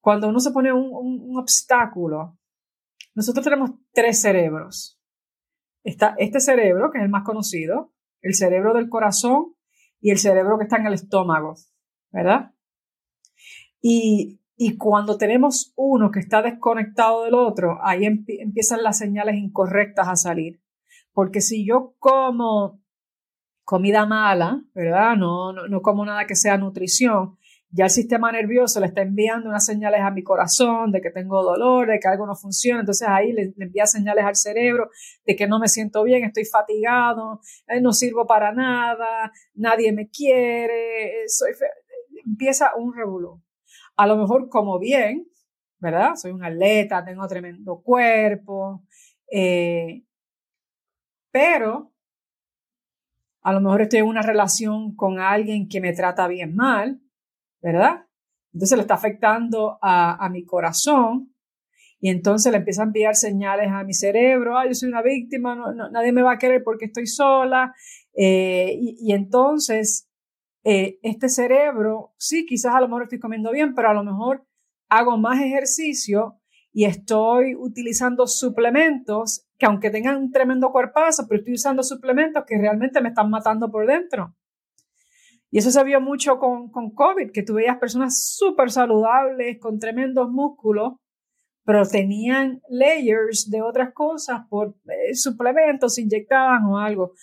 [0.00, 2.38] cuando uno se pone un, un, obstáculo,
[3.14, 4.95] nosotros tenemos tres cerebros.
[5.86, 9.54] Está este cerebro, que es el más conocido, el cerebro del corazón
[10.00, 11.54] y el cerebro que está en el estómago,
[12.12, 12.52] ¿verdad?
[13.80, 20.08] Y y cuando tenemos uno que está desconectado del otro, ahí empiezan las señales incorrectas
[20.08, 20.62] a salir.
[21.12, 22.80] Porque si yo como
[23.64, 25.14] comida mala, ¿verdad?
[25.16, 27.36] No, no, no como nada que sea nutrición,
[27.76, 31.42] ya el sistema nervioso le está enviando unas señales a mi corazón de que tengo
[31.42, 34.90] dolor, de que algo no funciona, entonces ahí le, envía señales al cerebro
[35.24, 40.08] de que no me siento bien, estoy fatigado, eh, no sirvo para nada, nadie me
[40.08, 41.26] quiere, eh,
[42.24, 43.42] empieza un revolú
[43.96, 45.26] a lo mejor como bien,
[45.78, 46.14] ¿verdad?
[46.16, 48.84] Soy un atleta, tengo tremendo cuerpo,
[49.30, 50.04] eh,
[51.30, 51.92] pero
[53.42, 57.00] a lo mejor estoy en una relación con alguien que me trata bien mal,
[57.60, 58.06] ¿verdad?
[58.52, 61.34] Entonces le está afectando a, mi corazón
[62.00, 65.56] y entonces le empieza a enviar señales a mi cerebro, ah, yo soy una víctima,
[65.90, 67.74] nadie me va a querer porque estoy sola.
[68.14, 70.08] Eh, y, entonces
[70.64, 74.46] eh, este cerebro, sí, quizás a lo mejor estoy comiendo bien, pero a lo mejor
[74.88, 76.40] hago más ejercicio
[76.72, 82.58] y estoy utilizando suplementos que aunque tengan un tremendo cuerpazo, pero estoy usando suplementos que
[82.58, 84.34] realmente me están matando por dentro.
[85.56, 89.78] Y eso se vio mucho con, con COVID, que tú veías personas súper saludables, con
[89.78, 90.98] tremendos músculos,
[91.64, 97.14] pero tenían layers de otras cosas por eh, suplementos, inyectaban o algo.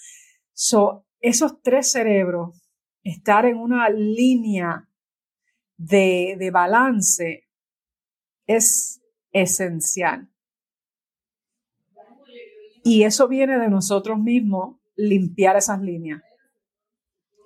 [0.51, 2.59] So, esos tres cerebros
[3.03, 4.89] estar en una línea
[5.77, 7.43] de, de balance
[8.47, 8.99] es
[9.31, 10.27] esencial.
[12.83, 16.23] Y eso viene de nosotros mismos, limpiar esas líneas,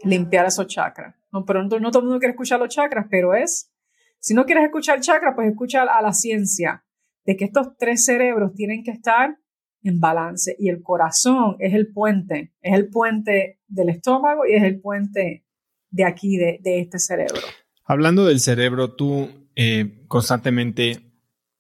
[0.04, 1.16] limpiar esos chakras.
[1.32, 3.72] No, pero no, todo el mundo quiere escuchar los chakras, pero es,
[4.20, 6.84] si no quieres escuchar chakras, pues escucha a la ciencia
[7.26, 9.38] de que estos tres cerebros tienen que estar
[9.84, 14.64] en balance y el corazón es el puente, es el puente del estómago y es
[14.64, 15.46] el puente
[15.90, 17.42] de aquí, de, este cerebro.
[17.86, 21.12] Hablando del cerebro, tú eh, constantemente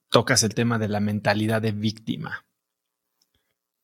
[0.09, 2.45] tocas el tema de la mentalidad de víctima.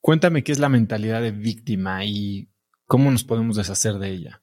[0.02, 2.50] Cuéntame qué es la mentalidad de víctima y
[2.86, 4.43] cómo nos podemos deshacer de ella.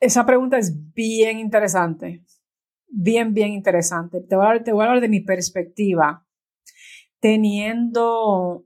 [0.00, 2.24] Esa pregunta es bien interesante,
[2.86, 4.20] bien, bien interesante.
[4.20, 6.24] Te voy a, te hablar de mi perspectiva.
[7.20, 8.64] Teniendo,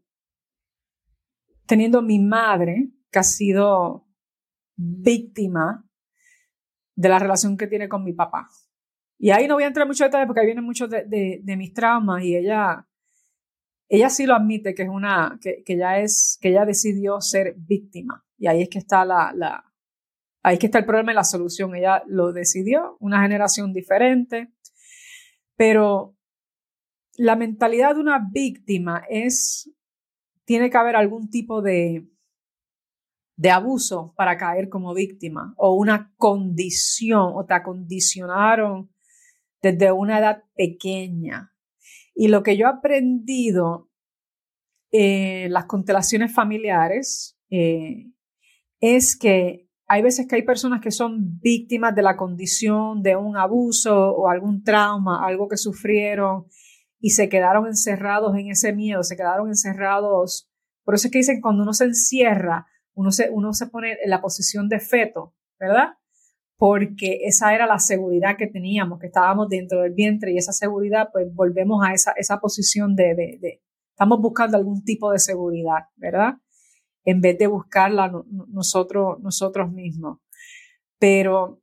[1.65, 4.07] teniendo mi madre, que ha sido
[4.77, 5.89] víctima
[6.95, 8.49] de la relación que tiene con mi papá.
[9.19, 12.23] Y ahí no voy a entrar mucho detalle porque ahí vienen muchos de, mis traumas
[12.23, 12.87] y ella,
[13.89, 17.55] ella sí lo admite que es una, que, que ya es, que ella decidió ser
[17.57, 18.23] víctima.
[18.37, 19.72] Y ahí es que está la, la,
[20.43, 21.75] ahí que está el problema y la solución.
[21.75, 24.53] Ella lo decidió, una generación diferente.
[25.57, 26.17] Pero
[27.17, 29.71] la mentalidad de una víctima es,
[30.45, 32.09] tiene que haber algún tipo de,
[33.37, 38.91] de abuso para caer como víctima o una condición o te acondicionaron
[39.61, 41.53] desde una edad pequeña.
[42.15, 43.91] Y lo que yo he aprendido
[44.91, 48.13] en las constelaciones familiares eh,
[48.81, 53.37] es que hay veces que hay personas que son víctimas de la condición de un
[53.37, 56.47] abuso o algún trauma, algo que sufrieron
[56.99, 60.51] y se quedaron encerrados en ese miedo, se quedaron encerrados.
[60.83, 64.09] Por eso es que dicen cuando uno se encierra, uno se, uno se pone en
[64.09, 65.91] la posición de feto, ¿verdad?
[66.57, 71.11] Porque esa era la seguridad que teníamos, que estábamos dentro del vientre y esa seguridad,
[71.13, 75.91] pues volvemos a esa, esa posición de, de, de estamos buscando algún tipo de seguridad,
[75.97, 76.37] ¿verdad?
[77.05, 78.13] En vez de buscarla
[78.49, 80.19] nosotros, nosotros mismos.
[80.99, 81.61] Pero,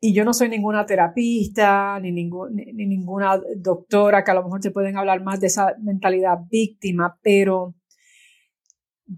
[0.00, 4.44] y yo no soy ninguna terapista, ni, ningún, ni, ni ninguna doctora que a lo
[4.44, 7.74] mejor te pueden hablar más de esa mentalidad víctima, pero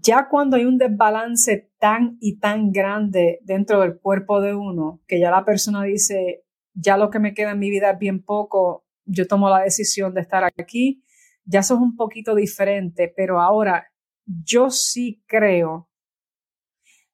[0.01, 5.19] ya cuando hay un desbalance tan y tan grande dentro del cuerpo de uno, que
[5.19, 6.43] ya la persona dice,
[6.73, 10.13] ya lo que me queda en mi vida es bien poco, yo tomo la decisión
[10.13, 11.03] de estar aquí,
[11.45, 13.87] ya eso es un poquito diferente, pero ahora
[14.25, 15.89] yo sí creo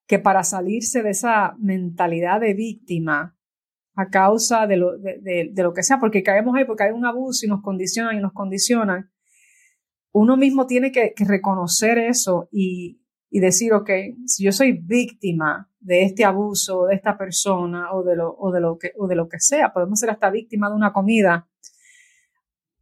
[0.06, 3.36] que para salirse de esa mentalidad de víctima,
[3.94, 7.44] a causa de lo, de, lo que sea, porque caemos ahí, porque hay un abuso
[7.44, 9.10] y nos condicionan y nos condicionan.
[10.12, 13.90] Uno mismo tiene que, reconocer eso y, decir, ok,
[14.26, 18.60] si yo soy víctima de este abuso, de esta persona o de lo, o de
[18.60, 21.48] lo, que, o de lo que sea, podemos ser hasta víctima de una comida,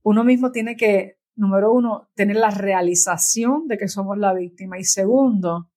[0.02, 4.85] uno mismo tiene que, número uno, tener la realización de que somos la víctima y
[4.85, 5.70] segundo,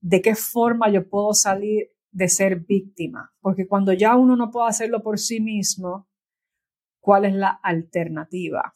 [0.00, 4.68] de qué forma yo puedo salir de ser víctima, porque cuando ya uno no puede
[4.68, 6.08] hacerlo por sí mismo,
[7.00, 8.72] ¿cuál es la alternativa?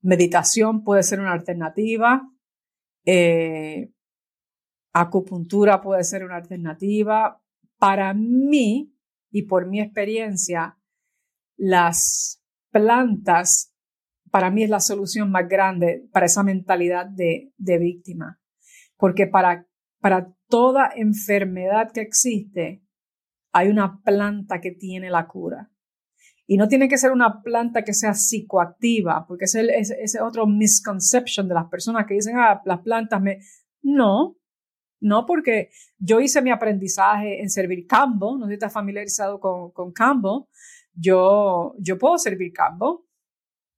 [0.00, 2.28] Meditación puede ser una alternativa,
[3.04, 3.92] eh,
[4.92, 7.40] acupuntura puede ser una alternativa.
[7.78, 8.94] Para mí,
[9.30, 10.78] y por mi experiencia,
[11.56, 12.41] las
[12.72, 13.72] plantas,
[14.30, 18.40] para mí es la solución más grande para esa mentalidad de, víctima.
[18.96, 19.68] Porque para,
[20.00, 22.82] para toda enfermedad que existe,
[23.52, 25.70] hay una planta que tiene la cura.
[26.46, 31.46] Y no tiene que ser una planta que sea psicoactiva, porque ese es otro misconception
[31.46, 33.38] de las personas que dicen, ah, las plantas me...
[33.82, 34.36] No,
[35.00, 39.72] no porque yo hice mi aprendizaje en servir cambo, no sé si estás familiarizado con,
[39.72, 40.48] con cambo,
[40.94, 43.06] yo, yo puedo servir cambo,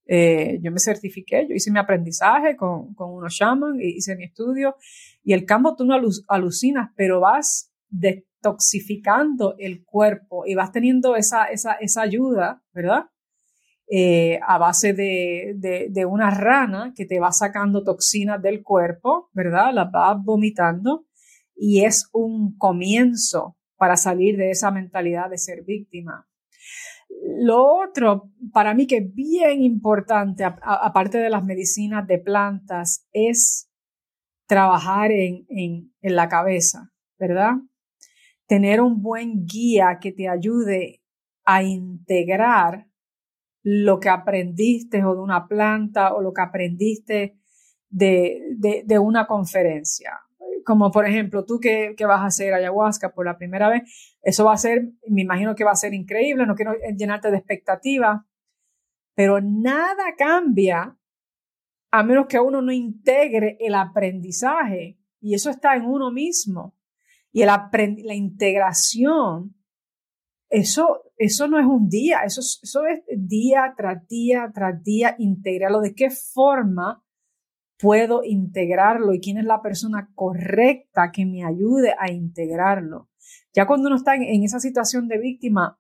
[0.06, 4.76] eh, yo me certifiqué, yo hice mi aprendizaje con, con unos shaman, hice mi estudio
[5.22, 11.46] y el campo tú no alucinas, pero vas detoxificando el cuerpo y vas teniendo esa,
[11.46, 13.06] esa, esa ayuda, ¿verdad?
[13.86, 19.28] Eh, a base de, de, de, una rana que te va sacando toxinas del cuerpo,
[19.32, 19.72] ¿verdad?
[19.74, 21.06] Las vas vomitando
[21.54, 26.26] y es un comienzo para salir de esa mentalidad de ser víctima.
[27.22, 33.70] Lo otro, para mí que es bien importante, aparte de las medicinas de plantas, es
[34.46, 37.54] trabajar en, en, la cabeza, ¿verdad?
[38.46, 41.02] Tener un buen guía que te ayude
[41.44, 42.88] a integrar
[43.62, 47.38] lo que aprendiste o de una planta o lo que aprendiste
[47.88, 50.23] de, de una conferencia
[50.64, 53.82] como por ejemplo tú que, vas a hacer ayahuasca por la primera vez,
[54.22, 57.36] eso va a ser, me imagino que va a ser increíble, no quiero llenarte de
[57.36, 58.22] expectativas,
[59.14, 60.98] pero nada cambia
[61.92, 66.76] a menos que uno no integre el aprendizaje y eso está en uno mismo.
[67.30, 69.56] Y el la integración,
[70.48, 75.80] eso, eso no es un día, eso, eso es día tras día tras día integrarlo.
[75.80, 77.03] ¿De qué forma
[77.84, 83.10] puedo integrarlo y quién es la persona correcta que me ayude a integrarlo.
[83.52, 85.78] Ya cuando uno está en, esa situación de víctima,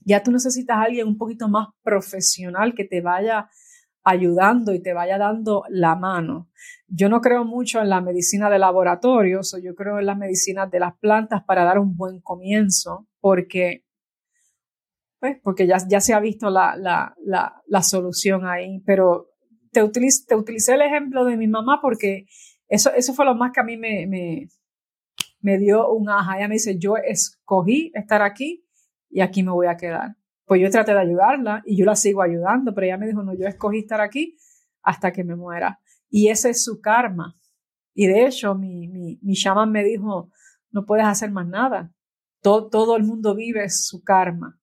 [0.00, 3.48] ya tú necesitas a alguien un poquito más profesional que te vaya
[4.02, 6.50] ayudando y te vaya dando la mano.
[6.88, 10.78] Yo no creo mucho en la medicina de laboratorio, yo creo en la medicina de
[10.78, 13.86] las plantas para dar un buen comienzo, porque,
[15.20, 19.33] pues, porque ya, ya se ha visto la, la, la, la solución ahí, pero
[19.74, 19.82] te,
[20.26, 22.26] te utilicé el ejemplo de mi mamá porque
[22.68, 24.48] eso, eso fue lo más que a mí me, me,
[25.40, 26.38] me dio un aja.
[26.38, 28.64] Ella me dice, yo escogí estar aquí
[29.10, 30.16] y aquí me voy a quedar.
[30.46, 33.34] Pues yo traté de ayudarla y yo la sigo ayudando, pero ella me dijo, no,
[33.34, 34.36] yo escogí estar aquí
[34.82, 35.80] hasta que me muera.
[36.08, 37.36] Y ese es su karma.
[37.94, 40.30] Y de hecho, mi, mi, mi shaman me dijo,
[40.70, 41.92] no puedes hacer más nada.
[42.42, 44.60] Todo, todo el mundo vive su karma.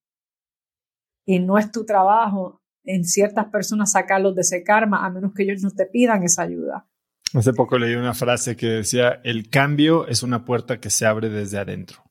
[1.24, 5.44] Y no es tu trabajo en ciertas personas sacarlos de ese karma a menos que
[5.44, 6.86] ellos no te pidan esa ayuda.
[7.34, 11.30] Hace poco leí una frase que decía, el cambio es una puerta que se abre
[11.30, 12.02] desde adentro.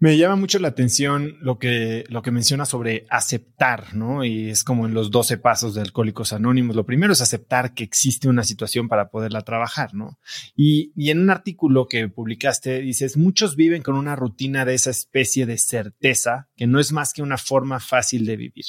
[0.00, 4.24] Me llama mucho la atención lo que, lo que menciona sobre aceptar, ¿no?
[4.24, 6.76] Y es como en los 12 pasos de Alcohólicos Anónimos.
[6.76, 10.20] Lo primero es aceptar que existe una situación para poderla trabajar, ¿no?
[10.54, 14.90] Y, y en un artículo que publicaste dices, muchos viven con una rutina de esa
[14.90, 18.66] especie de certeza que no es más que una forma fácil de vivir.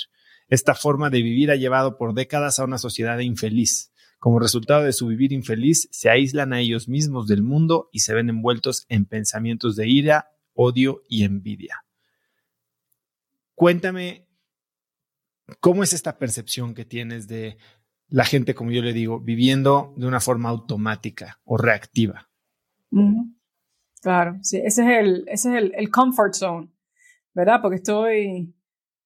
[0.47, 3.91] Esta forma de vivir ha llevado por décadas a una sociedad infeliz.
[4.17, 8.15] Como resultado de su vivir infeliz, se aíslan a ellos mismos del mundo y se
[8.15, 11.83] ven envueltos en pensamientos de ira, odio y envidia.
[13.55, 14.27] Cuéntame,
[15.59, 17.57] ¿cómo es esta percepción que tienes de
[18.07, 22.29] la gente, como yo le digo, viviendo de una forma automática o reactiva?
[24.01, 26.69] Claro, sí, ese es, el, ese es el, comfort zone,
[27.33, 27.59] ¿verdad?
[27.61, 28.55] Porque estoy,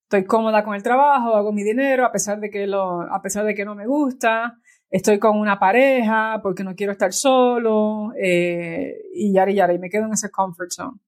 [0.03, 3.45] estoy cómoda con el trabajo, hago mi dinero a pesar de que, lo, a pesar
[3.45, 4.59] de que no me gusta,
[4.89, 9.79] estoy con una pareja porque no quiero estar solo eh, y yara y yara, y
[9.79, 10.99] me quedo en ese comfort zone.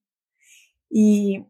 [0.88, 1.44] Y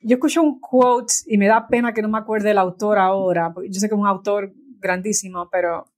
[0.00, 3.52] yo escucho un quote y me da pena que no me acuerde el autor ahora,
[3.52, 5.92] porque yo sé que es un autor grandísimo, pero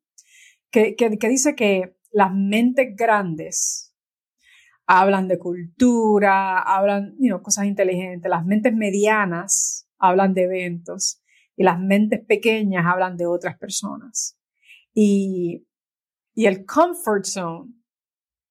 [0.70, 3.94] que, que, dice que las mentes grandes
[4.86, 8.30] hablan de cultura, hablan, you cosas inteligentes.
[8.30, 11.22] Las mentes medianas hablan de eventos
[11.56, 14.38] y las mentes pequeñas hablan de otras personas.
[14.94, 15.66] Y,
[16.34, 17.72] y el comfort zone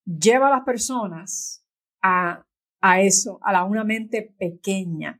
[0.06, 1.66] lleva a las personas
[2.02, 2.46] a,
[2.88, 5.20] a eso, a la, una mente pequeña.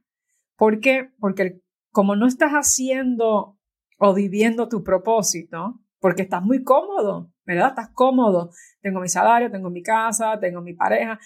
[0.56, 1.10] ¿Por qué?
[1.20, 1.62] Porque
[1.92, 3.58] como no estás haciendo
[3.98, 7.70] o viviendo tu propósito, porque estás muy cómodo, ¿verdad?
[7.70, 8.52] Estás cómodo.
[8.82, 11.20] Tengo mi salario, tengo mi casa, tengo mi pareja.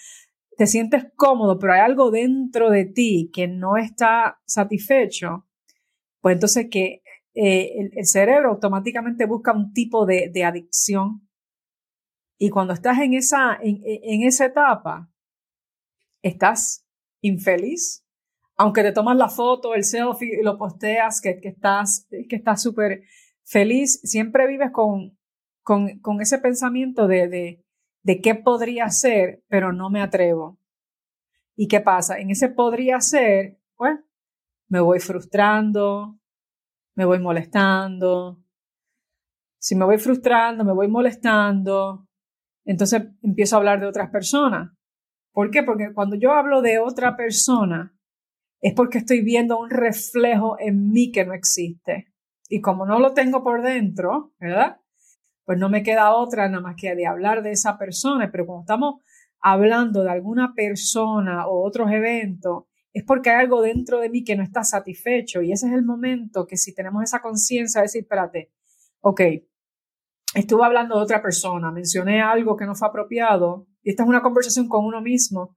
[0.56, 5.46] Te sientes cómodo, pero hay algo dentro de ti que no está satisfecho.
[6.22, 7.02] Pues entonces que
[7.34, 11.28] eh, el, cerebro automáticamente busca un tipo de, adicción.
[12.38, 15.10] Y cuando estás en esa, en, esa etapa,
[16.22, 16.86] estás
[17.20, 18.04] infeliz,
[18.56, 22.62] aunque te tomas la foto, el selfie y lo posteas, que, que estás que estás
[22.62, 23.02] súper
[23.44, 25.18] feliz, siempre vives con,
[25.62, 27.64] con, ese pensamiento de, de,
[28.02, 30.58] de, qué podría ser, pero no me atrevo.
[31.56, 32.18] ¿Y qué pasa?
[32.18, 33.98] En ese podría ser, pues,
[34.68, 36.18] me voy frustrando,
[36.94, 38.42] me voy molestando.
[39.58, 42.08] Si me voy frustrando, me voy molestando,
[42.64, 44.70] entonces empiezo a hablar de otras personas.
[45.32, 45.62] ¿Por qué?
[45.62, 47.94] Porque cuando yo hablo de otra persona,
[48.60, 52.12] es porque estoy viendo un reflejo en mí que no existe.
[52.48, 54.80] Y como no lo tengo por dentro, ¿verdad?
[55.44, 58.30] Pues no me queda otra nada más que de hablar de esa persona.
[58.30, 58.94] Pero cuando estamos
[59.40, 64.36] hablando de alguna persona o otros eventos, es porque hay algo dentro de mí que
[64.36, 65.42] no está satisfecho.
[65.42, 68.50] Y ese es el momento que si tenemos esa conciencia de decir, espérate,
[69.00, 69.20] ok,
[70.34, 74.68] estuve hablando de otra persona, mencioné algo que no fue apropiado, esta es una conversación
[74.68, 75.56] con uno mismo.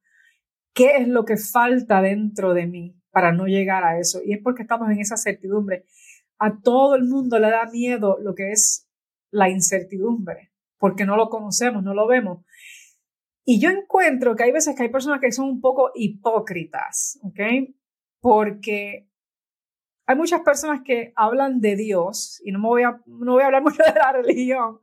[0.73, 4.21] ¿Qué es lo que falta dentro de mí para no llegar a eso?
[4.25, 5.85] Y es porque estamos en esa certidumbre.
[6.39, 8.87] A todo el mundo le da miedo lo que es
[9.31, 12.45] la incertidumbre, porque no lo conocemos, no lo vemos.
[13.45, 17.39] Y yo encuentro que hay veces que hay personas que son un poco hipócritas, ¿ok?
[18.21, 19.09] Porque
[20.05, 23.47] hay muchas personas que hablan de Dios, y no, me voy a, no voy a
[23.47, 24.79] hablar mucho de la religión,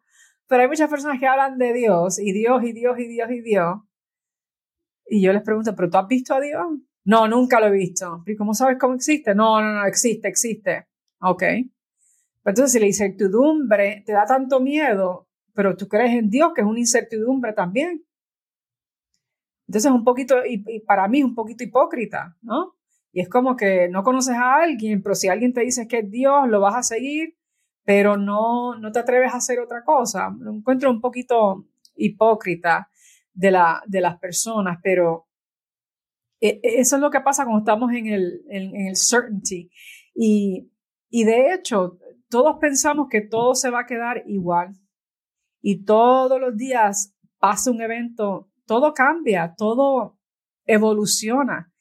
[0.51, 3.41] pero hay muchas personas que hablan de Dios, y Dios, y Dios, y Dios, y
[3.41, 3.79] Dios.
[5.07, 6.67] Y yo les pregunto, ¿pero tú has visto a Dios?
[7.05, 8.25] No, nunca lo he visto.
[8.27, 9.33] ¿Y cómo sabes cómo existe?
[9.33, 10.89] No, no, no, existe, existe.
[11.21, 11.45] Ok.
[12.45, 16.67] Entonces, si la incertidumbre te da tanto miedo, pero tú crees en Dios, que es
[16.67, 18.05] una incertidumbre también,
[19.69, 22.75] entonces es un poquito, y, para mí es un poquito hipócrita, ¿no?
[23.13, 26.11] Y es como que no conoces a alguien, pero si alguien te dice que es
[26.11, 27.37] Dios, lo vas a seguir,
[27.85, 30.31] pero no, no te atreves a hacer otra cosa.
[30.39, 32.91] Lo encuentro un poquito hipócrita
[33.33, 35.29] de, la, de las personas, pero
[36.41, 39.71] e, e, eso es lo que pasa cuando estamos en el, en, el certainty.
[40.15, 40.71] Y,
[41.09, 41.99] y de hecho,
[42.29, 44.75] todos pensamos que todo se va a quedar igual.
[45.63, 50.17] Y todos los días pasa un evento todo cambia, todo
[50.65, 51.73] evoluciona.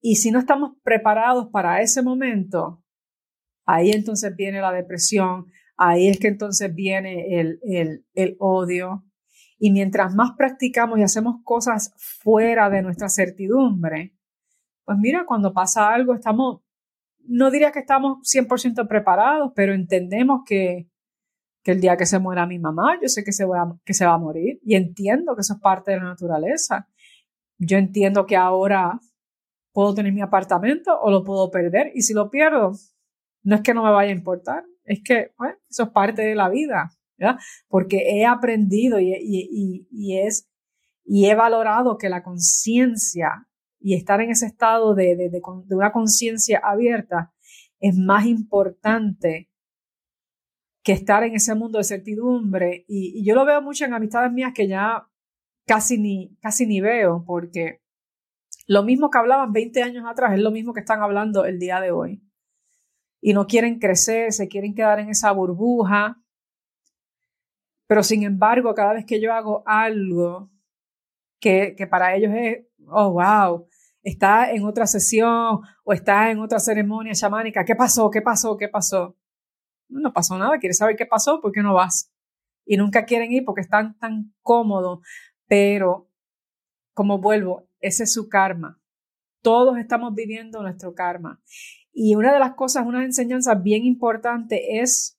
[0.00, 2.82] Y si no estamos preparados para ese momento,
[3.74, 7.60] ahí entonces viene la depresión, ahí es que entonces viene el,
[8.14, 9.04] el, odio.
[9.58, 14.14] Y mientras más practicamos y hacemos cosas fuera de nuestra certidumbre,
[14.84, 16.62] pues mira, cuando pasa algo estamos,
[17.26, 20.90] no diría que estamos 100% preparados, pero entendemos que
[21.62, 24.06] que el día que se muera mi mamá, yo sé que se, va, que se
[24.06, 26.88] va a morir y entiendo que eso es parte de la naturaleza.
[27.58, 28.98] Yo entiendo que ahora
[29.72, 32.72] puedo tener mi apartamento o lo puedo perder y si lo pierdo,
[33.42, 35.32] no es que no me vaya a importar, es que
[35.68, 37.38] eso es parte de la vida, ¿verdad?
[37.68, 40.48] Porque he aprendido y, y, y, es,
[41.04, 43.46] y he valorado que la conciencia
[43.78, 47.32] y estar en ese estado de, de, de, de una conciencia abierta
[47.80, 49.50] es más importante
[50.82, 52.84] que estar en ese mundo de certidumbre.
[52.88, 55.06] Y, yo lo veo mucho en amistades mías que ya
[55.66, 57.80] casi ni, casi ni veo, porque
[58.66, 61.80] lo mismo que hablaban 20 años atrás es lo mismo que están hablando el día
[61.80, 62.22] de hoy.
[63.20, 66.16] Y no quieren crecer, se quieren quedar en esa burbuja.
[67.86, 70.50] Pero sin embargo, cada vez que yo hago algo
[71.40, 73.66] que, que para ellos es, oh, wow,
[74.02, 78.10] está en otra sesión o está en otra ceremonia chamánica, ¿qué pasó?
[78.10, 78.56] ¿Qué pasó?
[78.56, 79.16] ¿Qué pasó?
[79.90, 82.12] no pasó nada, quieres saber qué pasó, ¿por qué no vas?
[82.64, 85.00] Y nunca quieren ir porque están tan cómodos,
[85.46, 86.08] pero
[86.94, 88.80] como vuelvo, ese es su karma.
[89.42, 91.40] Todos estamos viviendo nuestro karma.
[91.92, 95.18] Y una de las cosas, una enseñanza bien importante es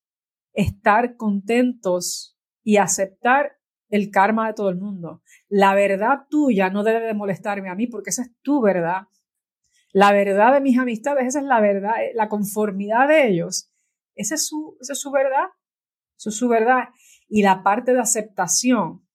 [0.54, 3.58] estar contentos y aceptar
[3.90, 5.22] el karma de todo el mundo.
[5.50, 9.08] La verdad tuya no debe de molestarme a mí porque esa es tu verdad.
[9.92, 13.72] La verdad de mis amistades, esa es la verdad, la conformidad de ellos
[14.16, 15.48] esa es su, es su verdad.
[16.18, 16.90] Esa es su verdad.
[17.28, 19.06] Y la parte de aceptación.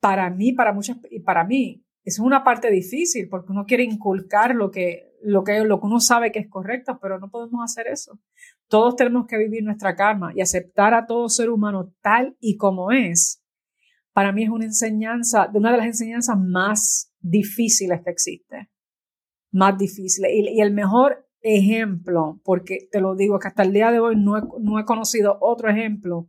[0.00, 4.54] para mí, para muchas, y para mí, es una parte difícil porque uno quiere inculcar
[4.54, 7.88] lo que, lo que, lo que uno sabe que es correcto, pero no podemos hacer
[7.88, 8.20] eso.
[8.68, 12.92] Todos tenemos que vivir nuestra karma y aceptar a todo ser humano tal y como
[12.92, 13.42] es.
[14.12, 18.70] Para mí es una enseñanza, de una de las enseñanzas más difíciles que existe.
[19.50, 20.30] Más difíciles.
[20.32, 24.38] Y, el mejor ejemplo, porque te lo digo que hasta el día de hoy no
[24.38, 26.28] he, no he conocido otro ejemplo,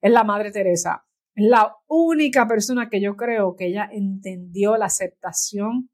[0.00, 4.86] es la Madre Teresa es la única persona que yo creo que ella entendió la
[4.86, 5.90] aceptación.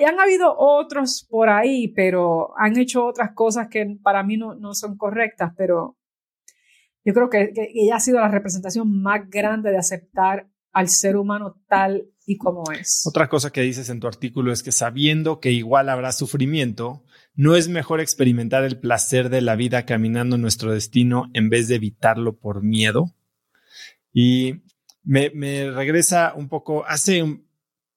[0.00, 4.54] Y han habido otros por ahí, pero han hecho otras cosas que para mí no,
[4.54, 5.96] no son correctas, pero
[7.04, 11.16] yo creo que, que, ella ha sido la representación más grande de aceptar al ser
[11.16, 13.04] humano tal y como es.
[13.06, 17.04] Otra cosa que dices en tu artículo es que sabiendo que igual habrá sufrimiento,
[17.34, 21.76] no es mejor experimentar el placer de la vida caminando nuestro destino en vez de
[21.76, 23.14] evitarlo por miedo.
[24.20, 24.62] Y
[25.04, 27.46] me, regresa un poco, hace un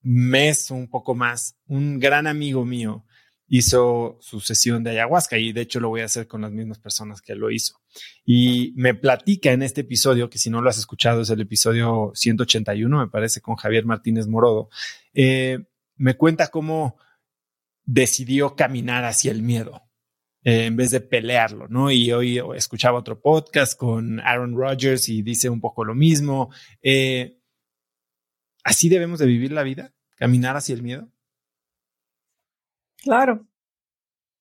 [0.03, 3.03] mes o un poco más, un gran amigo mío
[3.47, 6.77] hizo su sesión de ayahuasca y de hecho lo voy a hacer con las mismas
[6.77, 7.81] personas que lo hizo.
[8.23, 12.11] Y me platica en este episodio, que si no lo has escuchado es el episodio
[12.13, 14.69] 181, me parece, con Javier Martínez Morodo,
[15.15, 15.57] eh,
[15.95, 16.97] me cuenta cómo
[17.83, 19.81] decidió caminar hacia el miedo.
[20.43, 21.91] Eh, en vez de pelearlo, ¿no?
[21.91, 26.49] Y hoy escuchaba otro podcast con Aaron Rodgers y dice un poco lo mismo.
[26.81, 27.39] Eh,
[28.63, 29.93] ¿Así debemos de vivir la vida?
[30.15, 31.11] ¿Caminar hacia el miedo?
[33.03, 33.47] Claro,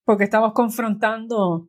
[0.04, 1.68] porque estamos confrontando.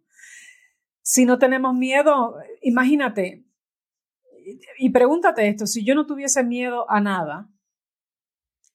[1.01, 3.43] Si no tenemos miedo, imagínate,
[4.77, 7.49] y pregúntate esto, si yo no tuviese miedo a nada,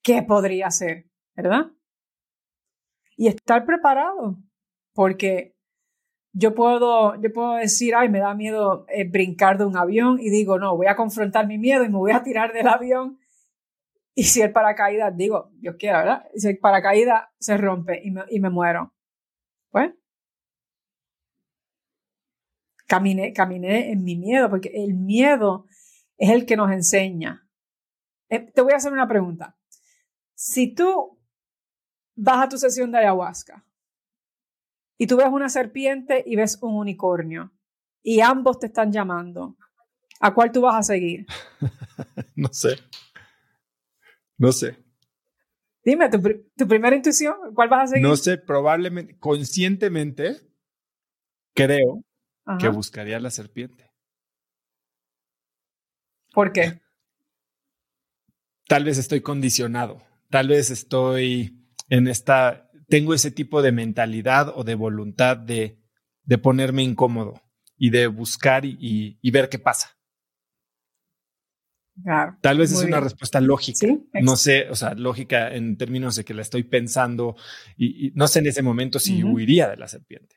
[0.03, 1.11] ¿qué podría hacer?
[1.35, 1.73] ¿Verdad?
[3.17, 4.39] Y estar preparado
[4.97, 5.55] porque
[6.33, 10.31] yo puedo, yo puedo decir, ay, me da miedo eh, brincar de un avión y
[10.31, 13.21] digo, no, voy a confrontar mi miedo y me voy a tirar del avión.
[14.15, 16.27] Y si el paracaídas, digo, Dios quiera, ¿verdad?
[16.35, 18.95] si el paracaídas se rompe y me, y me muero,
[19.71, 19.93] pues
[22.87, 25.67] caminé, caminé en mi miedo, porque el miedo
[26.17, 27.47] es el que nos enseña.
[28.31, 29.59] Eh, te voy a hacer una pregunta.
[30.35, 31.19] Si tú
[32.15, 33.67] vas a tu sesión de ayahuasca
[34.99, 37.53] y tú ves una serpiente y ves un unicornio
[38.03, 39.57] y ambos te están llamando,
[40.21, 41.27] ¿a cuál tú vas a seguir?
[42.37, 42.79] no sé.
[44.39, 44.77] No sé.
[45.85, 46.21] Dime, tu,
[46.67, 48.07] primera intuición, ¿cuál vas a seguir?
[48.07, 50.37] No sé, probablemente, conscientemente,
[51.55, 52.05] creo
[52.59, 53.91] que buscaría la serpiente.
[56.33, 56.81] ¿Por qué?
[58.69, 61.57] Tal vez estoy condicionado, tal vez estoy
[61.89, 65.79] en esta tengo ese tipo de mentalidad o de voluntad de,
[66.25, 67.35] de ponerme incómodo
[67.77, 69.99] y de buscar y, y, ver qué pasa.
[72.43, 73.87] Tal vez es una respuesta lógica.
[74.21, 77.37] No sé, o sea, lógica en términos de que la estoy pensando
[77.77, 80.37] y, no sé en ese momento si huiría de la serpiente.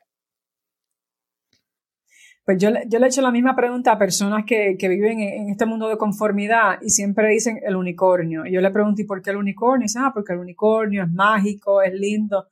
[2.49, 5.49] Pues yo, yo le he hecho la misma pregunta a personas que, que viven en,
[5.49, 8.43] este mundo de conformidad y siempre dicen el unicornio.
[8.43, 9.84] Y yo le pregunto, ¿y por qué el unicornio?
[9.84, 12.47] Y dicen, ah, porque el unicornio es mágico, es lindo.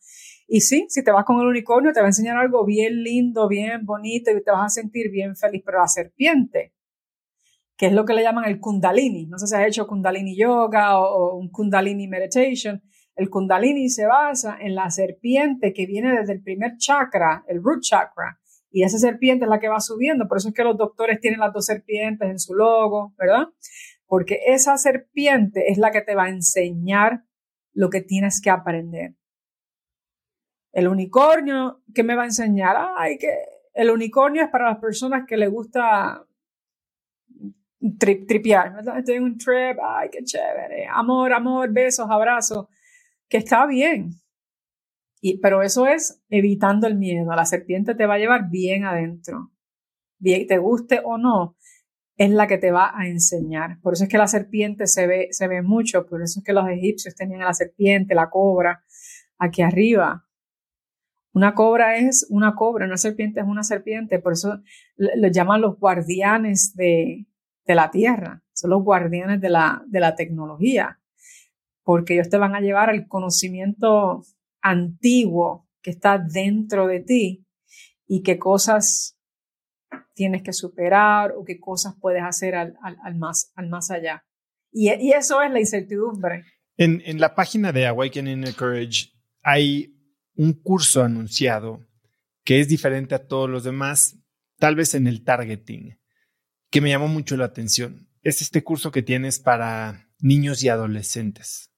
[0.48, 3.48] Y sí, si te vas con el unicornio, te va a enseñar algo bien lindo,
[3.48, 5.64] bien bonito y te vas a sentir bien feliz.
[5.66, 6.76] Pero la serpiente,
[7.76, 11.00] que es lo que le llaman el kundalini, no sé si has hecho kundalini yoga
[11.00, 12.84] o, o un kundalini meditation,
[13.16, 17.82] el kundalini se basa en la serpiente que viene desde el primer chakra, el root
[17.82, 18.38] chakra,
[18.70, 20.28] y esa serpiente es la que va subiendo.
[20.28, 23.48] Por eso es que los doctores tienen las dos serpientes en su logo, ¿verdad?
[24.06, 27.24] Porque esa serpiente es la que te va a enseñar
[27.74, 29.16] lo que tienes que aprender.
[30.72, 32.76] El unicornio, ¿qué me va a enseñar?
[32.98, 33.34] Ay, que
[33.74, 36.26] el unicornio es para las personas que les gusta
[38.00, 38.76] tripear.
[38.98, 40.88] Estoy en un trip, ay, qué chévere.
[40.92, 42.68] Amor, amor, besos, abrazos.
[43.30, 44.12] Que está bien
[45.42, 47.36] pero eso es evitando el miedo.
[47.36, 49.52] La serpiente te va a llevar bien adentro.
[50.20, 51.56] Bien, te guste o no,
[52.18, 53.80] es la que te va a enseñar.
[53.82, 56.08] Por eso es que la serpiente se ve, se ve mucho.
[56.08, 58.84] Por eso es que los egipcios tenían la serpiente, la cobra,
[59.38, 60.26] aquí arriba.
[61.34, 64.20] Una cobra es una cobra, una serpiente es una serpiente.
[64.20, 64.60] Por eso
[64.96, 67.28] lo llaman los guardianes de,
[67.66, 68.42] de la tierra.
[68.54, 71.00] Son los guardianes de la, de la tecnología.
[71.84, 74.24] Porque ellos te van a llevar al conocimiento
[74.70, 77.46] antiguo que está dentro de ti
[78.08, 79.18] y qué cosas
[80.14, 82.76] tienes que superar o qué cosas puedes hacer al,
[83.16, 84.26] más, al más allá.
[84.72, 86.44] Y, eso es la incertidumbre.
[86.76, 89.12] En, en la página de Awakening Courage
[89.42, 89.96] hay
[90.36, 91.86] un curso anunciado
[92.44, 94.18] que es diferente a todos los demás,
[94.58, 96.00] tal vez en el targeting,
[96.70, 98.10] que me llamó mucho la atención.
[98.22, 101.72] Es este curso que tienes para niños y adolescentes.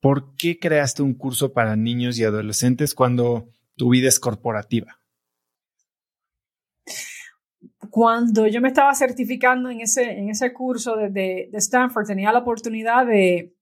[0.00, 5.00] ¿Por qué creaste un curso para niños y adolescentes cuando tu vida es corporativa?
[7.90, 13.06] Cuando yo me estaba certificando en ese, en ese curso de, Stanford, tenía la oportunidad
[13.06, 13.56] de,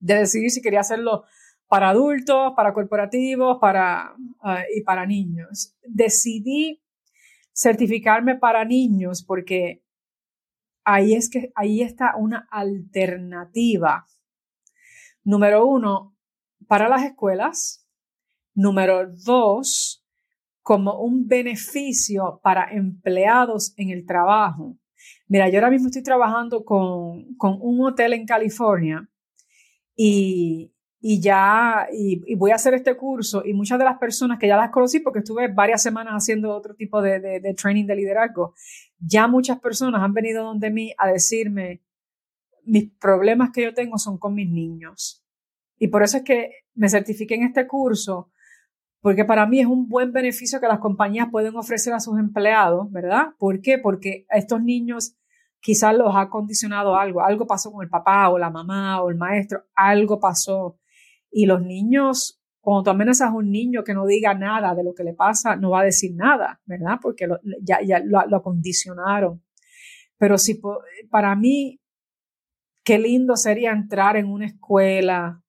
[0.00, 1.24] de, decidir si quería hacerlo
[1.68, 5.76] para adultos, para corporativos para, ah, y para niños.
[5.82, 6.82] Decidí
[7.52, 9.82] certificarme para niños porque
[10.84, 14.06] ahí es que ahí está una alternativa.
[15.26, 16.16] Número uno,
[16.68, 17.84] para las escuelas.
[18.54, 20.06] Número dos,
[20.62, 24.78] como un beneficio para empleados en el trabajo.
[25.26, 29.10] Mira, yo ahora mismo estoy trabajando con, con un hotel en California
[29.96, 34.46] y, y ya, y, voy a hacer este curso y muchas de las personas que
[34.46, 38.54] ya las conocí porque estuve varias semanas haciendo otro tipo de, de, training de liderazgo,
[38.98, 41.82] ya muchas personas han venido donde mí a decirme,
[42.66, 45.24] mis problemas que yo tengo son con mis niños.
[45.78, 48.30] Y por eso es que me certifiqué en este curso,
[49.00, 52.90] porque para mí es un buen beneficio que las compañías pueden ofrecer a sus empleados,
[52.90, 53.28] ¿verdad?
[53.38, 53.78] ¿Por qué?
[53.78, 55.16] Porque a estos niños
[55.60, 59.16] quizás los ha condicionado algo, algo pasó con el papá o la mamá o el
[59.16, 60.78] maestro, algo pasó
[61.30, 64.94] y los niños, cuando tú amenazas a un niño que no diga nada de lo
[64.94, 66.98] que le pasa, no va a decir nada, ¿verdad?
[67.00, 67.28] Porque
[67.62, 69.42] ya, ya lo, lo, acondicionaron.
[70.18, 70.60] Pero si
[71.10, 71.80] para mí,
[72.86, 75.42] qué lindo sería entrar en una escuela,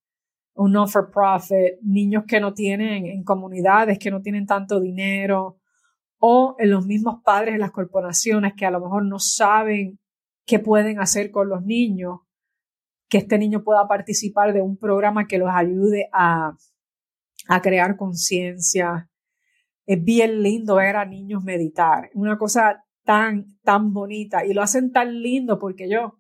[0.56, 5.60] un no for profit, niños que no tienen, en comunidades que no tienen tanto dinero,
[6.18, 10.00] o en los mismos padres de las corporaciones que a lo mejor no saben
[10.48, 12.22] qué pueden hacer con los niños
[13.08, 16.58] que este niño pueda participar de un programa que los ayude a,
[17.48, 19.12] a crear conciencia.
[19.86, 24.92] Es bien lindo ver a niños meditar, una cosa tan, tan bonita y lo hacen
[24.92, 26.14] tan lindo porque ellos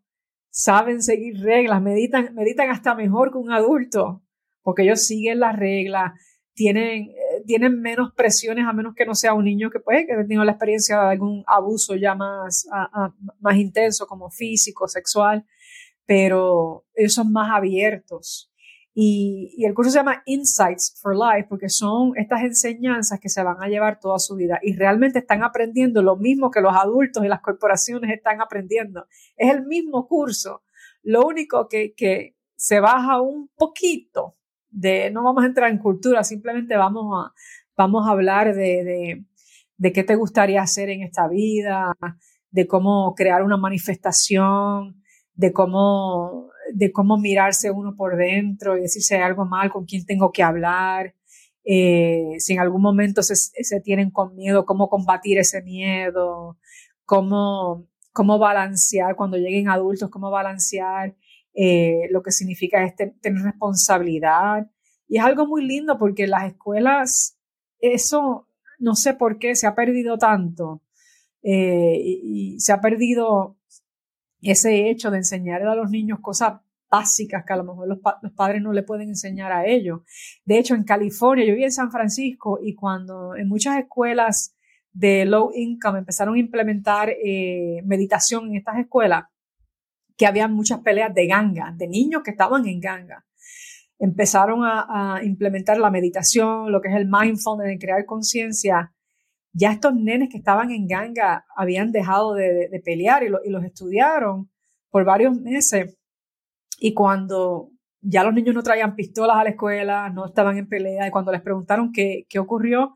[0.49, 4.23] saben seguir reglas, meditan, meditan hasta mejor que un adulto,
[4.61, 6.13] porque ellos siguen las reglas,
[6.53, 10.13] tienen, eh, tienen menos presiones a menos que no sea un niño que puede que
[10.13, 12.67] haya tenido la experiencia de algún abuso ya más,
[13.39, 15.45] más intenso como físico, sexual
[16.07, 18.49] pero ellos son más abiertos.
[18.99, 23.61] Y, el curso se llama Insights for Life porque son estas enseñanzas que se van
[23.61, 27.27] a llevar toda su vida y realmente están aprendiendo lo mismo que los adultos y
[27.27, 29.05] las corporaciones están aprendiendo.
[29.35, 30.63] Es el mismo curso.
[31.03, 34.35] Lo único que, que se baja un poquito
[34.71, 37.33] de, no vamos a entrar en cultura, simplemente vamos a,
[37.75, 39.25] vamos a hablar de, de,
[39.77, 41.95] de qué te gustaría hacer en esta vida,
[42.49, 45.03] de cómo crear una manifestación,
[45.35, 49.85] de cómo, de cómo mirarse uno por dentro y decir si hay algo mal, con
[49.85, 51.15] quién tengo que hablar,
[51.63, 56.57] eh, si en algún momento se, se, tienen con miedo, cómo combatir ese miedo,
[57.03, 61.15] cómo, cómo balancear cuando lleguen adultos, cómo balancear
[61.53, 64.69] eh, lo que significa este, tener responsabilidad.
[65.07, 67.37] Y es algo muy lindo porque las escuelas,
[67.79, 68.47] eso
[68.79, 70.83] no sé por qué se ha perdido tanto.
[71.43, 73.56] Eh, y, se ha perdido
[74.41, 77.99] ese hecho de enseñar a los niños cosas básicas que a lo mejor los,
[78.33, 80.01] padres no le pueden enseñar a ellos.
[80.45, 84.55] De hecho, en California, yo viví en San Francisco y cuando en muchas escuelas
[84.91, 89.25] de low income empezaron a implementar eh, meditación en estas escuelas,
[90.17, 93.23] que había muchas peleas de ganga, de niños que estaban en ganga.
[93.99, 98.93] Empezaron a, implementar la meditación, lo que es el mindfulness, de crear conciencia
[99.57, 104.51] ya estos nenes que estaban en ganga habían dejado de, pelear y, los estudiaron
[104.91, 105.97] por varios meses.
[106.79, 111.07] Y cuando ya los niños no traían pistolas a la escuela, no estaban en pelea,
[111.07, 112.93] y cuando les preguntaron qué, qué ocurrió,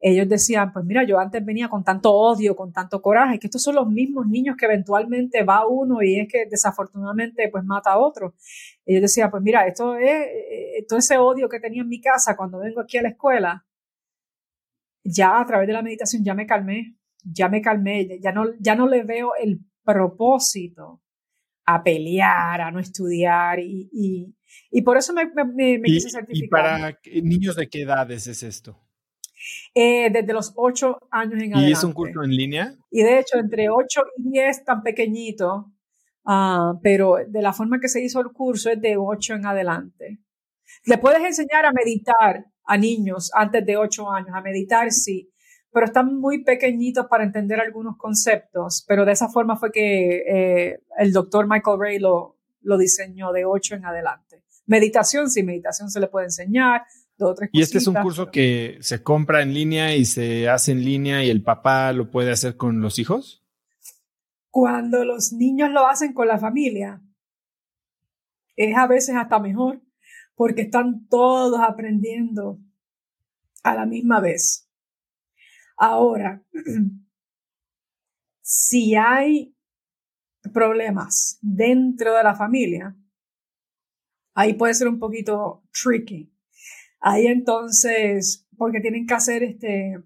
[0.00, 3.62] ellos decían, pues mira, yo antes venía con tanto odio, con tanto coraje, que estos
[3.62, 7.98] son los mismos niños que eventualmente va uno y es que desafortunadamente pues mata a
[7.98, 8.34] otro.
[8.86, 12.34] Ellos decían, pues mira, esto es, eh, todo ese odio que tenía en mi casa
[12.34, 13.66] cuando vengo aquí a la escuela,
[15.04, 18.74] ya a través de la meditación ya me calmé, ya me calmé, ya no, ya
[18.74, 21.02] no le veo el propósito
[21.66, 24.34] a pelear, a no estudiar y,
[24.70, 26.46] y, por eso me, me, quise certificar.
[26.46, 28.80] ¿Y para niños de qué edades es esto?
[29.74, 31.68] Eh, desde los 8 años en adelante.
[31.68, 32.74] ¿Y es un curso en línea?
[32.90, 35.72] Y de hecho, entre 8 y 10 tan pequeñito,
[36.24, 40.18] uh, pero de la forma que se hizo el curso es de 8 en adelante.
[40.86, 45.32] Le puedes enseñar a meditar a niños antes de 8 años, a meditar, sí,
[45.72, 50.80] pero están muy pequeñitos para entender algunos conceptos, pero de esa forma fue que eh,
[50.98, 54.44] el doctor Michael Ray lo, lo diseñó de 8 en adelante.
[54.66, 56.82] Meditación, sí, meditación se le puede enseñar,
[57.52, 61.24] Y este es un curso que se compra en línea y se hace en línea
[61.24, 63.42] y el papá lo puede hacer con los hijos.
[64.50, 67.00] Cuando los niños lo hacen con la familia,
[68.56, 69.80] es a veces hasta mejor
[70.38, 72.60] porque están todos aprendiendo
[73.64, 74.70] a la misma vez.
[75.76, 76.44] Ahora,
[78.40, 79.56] si hay
[80.52, 82.96] problemas dentro de la familia,
[84.34, 86.32] ahí puede ser un poquito tricky.
[87.00, 89.96] Ahí entonces, porque tienen que hacer este,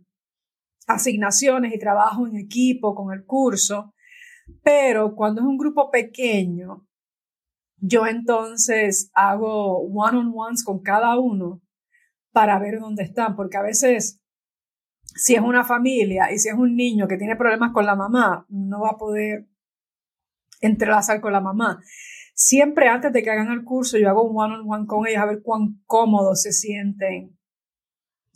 [0.87, 3.93] asignaciones y trabajo en equipo con el curso,
[4.63, 6.89] pero cuando es un grupo pequeño,
[7.83, 11.61] yo entonces hago one-on-ones con cada uno
[12.31, 14.23] para ver dónde están, porque a veces
[15.03, 18.47] si es una familia y si es un niño que tiene problemas con la mamá,
[18.49, 19.49] no va a poder
[20.61, 21.83] entrelazar con la mamá.
[22.35, 25.43] Siempre antes de que hagan el curso, yo hago un one-on-one con ellos a ver
[25.43, 27.37] cuán cómodos se sienten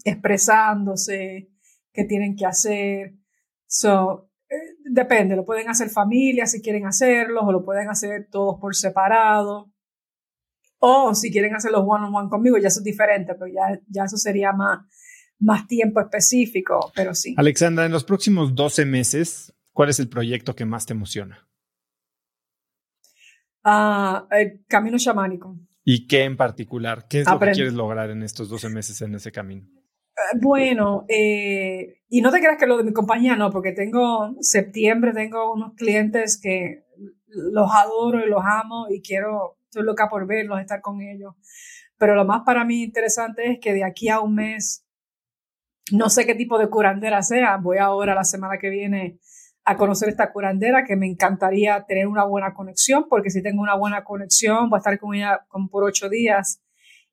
[0.04, 1.50] expresándose,
[1.92, 3.14] qué tienen que hacer.
[3.66, 4.28] So,
[4.96, 9.72] depende, lo pueden hacer familias si quieren hacerlo, o lo pueden hacer todos por separado.
[10.78, 14.16] O si quieren hacer los one-on-one conmigo, ya eso es diferente, pero ya, ya eso
[14.16, 14.80] sería más,
[15.38, 17.34] más tiempo específico, pero sí.
[17.38, 21.48] Alexandra, en los próximos 12 meses, ¿cuál es el proyecto que más te emociona?
[23.62, 25.58] Ah, el camino chamánico.
[25.84, 27.06] ¿Y qué en particular?
[27.08, 29.66] ¿Qué es lo que quieres lograr en estos 12 meses en ese camino?
[30.16, 34.34] Eh, bueno, eh, y no te creas que lo de mi compañía no, porque tengo
[34.40, 36.84] septiembre, tengo unos clientes que
[37.26, 41.34] los adoro y los amo y quiero, estoy loca por verlos, estar con ellos.
[41.98, 44.86] Pero lo más para mí interesante es que de aquí a un mes,
[45.90, 49.18] no sé qué tipo de curandera sea, voy ahora la semana que viene
[49.64, 53.74] a conocer esta curandera que me encantaría tener una buena conexión, porque si tengo una
[53.74, 56.62] buena conexión, voy a estar con ella por ocho días.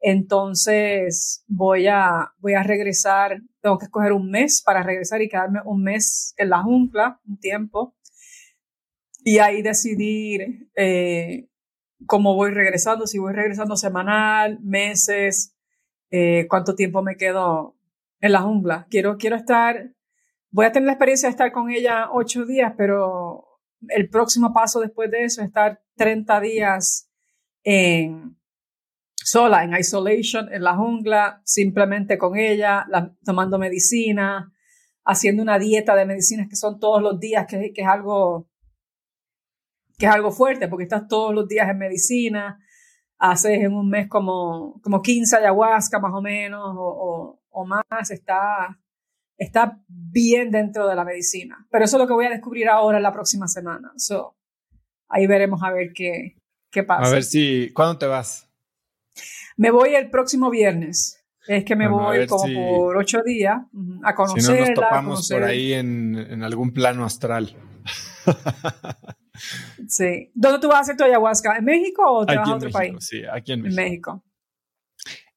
[0.05, 5.61] Entonces voy a, voy a regresar, tengo que escoger un mes para regresar y quedarme
[5.63, 7.95] un mes en la jungla, un tiempo,
[9.23, 11.47] y ahí decidir eh,
[12.05, 15.55] cómo voy regresando, si voy regresando semanal, meses,
[16.11, 17.77] eh, cuánto tiempo me quedo
[18.19, 18.85] en la jungla.
[18.89, 19.93] Quiero, quiero estar
[20.51, 23.45] voy a tener la experiencia de estar con ella ocho días, pero
[23.87, 27.09] el próximo paso después de eso es estar 30 días
[27.63, 28.37] en,
[29.23, 32.85] sola, en isolation, en la jungla, simplemente con ella,
[33.23, 34.51] tomando medicina,
[35.05, 38.49] haciendo una dieta de medicinas que son todos los días, que, es algo
[39.97, 42.59] que es algo fuerte, porque estás todos los días en medicina,
[43.17, 48.79] haces en un mes como, como 15 ayahuasca más o menos, o, o más, está
[49.37, 51.67] está bien dentro de la medicina.
[51.71, 53.91] Pero eso es lo que voy a descubrir ahora en la próxima semana.
[53.97, 54.37] So,
[55.09, 56.37] ahí veremos a ver qué,
[56.71, 57.09] qué pasa.
[57.09, 58.49] A ver si, ¿cuándo te vas?
[59.57, 61.19] Me voy el próximo viernes.
[61.47, 63.57] Es que me voy como por ocho días
[64.03, 64.41] a conocerla.
[64.41, 67.55] Si no nos topamos por ahí en, en, algún plano astral.
[69.87, 70.31] sí.
[70.33, 71.57] ¿Dónde tú vas a hacer tu ayahuasca?
[71.57, 72.95] ¿En México o te vas a otro país?
[72.99, 73.81] Sí, aquí en México.
[73.81, 74.23] En México.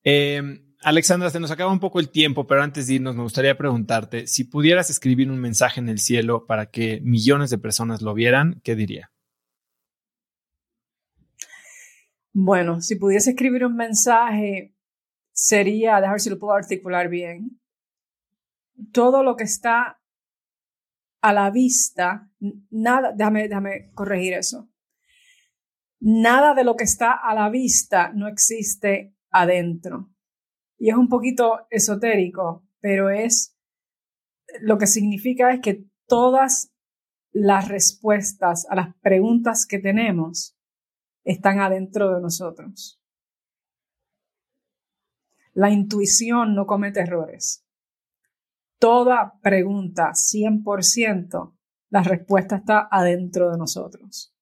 [0.04, 3.58] Eh, Alexandra, se nos acaba un poco el tiempo, pero antes de irnos me gustaría
[3.58, 8.14] preguntarte, si pudieras escribir un mensaje en el cielo para que millones de personas lo
[8.14, 9.10] vieran, ¿qué diría?
[12.38, 14.76] Bueno, si pudiese escribir un mensaje,
[15.32, 17.62] sería, dejar si lo puedo articular bien,
[18.92, 20.02] todo lo que está
[21.22, 22.30] a la vista,
[22.68, 24.68] nada, déjame, déjame corregir eso.
[25.98, 30.10] Nada de lo que está a la vista no existe adentro
[30.76, 33.56] y es un poquito esotérico, pero es
[34.60, 36.70] lo que significa es que todas
[37.32, 40.55] las respuestas a las preguntas que tenemos
[41.26, 43.00] están adentro de nosotros.
[45.52, 47.64] La intuición no comete errores.
[48.78, 51.54] Toda pregunta, 100%,
[51.90, 54.34] la respuesta está adentro de nosotros.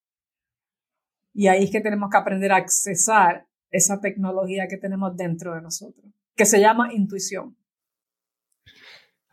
[1.33, 5.63] Y ahí es que tenemos que aprender a accesar esa tecnología que tenemos dentro de
[5.63, 7.57] nosotros que se llama intuición.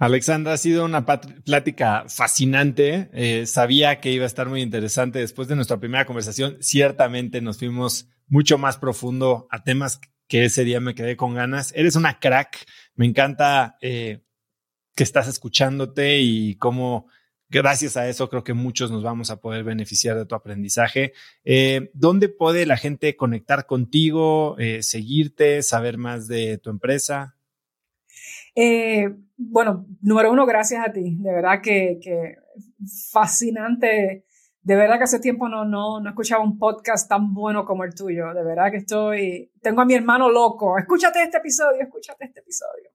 [0.02, 3.12] Alexandra, ha sido una plática fascinante.
[3.14, 5.20] Eh, sabía que iba a estar muy interesante.
[5.20, 10.64] Después de nuestra primera conversación, ciertamente nos fuimos mucho más profundo a temas que ese
[10.64, 11.72] día me quedé con ganas.
[11.76, 12.66] Eres una crack.
[12.96, 14.24] Me encanta eh,
[14.96, 17.06] que estás escuchándote y cómo
[17.48, 21.14] gracias a eso creo que muchos nos vamos a poder beneficiar de tu aprendizaje.
[21.44, 27.36] Eh, ¿Dónde puede la gente conectar contigo, eh, seguirte, saber más de tu empresa?
[28.56, 29.10] Eh,
[29.50, 31.18] bueno, número uno, gracias a ti.
[31.20, 32.00] De verdad que,
[33.12, 34.26] fascinante.
[34.64, 37.96] De verdad que hace tiempo no, no, no escuchaba un podcast tan bueno como el
[37.96, 38.34] tuyo.
[38.34, 40.78] De verdad que estoy, tengo a mi hermano loco.
[40.78, 42.92] Escúchate este episodio, escúchate este episodio.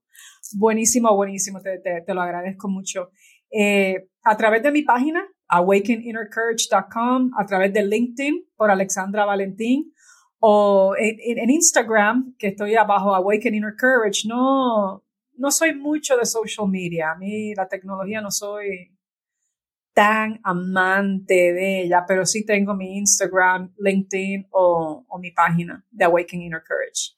[0.57, 1.59] Buenísimo, buenísimo.
[1.61, 3.09] Te, te lo agradezco mucho.
[3.51, 9.93] Eh, a través de mi página, awakeninnercourage.com, a través de LinkedIn por Alexandra Valentín
[10.39, 13.59] O en, Instagram, que estoy abajo, Awaken
[14.27, 15.03] no,
[15.37, 17.11] no soy mucho de social media.
[17.11, 18.97] A mí la tecnología no soy
[19.93, 26.05] tan amante de ella, pero sí tengo mi Instagram, LinkedIn o, o mi página de
[26.05, 27.17] Awaken Inner Courage.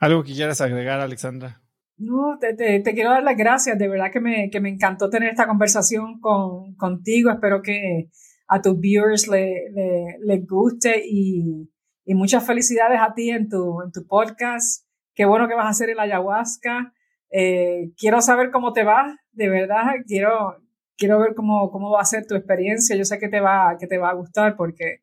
[0.00, 1.62] ¿Algo que quieras agregar, Alexandra?
[1.96, 3.78] No, te, te, quiero dar las gracias.
[3.78, 7.30] De verdad que me, que me encantó tener esta conversación con, contigo.
[7.30, 8.10] Espero que
[8.48, 11.70] a tus viewers les le, guste y,
[12.06, 14.86] y, muchas felicidades a ti en tu, en tu podcast.
[15.14, 16.94] Qué bueno que vas a hacer el ayahuasca.
[17.30, 19.84] Eh, quiero saber cómo te va, de verdad.
[20.06, 20.56] Quiero,
[20.96, 22.96] quiero ver cómo, cómo va a ser tu experiencia.
[22.96, 25.02] Yo sé que te va, que te va a gustar porque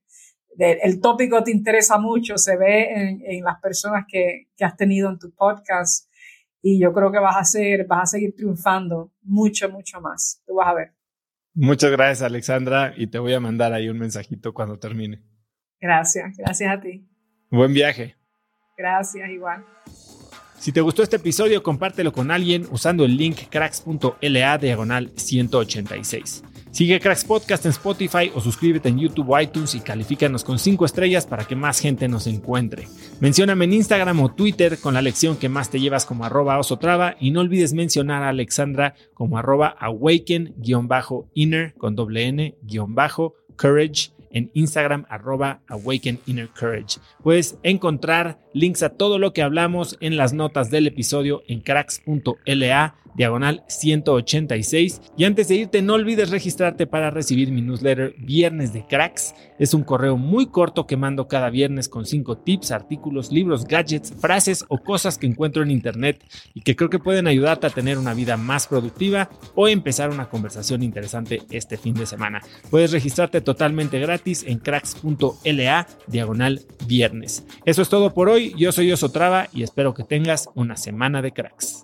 [0.58, 5.10] el tópico te interesa mucho, se ve en, en las personas que, que, has tenido
[5.10, 6.10] en tu podcast
[6.62, 10.42] y yo creo que vas a ser, vas a seguir triunfando mucho, mucho más.
[10.46, 10.94] Tú vas a ver.
[11.54, 15.24] Muchas gracias, Alexandra, y te voy a mandar ahí un mensajito cuando termine.
[15.80, 17.08] Gracias, gracias a ti.
[17.50, 18.16] Buen viaje.
[18.78, 19.66] Gracias, igual.
[20.60, 26.44] Si te gustó este episodio, compártelo con alguien usando el link cracks.la diagonal 186.
[26.72, 30.86] Sigue Cracks Podcast en Spotify o suscríbete en YouTube o iTunes y califícanos con 5
[30.86, 32.88] estrellas para que más gente nos encuentre.
[33.20, 37.16] Mencióname en Instagram o Twitter con la lección que más te llevas como arroba osotrava
[37.20, 45.62] y no olvides mencionar a Alexandra como arroba awaken-inner con doble n-courage en Instagram arroba
[45.68, 47.00] Awaken Inner Courage.
[47.24, 52.96] Puedes encontrar links a todo lo que hablamos en las notas del episodio en cracks.la
[53.18, 55.02] diagonal 186.
[55.18, 59.34] Y antes de irte, no olvides registrarte para recibir mi newsletter Viernes de Cracks.
[59.60, 64.14] Es un correo muy corto que mando cada viernes con 5 tips, artículos, libros, gadgets,
[64.22, 66.24] frases o cosas que encuentro en internet
[66.54, 70.30] y que creo que pueden ayudarte a tener una vida más productiva o empezar una
[70.30, 72.42] conversación interesante este fin de semana.
[72.70, 77.44] Puedes registrarte totalmente gratis en cracks.la diagonal viernes.
[77.66, 78.54] Eso es todo por hoy.
[78.58, 81.84] Yo soy Osotrava y espero que tengas una semana de cracks.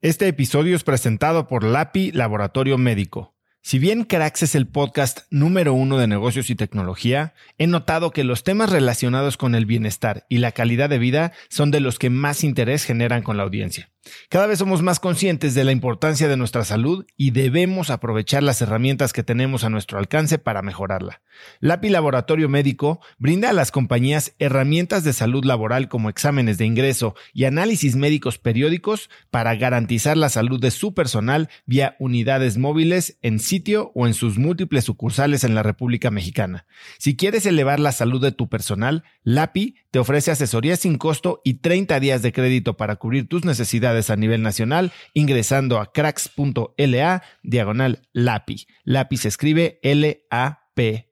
[0.00, 3.34] Este episodio es presentado por LAPI Laboratorio Médico.
[3.60, 8.24] Si bien Cracks es el podcast número uno de negocios y tecnología, he notado que
[8.24, 12.08] los temas relacionados con el bienestar y la calidad de vida son de los que
[12.08, 13.90] más interés generan con la audiencia.
[14.28, 18.62] Cada vez somos más conscientes de la importancia de nuestra salud y debemos aprovechar las
[18.62, 21.20] herramientas que tenemos a nuestro alcance para mejorarla.
[21.60, 27.14] LAPI Laboratorio Médico brinda a las compañías herramientas de salud laboral como exámenes de ingreso
[27.32, 33.38] y análisis médicos periódicos para garantizar la salud de su personal vía unidades móviles en
[33.48, 36.66] sitio o en sus múltiples sucursales en la República Mexicana.
[36.98, 41.54] Si quieres elevar la salud de tu personal, LAPI te ofrece asesoría sin costo y
[41.54, 48.08] 30 días de crédito para cubrir tus necesidades a nivel nacional ingresando a cracks.la diagonal
[48.12, 48.66] LAPI.
[48.84, 51.07] LAPI se escribe L-A-P-I.